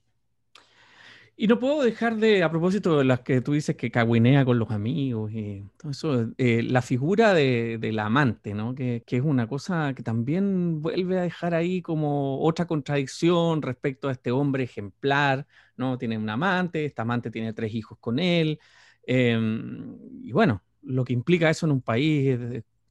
Y 1.39 1.45
no 1.45 1.59
puedo 1.59 1.83
dejar 1.83 2.17
de, 2.17 2.41
a 2.41 2.49
propósito 2.49 2.97
de 2.97 3.03
las 3.05 3.19
que 3.21 3.41
tú 3.41 3.53
dices 3.53 3.75
que 3.75 3.91
caguinea 3.91 4.43
con 4.43 4.57
los 4.57 4.71
amigos 4.71 5.31
y 5.31 5.63
todo 5.77 5.91
eso, 5.91 6.31
eh, 6.39 6.63
la 6.63 6.81
figura 6.81 7.35
de, 7.35 7.77
del 7.79 7.99
amante, 7.99 8.55
¿no? 8.55 8.73
Que, 8.73 9.03
que, 9.05 9.17
es 9.17 9.23
una 9.23 9.47
cosa 9.47 9.93
que 9.93 10.01
también 10.01 10.81
vuelve 10.81 11.19
a 11.19 11.21
dejar 11.21 11.53
ahí 11.53 11.83
como 11.83 12.41
otra 12.41 12.65
contradicción 12.65 13.61
respecto 13.61 14.09
a 14.09 14.13
este 14.13 14.31
hombre 14.31 14.63
ejemplar, 14.63 15.45
¿no? 15.75 15.99
Tiene 15.99 16.17
un 16.17 16.27
amante, 16.27 16.85
este 16.85 17.03
amante 17.03 17.29
tiene 17.29 17.53
tres 17.53 17.71
hijos 17.75 17.99
con 17.99 18.17
él, 18.17 18.59
em, 19.05 19.95
y 20.23 20.31
bueno, 20.31 20.63
lo 20.81 21.05
que 21.05 21.13
implica 21.13 21.49
eso 21.51 21.67
en 21.67 21.73
un 21.73 21.81
país 21.81 22.39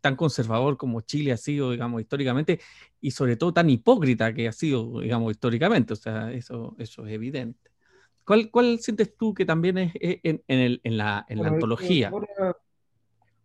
tan 0.00 0.14
conservador 0.16 0.76
como 0.76 1.00
Chile 1.00 1.32
ha 1.32 1.36
sido, 1.36 1.72
digamos, 1.72 2.00
históricamente, 2.00 2.60
y 3.00 3.10
sobre 3.10 3.36
todo 3.36 3.52
tan 3.52 3.68
hipócrita 3.70 4.32
que 4.34 4.46
ha 4.48 4.52
sido, 4.52 5.00
digamos, 5.00 5.32
históricamente, 5.32 5.94
o 5.94 5.96
sea, 5.96 6.32
eso, 6.32 6.76
eso 6.78 7.06
es 7.06 7.12
evidente. 7.12 7.75
¿Cuál, 8.26 8.50
¿Cuál, 8.50 8.80
sientes 8.80 9.16
tú 9.16 9.32
que 9.32 9.46
también 9.46 9.78
es, 9.78 9.92
en, 10.00 10.42
en, 10.48 10.80
en, 10.82 10.96
la, 10.98 11.24
en 11.28 11.42
la 11.42 11.48
antología? 11.48 12.10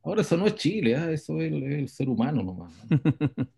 Ahora, 0.03 0.21
eso 0.21 0.35
no 0.35 0.47
es 0.47 0.55
Chile, 0.55 0.93
¿eh? 0.93 1.13
eso 1.13 1.39
es 1.39 1.51
el, 1.51 1.87
ser 1.87 2.09
humano 2.09 2.41
nomás. 2.41 2.73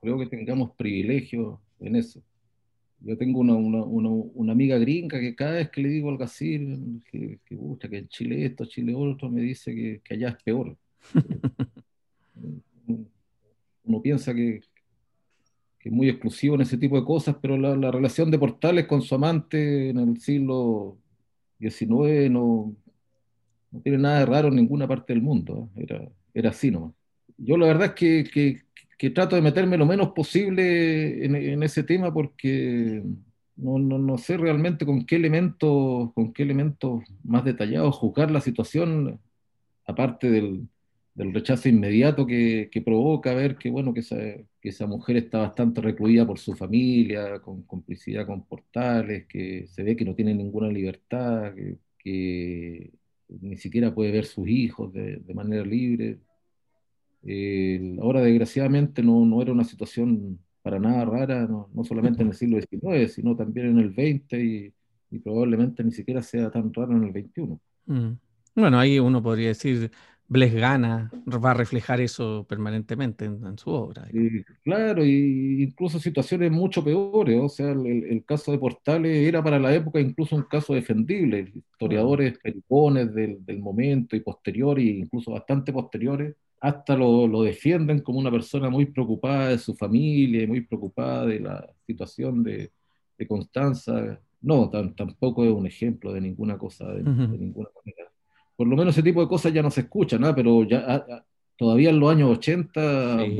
Creo 0.00 0.18
que 0.18 0.26
tengamos 0.26 0.70
privilegio 0.72 1.60
en 1.80 1.96
eso. 1.96 2.22
Yo 3.00 3.18
tengo 3.18 3.40
una, 3.40 3.52
una, 3.54 3.84
una, 3.84 4.52
amiga 4.52 4.78
gringa 4.78 5.20
que 5.20 5.34
cada 5.36 5.56
vez 5.56 5.68
que 5.68 5.82
le 5.82 5.90
digo 5.90 6.08
algo 6.08 6.24
así, 6.24 7.02
que, 7.10 7.38
que, 7.44 7.54
gusta, 7.54 7.86
que 7.90 7.98
en 7.98 8.08
Chile 8.08 8.46
esto, 8.46 8.64
Chile 8.64 8.94
otro, 8.94 9.28
me 9.30 9.42
dice 9.42 9.74
que, 9.74 10.00
que 10.02 10.14
allá 10.14 10.30
es 10.30 10.42
peor. 10.42 10.78
Uno 13.84 14.00
piensa 14.00 14.32
que 14.32 14.62
es 15.84 15.92
muy 15.92 16.08
exclusivo 16.08 16.54
en 16.54 16.62
ese 16.62 16.78
tipo 16.78 16.98
de 16.98 17.04
cosas, 17.04 17.36
pero 17.40 17.58
la, 17.58 17.90
relación 17.90 18.30
de 18.30 18.38
Portales 18.38 18.86
con 18.86 19.02
su 19.02 19.14
amante 19.14 19.90
en 19.90 19.98
el 19.98 20.20
siglo 20.20 20.96
XIX 21.60 22.30
no, 22.30 22.74
no 23.70 23.80
tiene 23.82 23.98
nada 23.98 24.20
de 24.20 24.26
raro 24.26 24.48
en 24.48 24.56
ninguna 24.56 24.88
parte 24.88 25.12
del 25.12 25.22
mundo, 25.22 25.68
¿eh? 25.76 25.84
era, 25.88 26.08
era 26.32 26.50
así 26.50 26.70
nomás. 26.70 26.92
Yo 27.36 27.58
la 27.58 27.66
verdad 27.66 27.88
es 27.88 27.92
que, 27.92 28.24
que, 28.32 28.62
que 28.96 29.10
trato 29.10 29.36
de 29.36 29.42
meterme 29.42 29.76
lo 29.76 29.84
menos 29.84 30.12
posible 30.12 31.24
en, 31.24 31.34
en 31.34 31.62
ese 31.62 31.82
tema 31.82 32.14
porque 32.14 33.02
no, 33.56 33.78
no, 33.78 33.98
no, 33.98 34.16
sé 34.16 34.38
realmente 34.38 34.86
con 34.86 35.04
qué 35.04 35.16
elementos 35.16 36.12
con 36.14 36.32
qué 36.32 36.44
más 37.24 37.44
detallados 37.44 37.96
juzgar 37.96 38.30
la 38.30 38.40
situación, 38.40 39.20
aparte 39.86 40.30
del, 40.30 40.66
del 41.14 41.34
rechazo 41.34 41.68
inmediato 41.68 42.26
que, 42.26 42.70
que, 42.72 42.80
provoca 42.80 43.34
ver 43.34 43.56
que, 43.56 43.70
bueno, 43.70 43.92
que 43.92 44.00
esa, 44.00 44.16
que 44.64 44.70
esa 44.70 44.86
mujer 44.86 45.18
está 45.18 45.40
bastante 45.40 45.82
recluida 45.82 46.26
por 46.26 46.38
su 46.38 46.54
familia, 46.54 47.38
con 47.42 47.64
complicidad 47.64 48.26
con 48.26 48.46
portales, 48.46 49.26
que 49.26 49.66
se 49.66 49.82
ve 49.82 49.94
que 49.94 50.06
no 50.06 50.14
tiene 50.14 50.32
ninguna 50.32 50.68
libertad, 50.68 51.52
que, 51.54 51.76
que 51.98 52.90
ni 53.42 53.58
siquiera 53.58 53.94
puede 53.94 54.10
ver 54.10 54.24
sus 54.24 54.48
hijos 54.48 54.90
de, 54.94 55.16
de 55.16 55.34
manera 55.34 55.66
libre. 55.66 56.18
Eh, 57.24 57.98
ahora, 58.00 58.22
desgraciadamente, 58.22 59.02
no, 59.02 59.26
no, 59.26 59.42
era 59.42 59.52
una 59.52 59.64
situación 59.64 60.38
para 60.62 60.78
nada 60.78 61.04
rara, 61.04 61.46
no, 61.46 61.68
no, 61.74 61.84
solamente 61.84 62.22
en 62.22 62.28
el 62.28 62.34
siglo 62.34 62.58
XIX, 62.58 63.12
sino 63.12 63.36
también 63.36 63.66
en 63.66 63.78
el 63.80 63.92
XX 63.92 64.32
y, 64.38 64.72
y 65.10 65.18
probablemente 65.18 65.84
ni 65.84 65.92
siquiera 65.92 66.22
sea 66.22 66.50
tan 66.50 66.72
raro 66.72 66.96
en 66.96 67.04
el 67.04 67.12
XXI. 67.12 67.58
Mm. 67.84 68.18
Bueno, 68.54 68.78
ahí 68.78 68.98
uno 68.98 69.22
podría 69.22 69.48
decir 69.48 69.90
Bles 70.26 70.54
Gana 70.54 71.10
va 71.26 71.50
a 71.50 71.54
reflejar 71.54 72.00
eso 72.00 72.46
permanentemente 72.48 73.26
en, 73.26 73.58
su 73.58 73.70
obra. 73.70 74.08
claro, 74.62 75.04
y 75.04 75.62
incluso 75.64 75.98
situaciones 75.98 76.50
mucho 76.50 76.82
peores. 76.82 77.38
O 77.40 77.48
sea, 77.48 77.72
el, 77.72 78.24
caso 78.26 78.50
de 78.50 78.58
Portales 78.58 79.28
era 79.28 79.42
para 79.42 79.58
la 79.58 79.74
época 79.74 80.00
incluso 80.00 80.34
un 80.34 80.44
caso 80.44 80.74
defendible. 80.74 81.52
Historiadores 81.54 82.38
pericones 82.38 83.14
del, 83.14 83.44
del, 83.44 83.58
momento 83.58 84.16
y 84.16 84.20
posteriores, 84.20 84.84
incluso 84.84 85.32
bastante 85.32 85.72
posteriores, 85.72 86.34
hasta 86.60 86.96
lo, 86.96 87.26
lo, 87.26 87.42
defienden 87.42 88.00
como 88.00 88.18
una 88.18 88.30
persona 88.30 88.70
muy 88.70 88.86
preocupada 88.86 89.50
de 89.50 89.58
su 89.58 89.74
familia, 89.74 90.46
muy 90.46 90.62
preocupada 90.62 91.26
de 91.26 91.40
la 91.40 91.70
situación 91.86 92.42
de, 92.42 92.72
de 93.18 93.28
Constanza. 93.28 94.18
No, 94.40 94.70
tampoco 94.70 95.44
es 95.44 95.52
un 95.52 95.66
ejemplo 95.66 96.12
de 96.12 96.22
ninguna 96.22 96.56
cosa, 96.56 96.86
de, 96.86 97.02
de 97.02 97.38
ninguna 97.38 97.68
manera 97.84 98.13
por 98.56 98.66
lo 98.66 98.76
menos 98.76 98.94
ese 98.94 99.02
tipo 99.02 99.20
de 99.20 99.28
cosas 99.28 99.52
ya 99.52 99.62
no 99.62 99.70
se 99.70 99.82
escuchan, 99.82 100.20
¿no? 100.20 100.34
pero 100.34 100.64
ya 100.64 100.84
ah, 100.86 101.06
ah, 101.10 101.24
todavía 101.56 101.90
en 101.90 102.00
los 102.00 102.10
años 102.10 102.38
80 102.38 103.18
sí. 103.24 103.36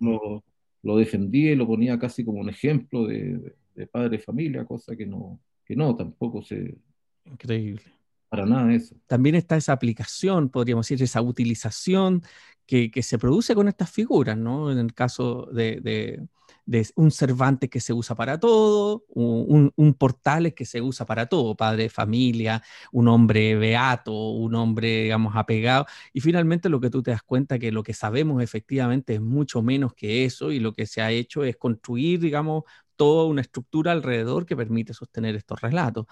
lo, 0.00 0.44
lo, 0.82 0.96
defendía 0.96 1.52
y 1.52 1.56
lo 1.56 1.66
ponía 1.66 1.98
casi 1.98 2.24
como 2.24 2.40
un 2.40 2.48
ejemplo 2.48 3.06
de, 3.06 3.54
de, 3.74 3.86
padre 3.86 4.10
de 4.10 4.18
familia, 4.18 4.64
cosa 4.64 4.96
que 4.96 5.06
no, 5.06 5.40
que 5.64 5.76
no, 5.76 5.94
tampoco 5.94 6.42
se... 6.42 6.76
Increíble. 7.24 7.82
Para 8.28 8.46
nada 8.46 8.72
eso. 8.72 8.96
También 9.06 9.34
está 9.34 9.56
esa 9.56 9.72
aplicación, 9.72 10.48
podríamos 10.48 10.86
decir, 10.86 11.02
esa 11.02 11.22
utilización 11.22 12.22
que, 12.66 12.90
que 12.90 13.02
se 13.02 13.18
produce 13.18 13.54
con 13.54 13.68
estas 13.68 13.90
figuras, 13.90 14.36
¿no? 14.36 14.72
En 14.72 14.78
el 14.78 14.94
caso 14.94 15.46
de, 15.52 15.80
de 15.80 16.26
de 16.66 16.86
un 16.96 17.10
Cervantes 17.12 17.70
que 17.70 17.80
se 17.80 17.92
usa 17.92 18.16
para 18.16 18.38
todo, 18.38 19.04
un, 19.08 19.72
un, 19.76 19.94
Portales 19.94 20.52
que 20.54 20.64
se 20.66 20.82
usa 20.82 21.06
para 21.06 21.26
todo, 21.26 21.56
padre 21.56 21.84
de 21.84 21.88
familia, 21.88 22.62
un 22.92 23.08
hombre 23.08 23.54
beato, 23.56 24.12
un 24.12 24.54
hombre, 24.56 25.04
digamos, 25.04 25.34
apegado. 25.36 25.86
Y 26.12 26.20
finalmente 26.20 26.68
lo 26.68 26.80
que 26.80 26.90
tú 26.90 27.02
te 27.02 27.12
das 27.12 27.22
cuenta 27.22 27.58
que 27.58 27.72
lo 27.72 27.82
que 27.82 27.94
sabemos 27.94 28.42
efectivamente 28.42 29.14
es 29.14 29.20
mucho 29.20 29.62
menos 29.62 29.94
que 29.94 30.24
eso 30.24 30.50
y 30.52 30.58
lo 30.60 30.74
que 30.74 30.86
se 30.86 31.00
ha 31.02 31.10
hecho 31.12 31.44
es 31.44 31.56
construir, 31.56 32.20
digamos, 32.20 32.64
toda 32.96 33.26
una 33.26 33.42
estructura 33.42 33.92
alrededor 33.92 34.44
que 34.44 34.56
permite 34.56 34.92
sostener 34.92 35.36
estos 35.36 35.60
relatos. 35.60 36.06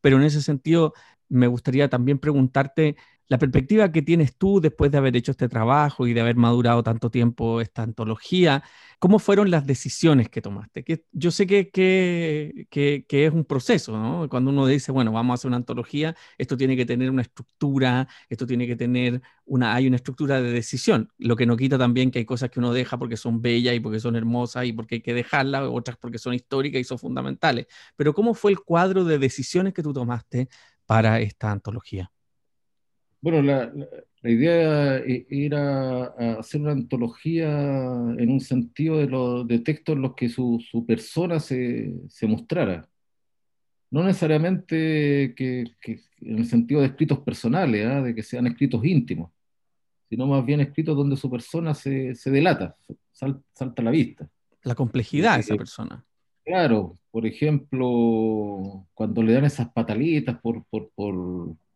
Pero 0.00 0.16
en 0.16 0.24
ese 0.24 0.42
sentido, 0.42 0.94
me 1.30 1.46
gustaría 1.46 1.88
también 1.88 2.18
preguntarte 2.18 2.96
la 3.30 3.38
perspectiva 3.38 3.92
que 3.92 4.02
tienes 4.02 4.36
tú 4.36 4.60
después 4.60 4.90
de 4.90 4.98
haber 4.98 5.16
hecho 5.16 5.30
este 5.30 5.48
trabajo 5.48 6.08
y 6.08 6.12
de 6.12 6.20
haber 6.20 6.34
madurado 6.34 6.82
tanto 6.82 7.12
tiempo 7.12 7.60
esta 7.60 7.84
antología, 7.84 8.64
¿cómo 8.98 9.20
fueron 9.20 9.52
las 9.52 9.64
decisiones 9.66 10.28
que 10.28 10.42
tomaste? 10.42 10.82
Que 10.82 11.04
yo 11.12 11.30
sé 11.30 11.46
que, 11.46 11.70
que, 11.70 12.66
que, 13.08 13.26
es 13.26 13.32
un 13.32 13.44
proceso, 13.44 13.96
¿no? 13.96 14.28
Cuando 14.28 14.50
uno 14.50 14.66
dice, 14.66 14.90
bueno, 14.90 15.12
vamos 15.12 15.32
a 15.32 15.34
hacer 15.34 15.48
una 15.48 15.58
antología, 15.58 16.16
esto 16.38 16.56
tiene 16.56 16.76
que 16.76 16.84
tener 16.84 17.08
una 17.08 17.22
estructura, 17.22 18.08
esto 18.28 18.48
tiene 18.48 18.66
que 18.66 18.74
tener 18.74 19.22
una, 19.44 19.76
hay 19.76 19.86
una 19.86 19.96
estructura 19.96 20.42
de 20.42 20.50
decisión, 20.50 21.12
lo 21.18 21.36
que 21.36 21.46
no 21.46 21.56
quita 21.56 21.78
también 21.78 22.10
que 22.10 22.18
hay 22.18 22.24
cosas 22.24 22.50
que 22.50 22.58
uno 22.58 22.72
deja 22.72 22.98
porque 22.98 23.16
son 23.16 23.40
bellas 23.40 23.76
y 23.76 23.80
porque 23.80 24.00
son 24.00 24.16
hermosas 24.16 24.64
y 24.66 24.72
porque 24.72 24.96
hay 24.96 25.02
que 25.02 25.14
dejarlas, 25.14 25.68
otras 25.70 25.96
porque 25.98 26.18
son 26.18 26.34
históricas 26.34 26.80
y 26.80 26.84
son 26.84 26.98
fundamentales. 26.98 27.66
Pero 27.94 28.12
¿cómo 28.12 28.34
fue 28.34 28.50
el 28.50 28.58
cuadro 28.58 29.04
de 29.04 29.20
decisiones 29.20 29.72
que 29.72 29.84
tú 29.84 29.92
tomaste 29.92 30.48
para 30.90 31.20
esta 31.20 31.52
antología? 31.52 32.10
Bueno, 33.20 33.42
la, 33.42 33.72
idea 34.24 34.96
e, 34.96 35.24
era 35.30 36.06
hacer 36.36 36.62
una 36.62 36.72
antología 36.72 37.48
en 37.48 38.28
un 38.28 38.40
sentido 38.40 38.98
de, 38.98 39.06
los 39.06 39.46
de 39.46 39.60
textos 39.60 39.94
en 39.94 40.02
los 40.02 40.16
que 40.16 40.28
su, 40.28 40.84
persona 40.88 41.38
se, 41.38 41.94
mostrara. 42.22 42.88
No 43.92 44.02
necesariamente 44.02 45.32
que, 45.36 45.76
en 46.22 46.38
el 46.38 46.46
sentido 46.46 46.80
de 46.80 46.88
escritos 46.88 47.20
personales, 47.20 47.86
¿ah? 47.86 48.02
de 48.02 48.12
que 48.12 48.24
sean 48.24 48.48
escritos 48.48 48.84
íntimos, 48.84 49.30
sino 50.08 50.26
más 50.26 50.44
bien 50.44 50.58
escritos 50.58 50.96
donde 50.96 51.16
su 51.16 51.30
persona 51.30 51.72
se, 51.72 52.16
delata, 52.24 52.76
salta 53.12 53.80
a 53.80 53.84
la 53.84 53.92
vista. 53.92 54.28
La 54.64 54.74
complejidad 54.74 55.36
de 55.36 55.42
esa 55.42 55.54
persona. 55.54 56.04
Claro, 56.44 56.98
por 57.10 57.26
ejemplo, 57.26 58.86
cuando 58.94 59.22
le 59.22 59.32
dan 59.32 59.44
esas 59.44 59.70
patalitas 59.72 60.38
por, 60.40 60.64
por 60.66 60.90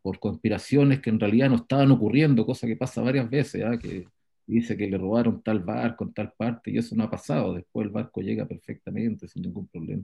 por 0.04 0.18
conspiraciones 0.18 1.00
que 1.00 1.08
en 1.08 1.18
realidad 1.18 1.48
no 1.48 1.56
estaban 1.56 1.90
ocurriendo, 1.90 2.44
cosa 2.44 2.66
que 2.66 2.76
pasa 2.76 3.00
varias 3.00 3.30
veces, 3.30 3.64
¿ah? 3.64 3.78
que 3.78 4.06
dice 4.46 4.76
que 4.76 4.86
le 4.86 4.98
robaron 4.98 5.42
tal 5.42 5.60
barco 5.60 6.04
en 6.04 6.12
tal 6.12 6.30
parte 6.36 6.70
y 6.70 6.76
eso 6.76 6.94
no 6.94 7.04
ha 7.04 7.10
pasado, 7.10 7.54
después 7.54 7.86
el 7.86 7.90
barco 7.90 8.20
llega 8.20 8.44
perfectamente 8.46 9.26
sin 9.28 9.44
ningún 9.44 9.66
problema. 9.66 10.02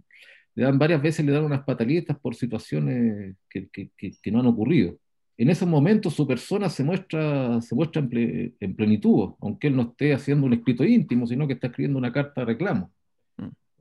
Le 0.54 0.64
dan 0.64 0.78
varias 0.78 1.02
veces, 1.02 1.26
le 1.26 1.32
dan 1.32 1.44
unas 1.44 1.64
pataletas 1.64 2.18
por 2.18 2.34
situaciones 2.34 3.36
que, 3.50 3.68
que, 3.68 3.90
que, 3.94 4.32
no 4.32 4.40
han 4.40 4.46
ocurrido. 4.46 4.96
En 5.36 5.50
esos 5.50 5.68
momentos 5.68 6.14
su 6.14 6.26
persona 6.26 6.70
se 6.70 6.82
muestra, 6.82 7.60
se 7.60 7.74
muestra 7.74 8.00
en, 8.00 8.56
en 8.58 8.74
plenitud, 8.74 9.34
aunque 9.42 9.66
él 9.66 9.76
no 9.76 9.82
esté 9.82 10.14
haciendo 10.14 10.46
un 10.46 10.54
escrito 10.54 10.82
íntimo, 10.82 11.26
sino 11.26 11.46
que 11.46 11.52
está 11.52 11.66
escribiendo 11.66 11.98
una 11.98 12.10
carta 12.10 12.40
de 12.40 12.46
reclamo. 12.46 12.90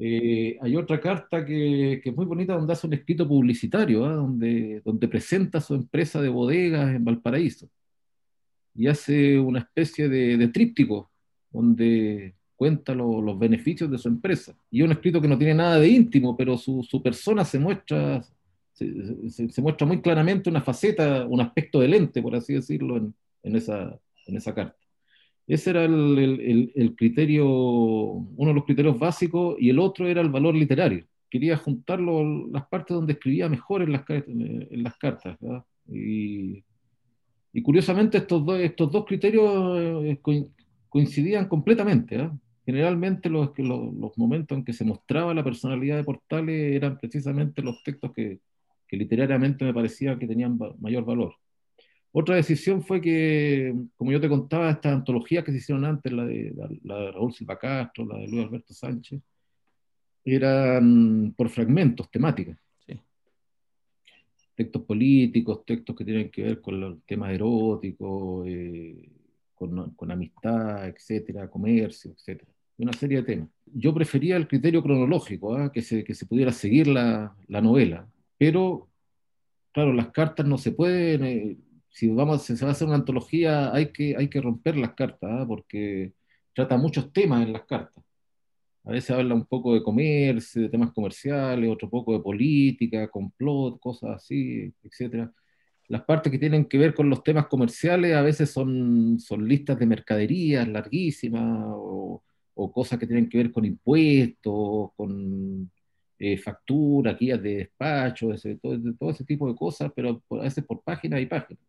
Eh, 0.02 0.58
hay 0.62 0.78
otra 0.78 1.02
carta 1.02 1.46
que, 1.46 2.02
es 2.04 2.16
muy 2.16 2.26
bonita 2.26 2.54
donde 2.56 2.72
hace 2.72 2.88
un 2.88 2.94
escrito 2.94 3.28
publicitario, 3.28 4.06
¿ah? 4.06 4.14
donde, 4.14 4.82
donde 4.86 5.10
presenta 5.10 5.60
su 5.60 5.76
empresa 5.76 6.22
de 6.22 6.30
bodegas 6.30 6.96
en 6.96 7.04
Valparaíso. 7.04 7.70
Y 8.74 8.88
hace 8.88 9.38
una 9.38 9.60
especie 9.60 10.08
de, 10.08 10.48
tríptico 10.48 11.12
donde 11.52 12.34
cuenta 12.56 12.96
los 12.96 13.38
beneficios 13.38 13.92
de 13.92 13.98
su 13.98 14.08
empresa. 14.08 14.56
Y 14.72 14.80
es 14.80 14.86
un 14.86 14.94
escrito 14.94 15.22
que 15.22 15.28
no 15.28 15.38
tiene 15.38 15.56
nada 15.56 15.78
de 15.80 15.90
íntimo, 15.90 16.38
pero 16.38 16.58
su, 16.58 17.02
persona 17.04 17.44
se 17.44 17.60
muestra, 17.60 18.24
se, 18.72 19.62
muestra 19.62 19.86
muy 19.86 20.02
claramente 20.02 20.50
una 20.50 20.62
faceta, 20.62 21.26
un 21.26 21.42
aspecto 21.42 21.82
de 21.82 21.90
lente, 21.90 22.22
por 22.22 22.36
así 22.36 22.54
decirlo, 22.54 22.98
en, 23.44 23.56
esa, 23.56 24.00
en 24.28 24.38
esa 24.38 24.56
carta. 24.56 24.78
Ese 25.50 25.72
era 25.72 25.84
el, 25.84 26.94
criterio, 26.96 27.48
uno 27.48 28.50
de 28.50 28.54
los 28.54 28.66
criterios 28.66 29.00
básicos, 29.00 29.56
y 29.60 29.72
el 29.72 29.80
otro 29.80 30.08
era 30.08 30.22
el 30.22 30.30
valor 30.30 30.54
literario. 30.56 31.04
Quería 31.28 31.58
juntar 31.58 32.00
las 32.00 32.68
partes 32.68 32.94
donde 32.94 33.14
escribía 33.14 33.50
mejor 33.50 33.82
en 33.82 33.94
las, 33.94 34.04
en 34.08 34.84
las 34.84 34.96
cartas. 34.98 35.40
Y, 35.88 36.64
curiosamente 37.64 38.20
estos 38.20 38.46
dos, 38.46 38.60
estos 38.60 38.92
dos 38.92 39.06
criterios 39.06 40.06
eh, 40.06 40.20
coincidían 40.88 41.48
completamente. 41.48 42.30
Generalmente 42.64 43.28
los, 43.28 43.50
los, 43.58 44.16
momentos 44.20 44.56
en 44.56 44.64
que 44.64 44.74
se 44.74 44.86
mostraba 44.86 45.34
la 45.34 45.44
personalidad 45.44 45.98
de 45.98 46.04
Portales 46.04 46.76
eran 46.76 47.00
precisamente 47.00 47.64
los 47.64 47.82
textos 47.82 48.14
que, 48.14 48.40
que 48.88 48.98
literariamente 48.98 49.66
me 49.66 49.74
parecía 49.74 50.20
que 50.20 50.28
tenían 50.28 50.60
mayor 50.80 51.06
valor. 51.06 51.34
Otra 52.12 52.36
decisión 52.36 52.82
fue 52.82 53.00
que, 53.00 53.74
como 53.96 54.12
yo 54.12 54.20
te 54.20 54.30
contaba, 54.30 54.72
estas 54.72 54.94
antologías 54.94 55.44
que 55.44 55.52
se 55.52 55.58
hicieron 55.60 55.86
antes, 55.86 56.12
la 56.12 56.26
de, 56.26 56.54
la, 56.84 57.12
Raúl 57.12 57.34
Silva 57.34 57.60
Castro, 57.60 58.06
la 58.06 58.18
de 58.18 58.28
Luis 58.28 58.46
Alberto 58.46 58.74
Sánchez, 58.74 59.22
eran 60.26 61.34
por 61.38 61.50
fragmentos, 61.50 62.10
temáticas. 62.10 62.58
Textos 64.56 64.82
políticos, 64.84 65.64
textos 65.66 65.96
que 65.96 66.04
tienen 66.04 66.30
que 66.30 66.44
ver 66.44 66.62
con 66.62 66.80
los 66.82 67.02
temas 67.06 67.32
eróticos, 67.32 68.46
eh, 68.46 69.10
con, 69.56 70.12
amistad, 70.12 70.88
etcétera, 70.88 71.50
comercio, 71.50 72.12
etcétera. 72.12 72.52
Una 72.78 72.92
serie 72.92 73.18
de 73.18 73.24
temas. 73.24 73.50
Yo 73.66 73.94
prefería 73.94 74.36
el 74.36 74.48
criterio 74.48 74.84
cronológico, 74.84 75.56
¿ah? 75.56 75.72
que, 75.72 75.82
se, 75.82 76.04
que 76.04 76.14
se 76.14 76.26
pudiera 76.26 76.52
seguir 76.52 76.88
la, 76.88 77.34
la 77.48 77.62
novela, 77.62 78.06
pero 78.38 78.90
claro, 79.72 79.94
las 79.94 80.10
cartas 80.12 80.46
no 80.46 80.58
se 80.58 80.72
pueden, 80.72 81.24
eh, 81.24 81.58
si, 81.90 82.10
vamos, 82.10 82.44
se 82.44 82.56
va 82.64 82.70
a 82.70 82.72
hacer 82.72 82.88
una 82.88 82.98
antología, 82.98 83.74
hay 83.74 83.92
que, 83.92 84.16
hay 84.18 84.30
que 84.30 84.42
romper 84.42 84.78
las 84.78 84.94
cartas, 84.94 85.30
¿ah? 85.32 85.46
porque 85.48 86.14
trata 86.54 86.78
muchos 86.78 87.12
temas 87.14 87.46
en 87.46 87.54
las 87.54 87.64
cartas. 87.66 88.04
A 88.84 88.92
veces 88.92 89.12
habla 89.12 89.36
un 89.36 89.46
poco 89.46 89.74
de 89.74 89.84
comercio, 89.84 90.64
de 90.64 90.70
temas 90.70 90.92
comerciales, 90.94 91.70
otro 91.70 91.90
poco 91.90 92.14
de 92.14 92.22
política, 92.22 93.08
complot, 93.10 93.80
cosas 93.80 94.12
así, 94.16 94.74
etc. 94.84 95.30
Las 95.88 96.04
partes 96.04 96.32
que 96.32 96.40
tienen 96.40 96.66
que 96.66 96.78
ver 96.78 96.94
con 96.94 97.10
los 97.10 97.24
temas 97.24 97.48
comerciales 97.48 98.16
a 98.16 98.22
veces 98.22 98.52
son, 98.52 99.20
son 99.20 99.48
listas 99.48 99.78
de 99.80 99.86
mercaderías 99.86 100.68
larguísimas 100.68 101.66
o, 101.76 102.24
cosas 102.74 103.00
que 103.00 103.08
tienen 103.08 103.30
que 103.30 103.38
ver 103.38 103.52
con 103.52 103.66
impuestos, 103.66 104.92
con 104.96 105.72
eh, 106.20 106.38
facturas, 106.38 107.18
guías 107.18 107.42
de 107.42 107.58
despacho, 107.58 108.30
todo, 108.62 109.12
ese 109.12 109.24
tipo 109.26 109.48
de 109.48 109.56
cosas, 109.56 109.92
pero 109.96 110.22
a 110.32 110.36
veces 110.44 110.66
por 110.66 110.82
páginas 110.84 111.22
y 111.22 111.26
páginas. 111.26 111.69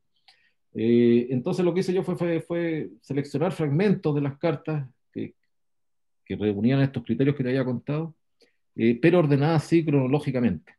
Eh, 0.75 1.27
entonces 1.31 1.65
lo 1.65 1.75
que 1.75 1.81
hice 1.81 1.93
yo 1.93 2.03
fue, 2.05 2.41
fue, 2.41 2.91
seleccionar 3.01 3.53
fragmentos 3.53 4.15
de 4.15 4.21
las 4.21 4.39
cartas 4.39 4.89
que, 5.13 5.35
que, 6.25 6.37
reunían 6.37 6.81
estos 6.81 7.03
criterios 7.03 7.37
que 7.37 7.43
te 7.43 7.51
había 7.51 7.65
contado, 7.65 8.15
eh, 8.77 8.99
pero 9.01 9.19
ordenadas 9.19 9.65
así 9.65 9.85
cronológicamente, 9.85 10.75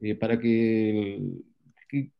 eh, 0.00 0.14
para 0.14 0.38
que, 0.38 1.22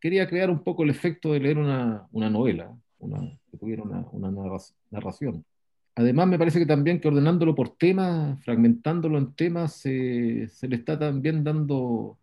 quería 0.01 0.29
crear 0.29 0.51
un 0.51 0.63
poco 0.63 0.85
el 0.85 0.91
efecto 0.91 1.33
de 1.33 1.41
leer 1.41 1.59
una, 1.59 2.07
una 2.13 2.31
novela, 2.31 2.73
una, 3.01 3.21
que 3.51 3.57
tuviera 3.57 3.83
una, 3.83 4.07
una 4.13 4.31
narración. 4.91 5.45
Además, 5.97 6.29
me 6.29 6.39
parece 6.39 6.61
que 6.61 6.67
también 6.67 7.01
que 7.01 7.09
ordenándolo 7.09 7.57
por 7.57 7.71
temas, 7.77 8.41
fragmentándolo 8.45 9.19
en 9.19 9.33
temas, 9.35 9.75
se 9.75 10.49
le 10.69 10.77
está 10.77 10.97
también 10.99 11.43
dando 11.43 12.19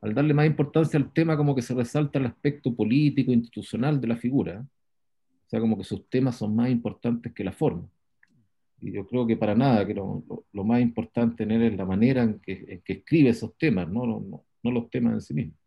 al 0.00 0.14
darle 0.14 0.34
más 0.34 0.46
importancia 0.46 0.98
al 0.98 1.12
tema, 1.12 1.36
como 1.36 1.54
que 1.54 1.62
se 1.62 1.74
resalta 1.74 2.18
el 2.18 2.26
aspecto 2.26 2.74
político, 2.74 3.32
institucional 3.32 4.00
de 4.00 4.08
la 4.08 4.16
figura. 4.16 4.60
O 4.60 5.48
sea, 5.48 5.60
como 5.60 5.78
que 5.78 5.84
sus 5.84 6.08
temas 6.08 6.36
son 6.36 6.54
más 6.54 6.70
importantes 6.70 7.32
que 7.32 7.44
la 7.44 7.52
forma. 7.52 7.88
Y 8.80 8.92
yo 8.92 9.06
creo 9.06 9.26
que 9.26 9.36
para 9.36 9.54
nada, 9.54 9.86
que 9.86 9.94
lo, 9.94 10.22
más 10.52 10.80
importante 10.80 11.44
en 11.44 11.52
él 11.52 11.62
es 11.62 11.76
la 11.76 11.86
manera 11.86 12.22
en 12.22 12.40
que, 12.40 12.82
escribe 12.86 13.30
esos 13.30 13.56
temas, 13.56 13.88
no, 13.88 14.06
no, 14.06 14.44
no 14.62 14.70
los 14.70 14.90
temas 14.90 15.14
en 15.14 15.20
sí 15.20 15.34
mismos. 15.34 15.65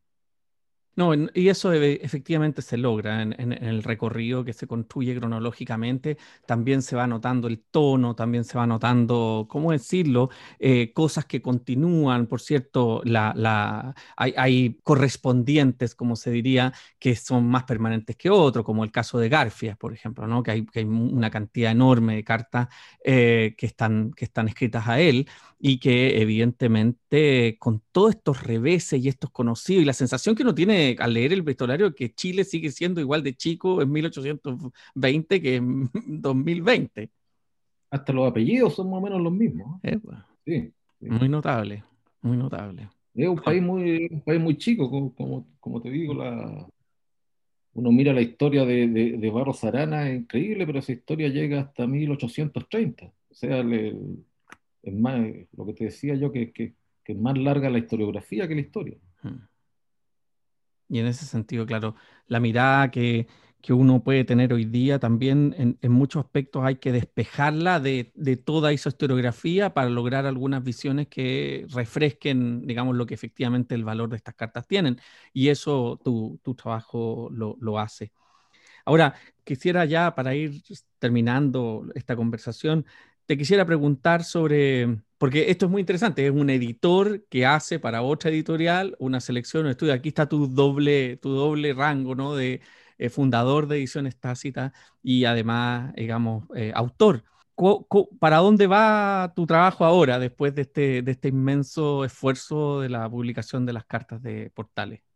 No, 0.96 1.14
y 1.34 1.48
eso 1.48 1.72
efectivamente 1.72 2.62
se 2.62 2.76
logra 2.78 3.22
en, 3.22 3.54
el 3.54 3.84
recorrido 3.84 4.44
que 4.44 4.52
se 4.52 4.68
construye 4.68 5.16
cronológicamente. 5.18 6.18
También 6.46 6.82
se 6.82 6.96
va 6.96 7.08
notando 7.08 7.48
el 7.48 7.62
tono, 7.62 8.16
también 8.16 8.44
se 8.44 8.58
va 8.58 8.68
notando, 8.68 9.48
¿cómo 9.50 9.72
decirlo? 9.72 10.30
Eh, 10.60 10.92
cosas 10.94 11.26
que 11.26 11.42
continúan. 11.42 12.28
Por 12.28 12.42
cierto, 12.42 13.02
la, 13.06 13.96
hay, 14.18 14.78
correspondientes, 14.84 15.96
como 15.96 16.18
se 16.18 16.32
diría, 16.32 16.74
que 17.00 17.16
son 17.16 17.48
más 17.48 17.64
permanentes 17.64 18.18
que 18.18 18.30
otros, 18.30 18.66
como 18.66 18.84
el 18.84 18.92
caso 18.92 19.20
de 19.20 19.30
Garfias, 19.30 19.78
por 19.78 19.94
ejemplo, 19.94 20.28
¿no? 20.28 20.44
que, 20.44 20.52
hay, 20.52 20.66
una 20.84 21.30
cantidad 21.30 21.72
enorme 21.72 22.16
de 22.16 22.24
cartas 22.26 22.68
eh, 23.06 23.56
que, 23.58 23.66
están, 23.68 24.12
que 24.12 24.26
están 24.26 24.50
escritas 24.50 24.88
a 24.88 25.00
él 25.00 25.30
y 25.60 25.80
que 25.80 26.22
evidentemente 26.22 27.58
con 27.60 27.82
todos 28.00 28.16
estos 28.16 28.43
reveses 28.43 29.04
y 29.04 29.10
estos 29.10 29.30
conocidos 29.30 29.84
y 29.84 29.86
la 29.86 29.91
sensación 29.91 30.34
que 30.34 30.43
uno 30.43 30.56
tiene 30.56 30.95
al 31.00 31.14
leer 31.14 31.34
el 31.34 31.41
epistolario 31.41 31.93
que 31.93 32.14
Chile 32.14 32.45
sigue 32.45 32.72
siendo 32.72 33.02
igual 33.02 33.24
de 33.24 33.34
chico 33.34 33.82
en 33.82 33.91
1820 33.91 35.41
que 35.41 35.56
en 35.58 35.89
2020. 36.08 37.10
Hasta 37.91 38.14
los 38.14 38.26
apellidos 38.26 38.74
son 38.76 38.89
más 38.89 39.00
o 39.00 39.02
menos 39.02 39.22
los 39.22 39.34
mismos. 39.34 39.82
sí, 40.45 40.72
Muy 41.02 41.28
notable, 41.28 41.84
muy 42.22 42.38
notable. 42.38 42.88
Es 43.14 43.28
un 43.28 43.39
país 43.39 43.62
muy, 43.62 44.08
un 44.10 44.22
país 44.22 44.39
muy 44.39 44.58
chico, 44.58 44.89
como, 44.89 45.45
como, 45.60 45.82
te 45.82 45.89
digo, 45.89 46.14
la, 46.14 46.70
uno 47.74 47.91
mira 47.91 48.14
la 48.14 48.22
historia 48.22 48.64
de, 48.64 48.88
de, 48.88 49.30
Barros 49.30 49.62
Arana, 49.66 50.10
es 50.10 50.22
increíble, 50.22 50.66
pero 50.66 50.80
esa 50.80 50.93
historia 50.93 51.28
llega 51.28 51.60
hasta 51.60 51.86
1830. 51.86 53.08
O 53.30 53.34
sea, 53.34 53.62
le, 53.62 53.89
es 54.84 54.93
más, 54.93 55.20
lo 55.52 55.66
que 55.66 55.74
te 55.74 55.84
decía 55.84 56.16
yo, 56.16 56.32
que, 56.32 56.54
que, 56.54 56.79
es 57.14 57.18
más 57.18 57.38
larga 57.38 57.70
la 57.70 57.80
historiografía 57.80 58.47
que 58.47 58.55
la 58.55 58.62
historia. 58.62 58.97
Hmm. 59.22 59.47
Y 60.89 60.99
en 60.99 61.05
ese 61.05 61.26
sentido, 61.26 61.66
claro, 61.66 61.95
la 62.28 62.39
mirada 62.39 62.89
que, 62.89 63.28
que 63.62 63.74
uno 63.74 64.03
puede 64.03 64.24
tener 64.24 64.53
hoy 64.53 64.66
día, 64.66 64.99
también 64.99 65.78
en, 65.82 65.91
muchos 65.91 66.24
aspectos 66.24 66.64
hay 66.64 66.78
que 66.78 66.91
despejarla 66.91 67.80
de, 67.80 68.05
toda 68.45 68.72
esa 68.72 68.89
historiografía 68.89 69.74
para 69.74 69.89
lograr 69.89 70.26
algunas 70.26 70.64
visiones 70.64 71.07
que 71.07 71.66
refresquen, 71.70 72.66
digamos, 72.66 72.95
lo 72.95 73.05
que 73.05 73.16
efectivamente 73.16 73.76
el 73.76 73.84
valor 73.84 74.10
de 74.10 74.16
estas 74.16 74.36
cartas 74.36 74.66
tienen. 74.66 74.99
Y 75.34 75.49
eso 75.49 75.99
tu, 76.03 76.39
trabajo 76.55 77.30
lo, 77.32 77.80
hace. 77.80 78.14
Ahora, 78.86 79.14
quisiera 79.43 79.84
ya, 79.86 80.16
para 80.16 80.36
ir 80.36 80.62
terminando 80.97 81.86
esta 81.95 82.16
conversación, 82.16 82.86
te 83.26 83.38
quisiera 83.38 83.66
preguntar 83.66 84.24
sobre, 84.24 85.01
porque 85.20 85.52
esto 85.52 85.68
es 85.68 85.72
muy 85.72 85.82
interesante, 85.82 86.26
es 86.26 86.32
un 86.32 86.50
editor 86.50 87.26
que 87.30 87.46
hace 87.46 87.80
para 87.80 88.02
otra 88.02 88.32
editorial 88.32 88.96
una 89.00 89.22
selección, 89.22 89.66
un 89.66 89.72
estudio. 89.72 89.94
Aquí 89.94 90.10
está 90.10 90.28
tu 90.28 90.48
doble, 90.48 91.18
tu 91.18 91.30
doble 91.32 91.74
rango, 91.74 92.16
¿no? 92.16 92.36
De, 92.36 92.62
eh, 93.00 93.10
fundador 93.10 93.68
de 93.68 93.78
Ediciones 93.78 94.18
Tácitas 94.20 94.74
y 95.02 95.26
además, 95.26 95.94
digamos, 95.96 96.46
eh, 96.56 96.72
autor. 96.76 97.24
¿Para 98.20 98.38
dónde 98.38 98.68
va 98.68 99.34
tu 99.36 99.46
trabajo 99.46 99.86
ahora 99.86 100.20
después 100.20 100.56
de 100.56 100.62
este, 100.64 101.02
de 101.02 101.12
este 101.12 101.30
inmenso 101.30 102.06
esfuerzo 102.06 102.82
de 102.82 102.90
la 102.90 103.10
publicación 103.10 103.66
de 103.66 103.74
las 103.74 103.86
cartas 103.86 104.22
de 104.22 104.50
portales? 104.54 105.09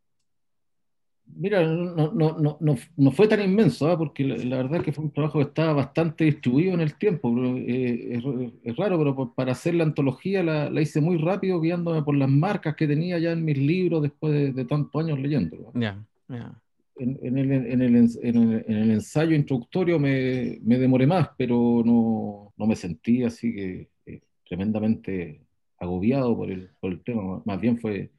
Mira, 1.35 1.65
no, 1.65 2.11
no, 2.11 2.37
no, 2.59 2.77
no, 2.97 3.11
fue 3.11 3.27
tan 3.27 3.41
inmenso, 3.41 3.89
¿ah? 3.89 3.97
porque 3.97 4.23
la, 4.23 4.57
verdad 4.57 4.77
es 4.77 4.83
que 4.83 4.91
fue 4.91 5.05
un 5.05 5.11
trabajo 5.11 5.39
que 5.39 5.45
estaba 5.45 5.73
bastante 5.73 6.25
distribuido 6.25 6.73
en 6.73 6.81
el 6.81 6.95
tiempo. 6.95 7.33
Eh, 7.57 8.21
es, 8.63 8.75
raro, 8.75 8.97
pero 8.97 9.33
para 9.33 9.53
hacer 9.53 9.75
la 9.75 9.83
antología 9.83 10.43
la, 10.43 10.69
la, 10.69 10.81
hice 10.81 11.01
muy 11.01 11.17
rápido, 11.17 11.59
guiándome 11.59 12.03
por 12.03 12.15
las 12.15 12.29
marcas 12.29 12.75
que 12.75 12.87
tenía 12.87 13.19
ya 13.19 13.31
en 13.31 13.45
mis 13.45 13.57
libros 13.57 14.01
después 14.01 14.55
de, 14.55 14.65
tantos 14.65 15.03
años 15.03 15.19
leyendo. 15.19 15.71
Ya, 15.73 16.03
ya 16.27 16.53
en, 16.97 17.37
el, 17.37 17.51
en, 17.51 17.81
el, 17.81 17.95
en, 17.95 18.63
el, 18.67 18.91
ensayo 18.91 19.35
introductorio 19.35 19.99
me, 19.99 20.59
me 20.63 20.77
demoré 20.77 21.07
más, 21.07 21.29
pero 21.37 21.81
no, 21.85 22.53
no, 22.55 22.67
me 22.67 22.75
sentí 22.75 23.23
así 23.23 23.53
que 23.53 23.89
eh, 24.05 24.21
tremendamente 24.47 25.41
agobiado 25.79 26.35
por 26.35 26.51
el, 26.51 26.69
por 26.79 26.91
el 26.91 27.01
tema. 27.01 27.41
Más 27.45 27.59
bien 27.59 27.79
fue, 27.79 28.09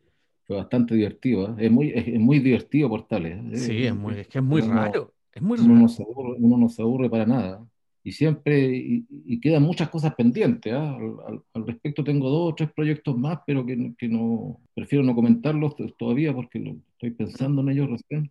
fue 0.46 0.56
bastante 0.56 0.94
divertido. 0.94 1.50
¿eh? 1.50 1.66
Es, 1.66 1.70
muy, 1.70 1.92
es, 1.94 2.20
muy 2.20 2.38
divertido 2.38 2.88
Portales. 2.88 3.38
¿eh? 3.52 3.56
Sí, 3.56 3.86
es, 3.86 3.94
muy, 3.94 4.14
es 4.20 4.28
que 4.28 4.38
es 4.38 4.44
muy 4.44 4.60
raro. 4.60 5.12
Es 5.32 5.42
muy 5.42 5.58
uno, 5.58 5.74
No 5.74 5.88
se 5.88 6.02
aburre, 6.02 6.36
uno 6.38 6.56
no 6.56 6.68
se 6.68 6.82
aburre 6.82 7.10
para 7.10 7.26
nada. 7.26 7.66
Y 8.06 8.12
siempre, 8.12 8.70
y, 8.76 9.40
quedan 9.40 9.62
muchas 9.62 9.88
cosas 9.88 10.14
pendientes. 10.14 10.72
Al, 10.72 11.42
al, 11.54 11.66
respecto 11.66 12.04
tengo 12.04 12.28
dos 12.28 12.52
o 12.52 12.54
tres 12.54 12.70
proyectos 12.72 13.16
más, 13.16 13.40
pero 13.46 13.64
que, 13.64 13.94
que 13.96 14.08
no, 14.08 14.60
prefiero 14.74 15.02
no 15.02 15.14
comentarlos 15.14 15.74
todavía 15.96 16.34
porque 16.34 16.58
lo, 16.58 16.76
estoy 16.92 17.12
pensando 17.12 17.62
en 17.62 17.70
ellos 17.70 17.90
recién. 17.90 18.30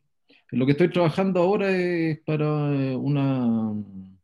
Lo 0.51 0.67
que 0.67 0.73
estoy 0.73 0.91
trabajando 0.91 1.41
ahora 1.41 1.75
es 1.75 2.19
para 2.19 2.71
eh, 2.75 2.95
una, 2.95 3.73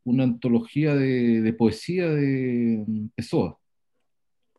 una 0.04 0.24
antología 0.24 0.94
de, 0.96 1.54
poesía 1.58 2.08
de 2.08 2.84
mm, 2.86 3.08
Pessoa. 3.16 3.58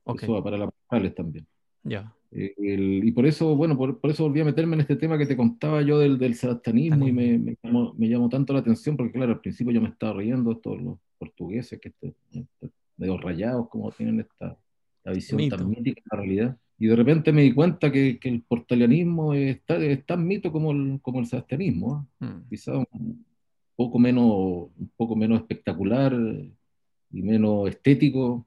Pessoa, 0.05 0.43
para 0.43 0.59
las 0.59 0.71
portales 0.73 1.15
también. 1.15 1.47
Ya. 1.85 2.13
Eh, 2.33 2.55
y 2.59 3.11
por 3.13 3.27
eso, 3.27 3.57
bueno, 3.57 3.77
por, 3.77 3.99
eso 4.05 4.25
volví 4.25 4.41
a 4.41 4.45
meterme 4.45 4.75
en 4.75 4.83
este 4.83 4.97
tema 4.97 5.19
que 5.19 5.27
te 5.27 5.37
contaba 5.37 5.83
yo 5.83 5.99
del, 5.99 6.17
del 6.19 6.35
sebastianismo 6.35 7.09
y 7.09 7.13
me, 7.13 7.39
me, 7.39 8.09
llamó, 8.09 8.29
tanto 8.29 8.53
la 8.53 8.61
atención 8.61 8.97
porque, 8.97 9.13
claro, 9.13 9.33
al 9.33 9.41
principio 9.41 9.73
yo 9.73 9.81
me 9.81 9.89
estaba 9.89 10.19
riendo 10.19 10.57
todos 10.59 10.81
los 10.81 10.99
portugueses 11.19 11.81
que 11.81 11.89
están 11.89 12.15
medio 12.97 13.17
rayados, 13.19 13.69
como 13.69 13.91
tienen 13.91 14.21
esta, 14.21 14.57
visión 15.07 15.49
tan 15.49 15.69
mítica 15.69 16.03
de 16.05 16.17
la 16.17 16.23
realidad. 16.23 16.59
Y 16.79 16.87
de 16.87 16.97
repente 16.97 17.33
me 17.33 17.43
di 17.43 17.53
cuenta 17.53 17.91
que, 17.91 18.19
que 18.19 18.29
el 18.29 18.43
portalianismo 18.43 19.35
es, 19.35 19.61
es, 19.67 20.07
tan 20.07 20.27
mito 20.27 20.53
como 20.53 20.71
el, 20.73 21.01
como 21.03 21.21
el 21.21 21.27
sebastianismo. 21.27 22.09
¿eh? 22.21 22.25
Mm. 22.27 22.49
Quizá 22.49 22.77
un 22.79 23.27
poco, 23.75 23.99
menos, 23.99 24.25
un 24.25 24.91
poco 24.97 25.17
menos 25.17 25.41
espectacular 25.41 26.15
y 27.13 27.23
menos 27.23 27.69
estético, 27.69 28.47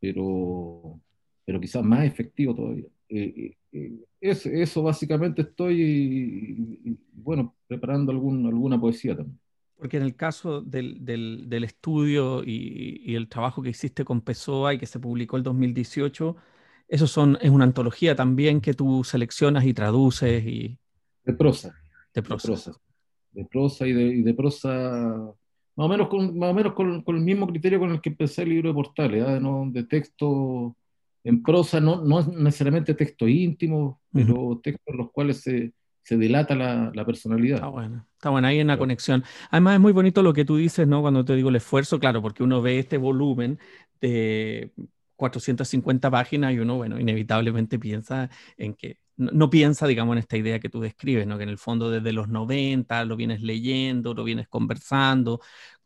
pero, 0.00 1.00
pero 1.44 1.60
quizás 1.60 1.84
más 1.84 2.04
efectivo 2.04 2.54
todavía. 2.54 2.88
Eh, 3.10 3.56
eh, 3.72 4.06
eso 4.20 4.82
básicamente 4.82 5.42
estoy, 5.42 6.98
bueno, 7.12 7.56
preparando 7.66 8.12
algún, 8.12 8.46
alguna 8.46 8.80
poesía 8.80 9.16
también. 9.16 9.38
Porque 9.76 9.96
en 9.96 10.02
el 10.02 10.14
caso 10.14 10.60
del, 10.60 11.04
del, 11.04 11.48
del 11.48 11.64
estudio 11.64 12.44
y, 12.44 13.00
y, 13.02 13.14
el 13.14 13.28
trabajo 13.28 13.62
que 13.62 13.70
hiciste 13.70 14.04
con 14.04 14.20
Pessoa 14.20 14.74
y 14.74 14.78
que 14.78 14.84
se 14.84 15.00
publicó 15.00 15.38
el 15.38 15.42
2018, 15.42 16.36
eso 16.86 17.06
son, 17.06 17.38
es 17.40 17.50
una 17.50 17.64
antología 17.64 18.14
también 18.14 18.60
que 18.60 18.74
tú 18.74 19.04
seleccionas 19.04 19.64
y 19.64 19.72
traduces 19.72 20.44
y... 20.44 20.78
De 21.24 21.32
prosa. 21.32 21.74
De 22.12 22.22
prosa. 22.22 22.72
De 23.32 23.44
prosa, 23.46 23.86
y, 23.86 23.92
de, 23.92 24.22
de, 24.22 24.34
prosa, 24.34 25.32
más 25.76 25.86
o 25.86 25.88
menos, 25.88 26.08
con, 26.08 26.38
más 26.38 26.50
o 26.50 26.54
menos 26.54 26.74
con, 26.74 27.02
con, 27.02 27.16
el 27.16 27.22
mismo 27.22 27.46
criterio 27.46 27.78
con 27.78 27.90
el 27.90 28.00
que 28.00 28.10
empecé 28.10 28.42
el 28.42 28.50
libro 28.50 28.68
de 28.68 28.74
portales, 28.74 29.24
¿ah? 29.26 29.40
¿no? 29.40 29.64
de 29.70 29.84
texto 29.84 30.76
en 31.24 31.42
prosa, 31.42 31.80
no, 31.80 32.02
no 32.02 32.22
necesariamente 32.22 32.94
texto 32.94 33.28
íntimo, 33.28 34.00
pero 34.12 34.60
textos 34.62 34.86
en 34.86 34.96
los 34.96 35.10
cuales 35.10 35.40
se, 35.40 35.72
se 36.02 36.16
delata 36.16 36.54
la, 36.54 36.90
la, 36.94 37.04
personalidad. 37.04 37.56
Está 37.56 37.68
bueno, 37.68 38.06
está 38.14 38.30
bueno, 38.30 38.48
ahí 38.48 38.58
en 38.58 38.68
la 38.68 38.78
conexión. 38.78 39.22
Además 39.50 39.74
es 39.74 39.80
muy 39.80 39.92
bonito 39.92 40.22
lo 40.22 40.32
que 40.32 40.44
tú 40.44 40.56
dices, 40.56 40.88
¿no? 40.88 41.02
Cuando 41.02 41.24
te 41.24 41.34
digo 41.34 41.50
el 41.50 41.56
esfuerzo, 41.56 41.98
claro, 41.98 42.22
porque 42.22 42.42
uno 42.42 42.62
ve 42.62 42.78
este 42.78 42.96
volumen 42.96 43.58
de 44.00 44.72
450 45.16 46.10
páginas 46.10 46.54
y 46.54 46.58
uno, 46.58 46.76
bueno, 46.76 46.98
inevitablemente 46.98 47.78
piensa 47.78 48.30
en 48.56 48.74
que, 48.74 48.98
no, 49.20 49.50
piensa, 49.50 49.86
digamos, 49.86 50.14
en 50.14 50.20
esta 50.20 50.38
idea 50.38 50.60
que 50.60 50.70
tú 50.70 50.80
describes, 50.80 51.26
¿no? 51.26 51.36
Que 51.36 51.42
en 51.42 51.50
el 51.50 51.58
fondo 51.58 51.90
desde 51.90 52.12
los 52.12 52.28
90 52.28 53.04
lo 53.04 53.16
vienes 53.16 53.42
leyendo, 53.42 54.14
lo 54.14 54.24
vienes 54.24 54.48
conversando, 54.48 55.40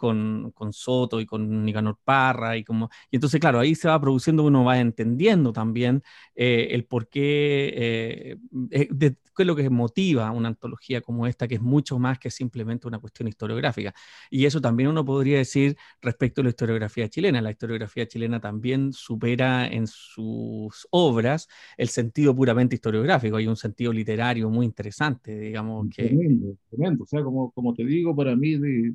con, 0.05 0.53
con, 0.53 0.73
Soto 0.73 1.21
y 1.21 1.27
con 1.27 1.65
Nicanor 1.65 1.99
Parra 2.05 2.57
y 2.57 2.65
como 2.65 2.91
y 3.11 3.17
entonces 3.17 3.41
claro 3.41 3.61
ahí 3.61 3.75
se 3.75 3.89
va 3.89 4.01
produciendo 4.01 4.43
uno 4.45 4.65
va 4.65 4.79
entendiendo 4.79 5.53
también 5.53 6.03
eh, 6.35 6.69
el 6.73 6.85
por 6.85 7.09
qué 7.09 7.73
eh, 7.75 8.37
eh, 8.71 9.15
qué 9.35 9.43
es 9.43 9.47
lo 9.47 9.57
que 9.57 9.69
motiva 9.69 10.31
una 10.31 10.49
antología 10.49 11.01
como 11.01 11.27
esta 11.27 11.49
que 11.49 11.57
es 11.57 11.61
mucho 11.61 11.99
más 11.99 12.19
que 12.19 12.31
simplemente 12.31 12.87
una 12.87 12.99
cuestión 12.99 13.29
historiográfica. 13.29 13.93
Y 14.31 14.47
eso 14.47 14.61
también 14.61 14.89
uno 14.89 15.05
podría 15.05 15.39
decir 15.39 15.77
respecto 16.01 16.41
a 16.41 16.45
la 16.45 16.51
historiografía 16.51 17.09
chilena. 17.09 17.43
La 17.43 17.51
historiografía 17.51 18.07
chilena 18.07 18.41
también 18.41 18.93
supera 18.93 19.67
en 19.67 19.87
sus 19.87 20.87
obras 20.91 21.49
el 21.77 21.89
sentido 21.89 22.35
puramente 22.35 22.77
historiográfico. 22.77 23.37
Hay 23.37 23.47
un 23.47 23.57
sentido 23.57 23.93
literario 23.93 24.49
muy 24.51 24.67
interesante 24.67 25.39
digamos 25.39 25.89
que 25.95 26.05
tremendo, 26.05 26.57
tremendo. 26.71 27.05
o 27.05 27.07
sea 27.07 27.23
como, 27.23 27.51
como 27.53 27.75
te 27.75 27.85
digo 27.85 28.15
para 28.15 28.37
mí 28.37 28.57
de 28.57 28.95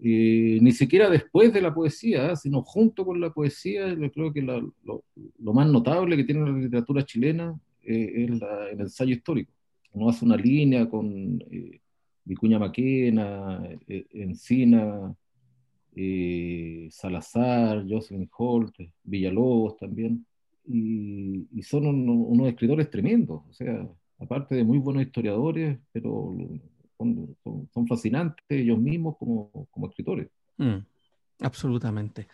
eh, 0.00 0.58
ni 0.62 0.70
siquiera 0.70 1.10
después 1.10 1.52
de 1.52 1.60
la 1.60 1.74
poesía, 1.74 2.30
¿eh? 2.32 2.36
sino 2.36 2.62
junto 2.62 3.04
con 3.04 3.20
la 3.20 3.30
poesía, 3.30 3.92
yo 3.94 4.12
creo 4.12 4.32
que 4.32 4.42
lo, 4.42 4.72
lo, 4.84 5.52
más 5.52 5.66
notable 5.68 6.16
que 6.16 6.22
tiene 6.22 6.48
la 6.48 6.56
literatura 6.56 7.04
chilena 7.04 7.58
eh, 7.82 8.12
es 8.16 8.30
el 8.30 8.80
ensayo 8.80 9.12
histórico. 9.12 9.52
Uno 9.92 10.08
hace 10.08 10.24
una 10.24 10.36
línea 10.36 10.88
con 10.88 11.42
Vicuña 12.24 12.58
Maquena, 12.58 13.60
Encina, 13.88 15.14
Salazar, 16.90 17.84
Jocelyn 17.88 18.28
Holt, 18.36 18.76
Villalobos 19.02 19.76
también, 19.78 20.24
y, 20.64 21.48
y 21.52 21.62
son 21.62 21.86
unos 21.86 22.48
escritores 22.48 22.90
tremendos, 22.90 23.42
o 23.48 23.52
sea, 23.52 23.88
aparte 24.18 24.54
de 24.54 24.62
muy 24.62 24.78
buenos 24.78 25.02
historiadores, 25.02 25.78
pero 25.90 26.36
son, 26.98 27.86
fascinantes 27.88 28.44
ellos 28.48 28.78
mismos 28.78 29.16
como, 29.18 29.68
escritores. 29.88 30.28
Mm, 30.56 30.78
absolutamente. 31.40 32.28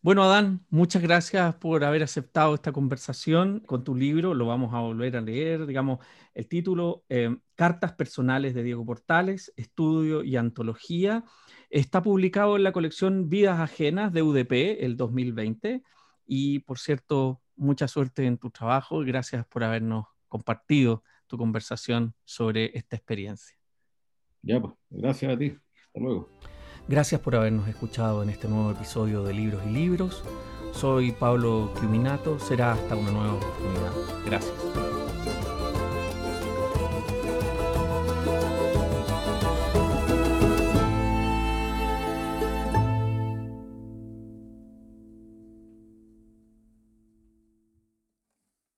Bueno, 0.00 0.24
Adán, 0.24 0.66
muchas 0.68 1.00
gracias 1.00 1.54
por 1.54 1.84
haber 1.84 2.02
aceptado 2.02 2.56
esta 2.56 2.72
conversación 2.72 3.60
con 3.60 3.84
tu 3.84 3.94
libro. 3.94 4.34
Lo 4.34 4.46
vamos 4.46 4.74
a 4.74 4.80
volver 4.80 5.16
a 5.16 5.20
leer. 5.20 5.64
Digamos, 5.64 6.00
el 6.34 6.48
título, 6.48 7.04
eh, 7.08 7.36
Cartas 7.54 7.92
Personales 7.92 8.52
de 8.52 8.64
Diego 8.64 8.84
Portales, 8.84 9.52
Estudio 9.56 10.24
y 10.24 10.34
Antología. 10.36 11.24
Está 11.70 12.02
publicado 12.02 12.56
en 12.56 12.64
la 12.64 12.72
colección 12.72 13.28
Vidas 13.28 13.60
Ajenas 13.60 14.12
de 14.12 14.22
UDP 14.22 14.84
el 14.84 14.96
2020. 14.96 15.84
Y, 16.26 16.58
por 16.60 16.80
cierto, 16.80 17.40
mucha 17.54 17.86
suerte 17.86 18.26
en 18.26 18.38
tu 18.38 18.50
trabajo 18.50 19.00
gracias 19.00 19.46
por 19.46 19.62
habernos 19.62 20.06
compartido 20.26 21.04
tu 21.28 21.38
conversación 21.38 22.14
sobre 22.24 22.76
esta 22.76 22.96
experiencia. 22.96 23.61
Ya, 24.42 24.60
pues, 24.60 24.74
gracias 24.90 25.32
a 25.32 25.38
ti. 25.38 25.56
Hasta 25.86 26.00
luego. 26.00 26.28
Gracias 26.88 27.20
por 27.20 27.36
habernos 27.36 27.68
escuchado 27.68 28.22
en 28.22 28.30
este 28.30 28.48
nuevo 28.48 28.72
episodio 28.72 29.22
de 29.24 29.34
Libros 29.34 29.62
y 29.66 29.70
Libros. 29.70 30.24
Soy 30.72 31.12
Pablo 31.12 31.72
Cuminato. 31.78 32.38
Será 32.38 32.72
hasta 32.72 32.96
una 32.96 33.12
nueva 33.12 33.34
oportunidad. 33.34 33.92
Gracias. 34.26 34.91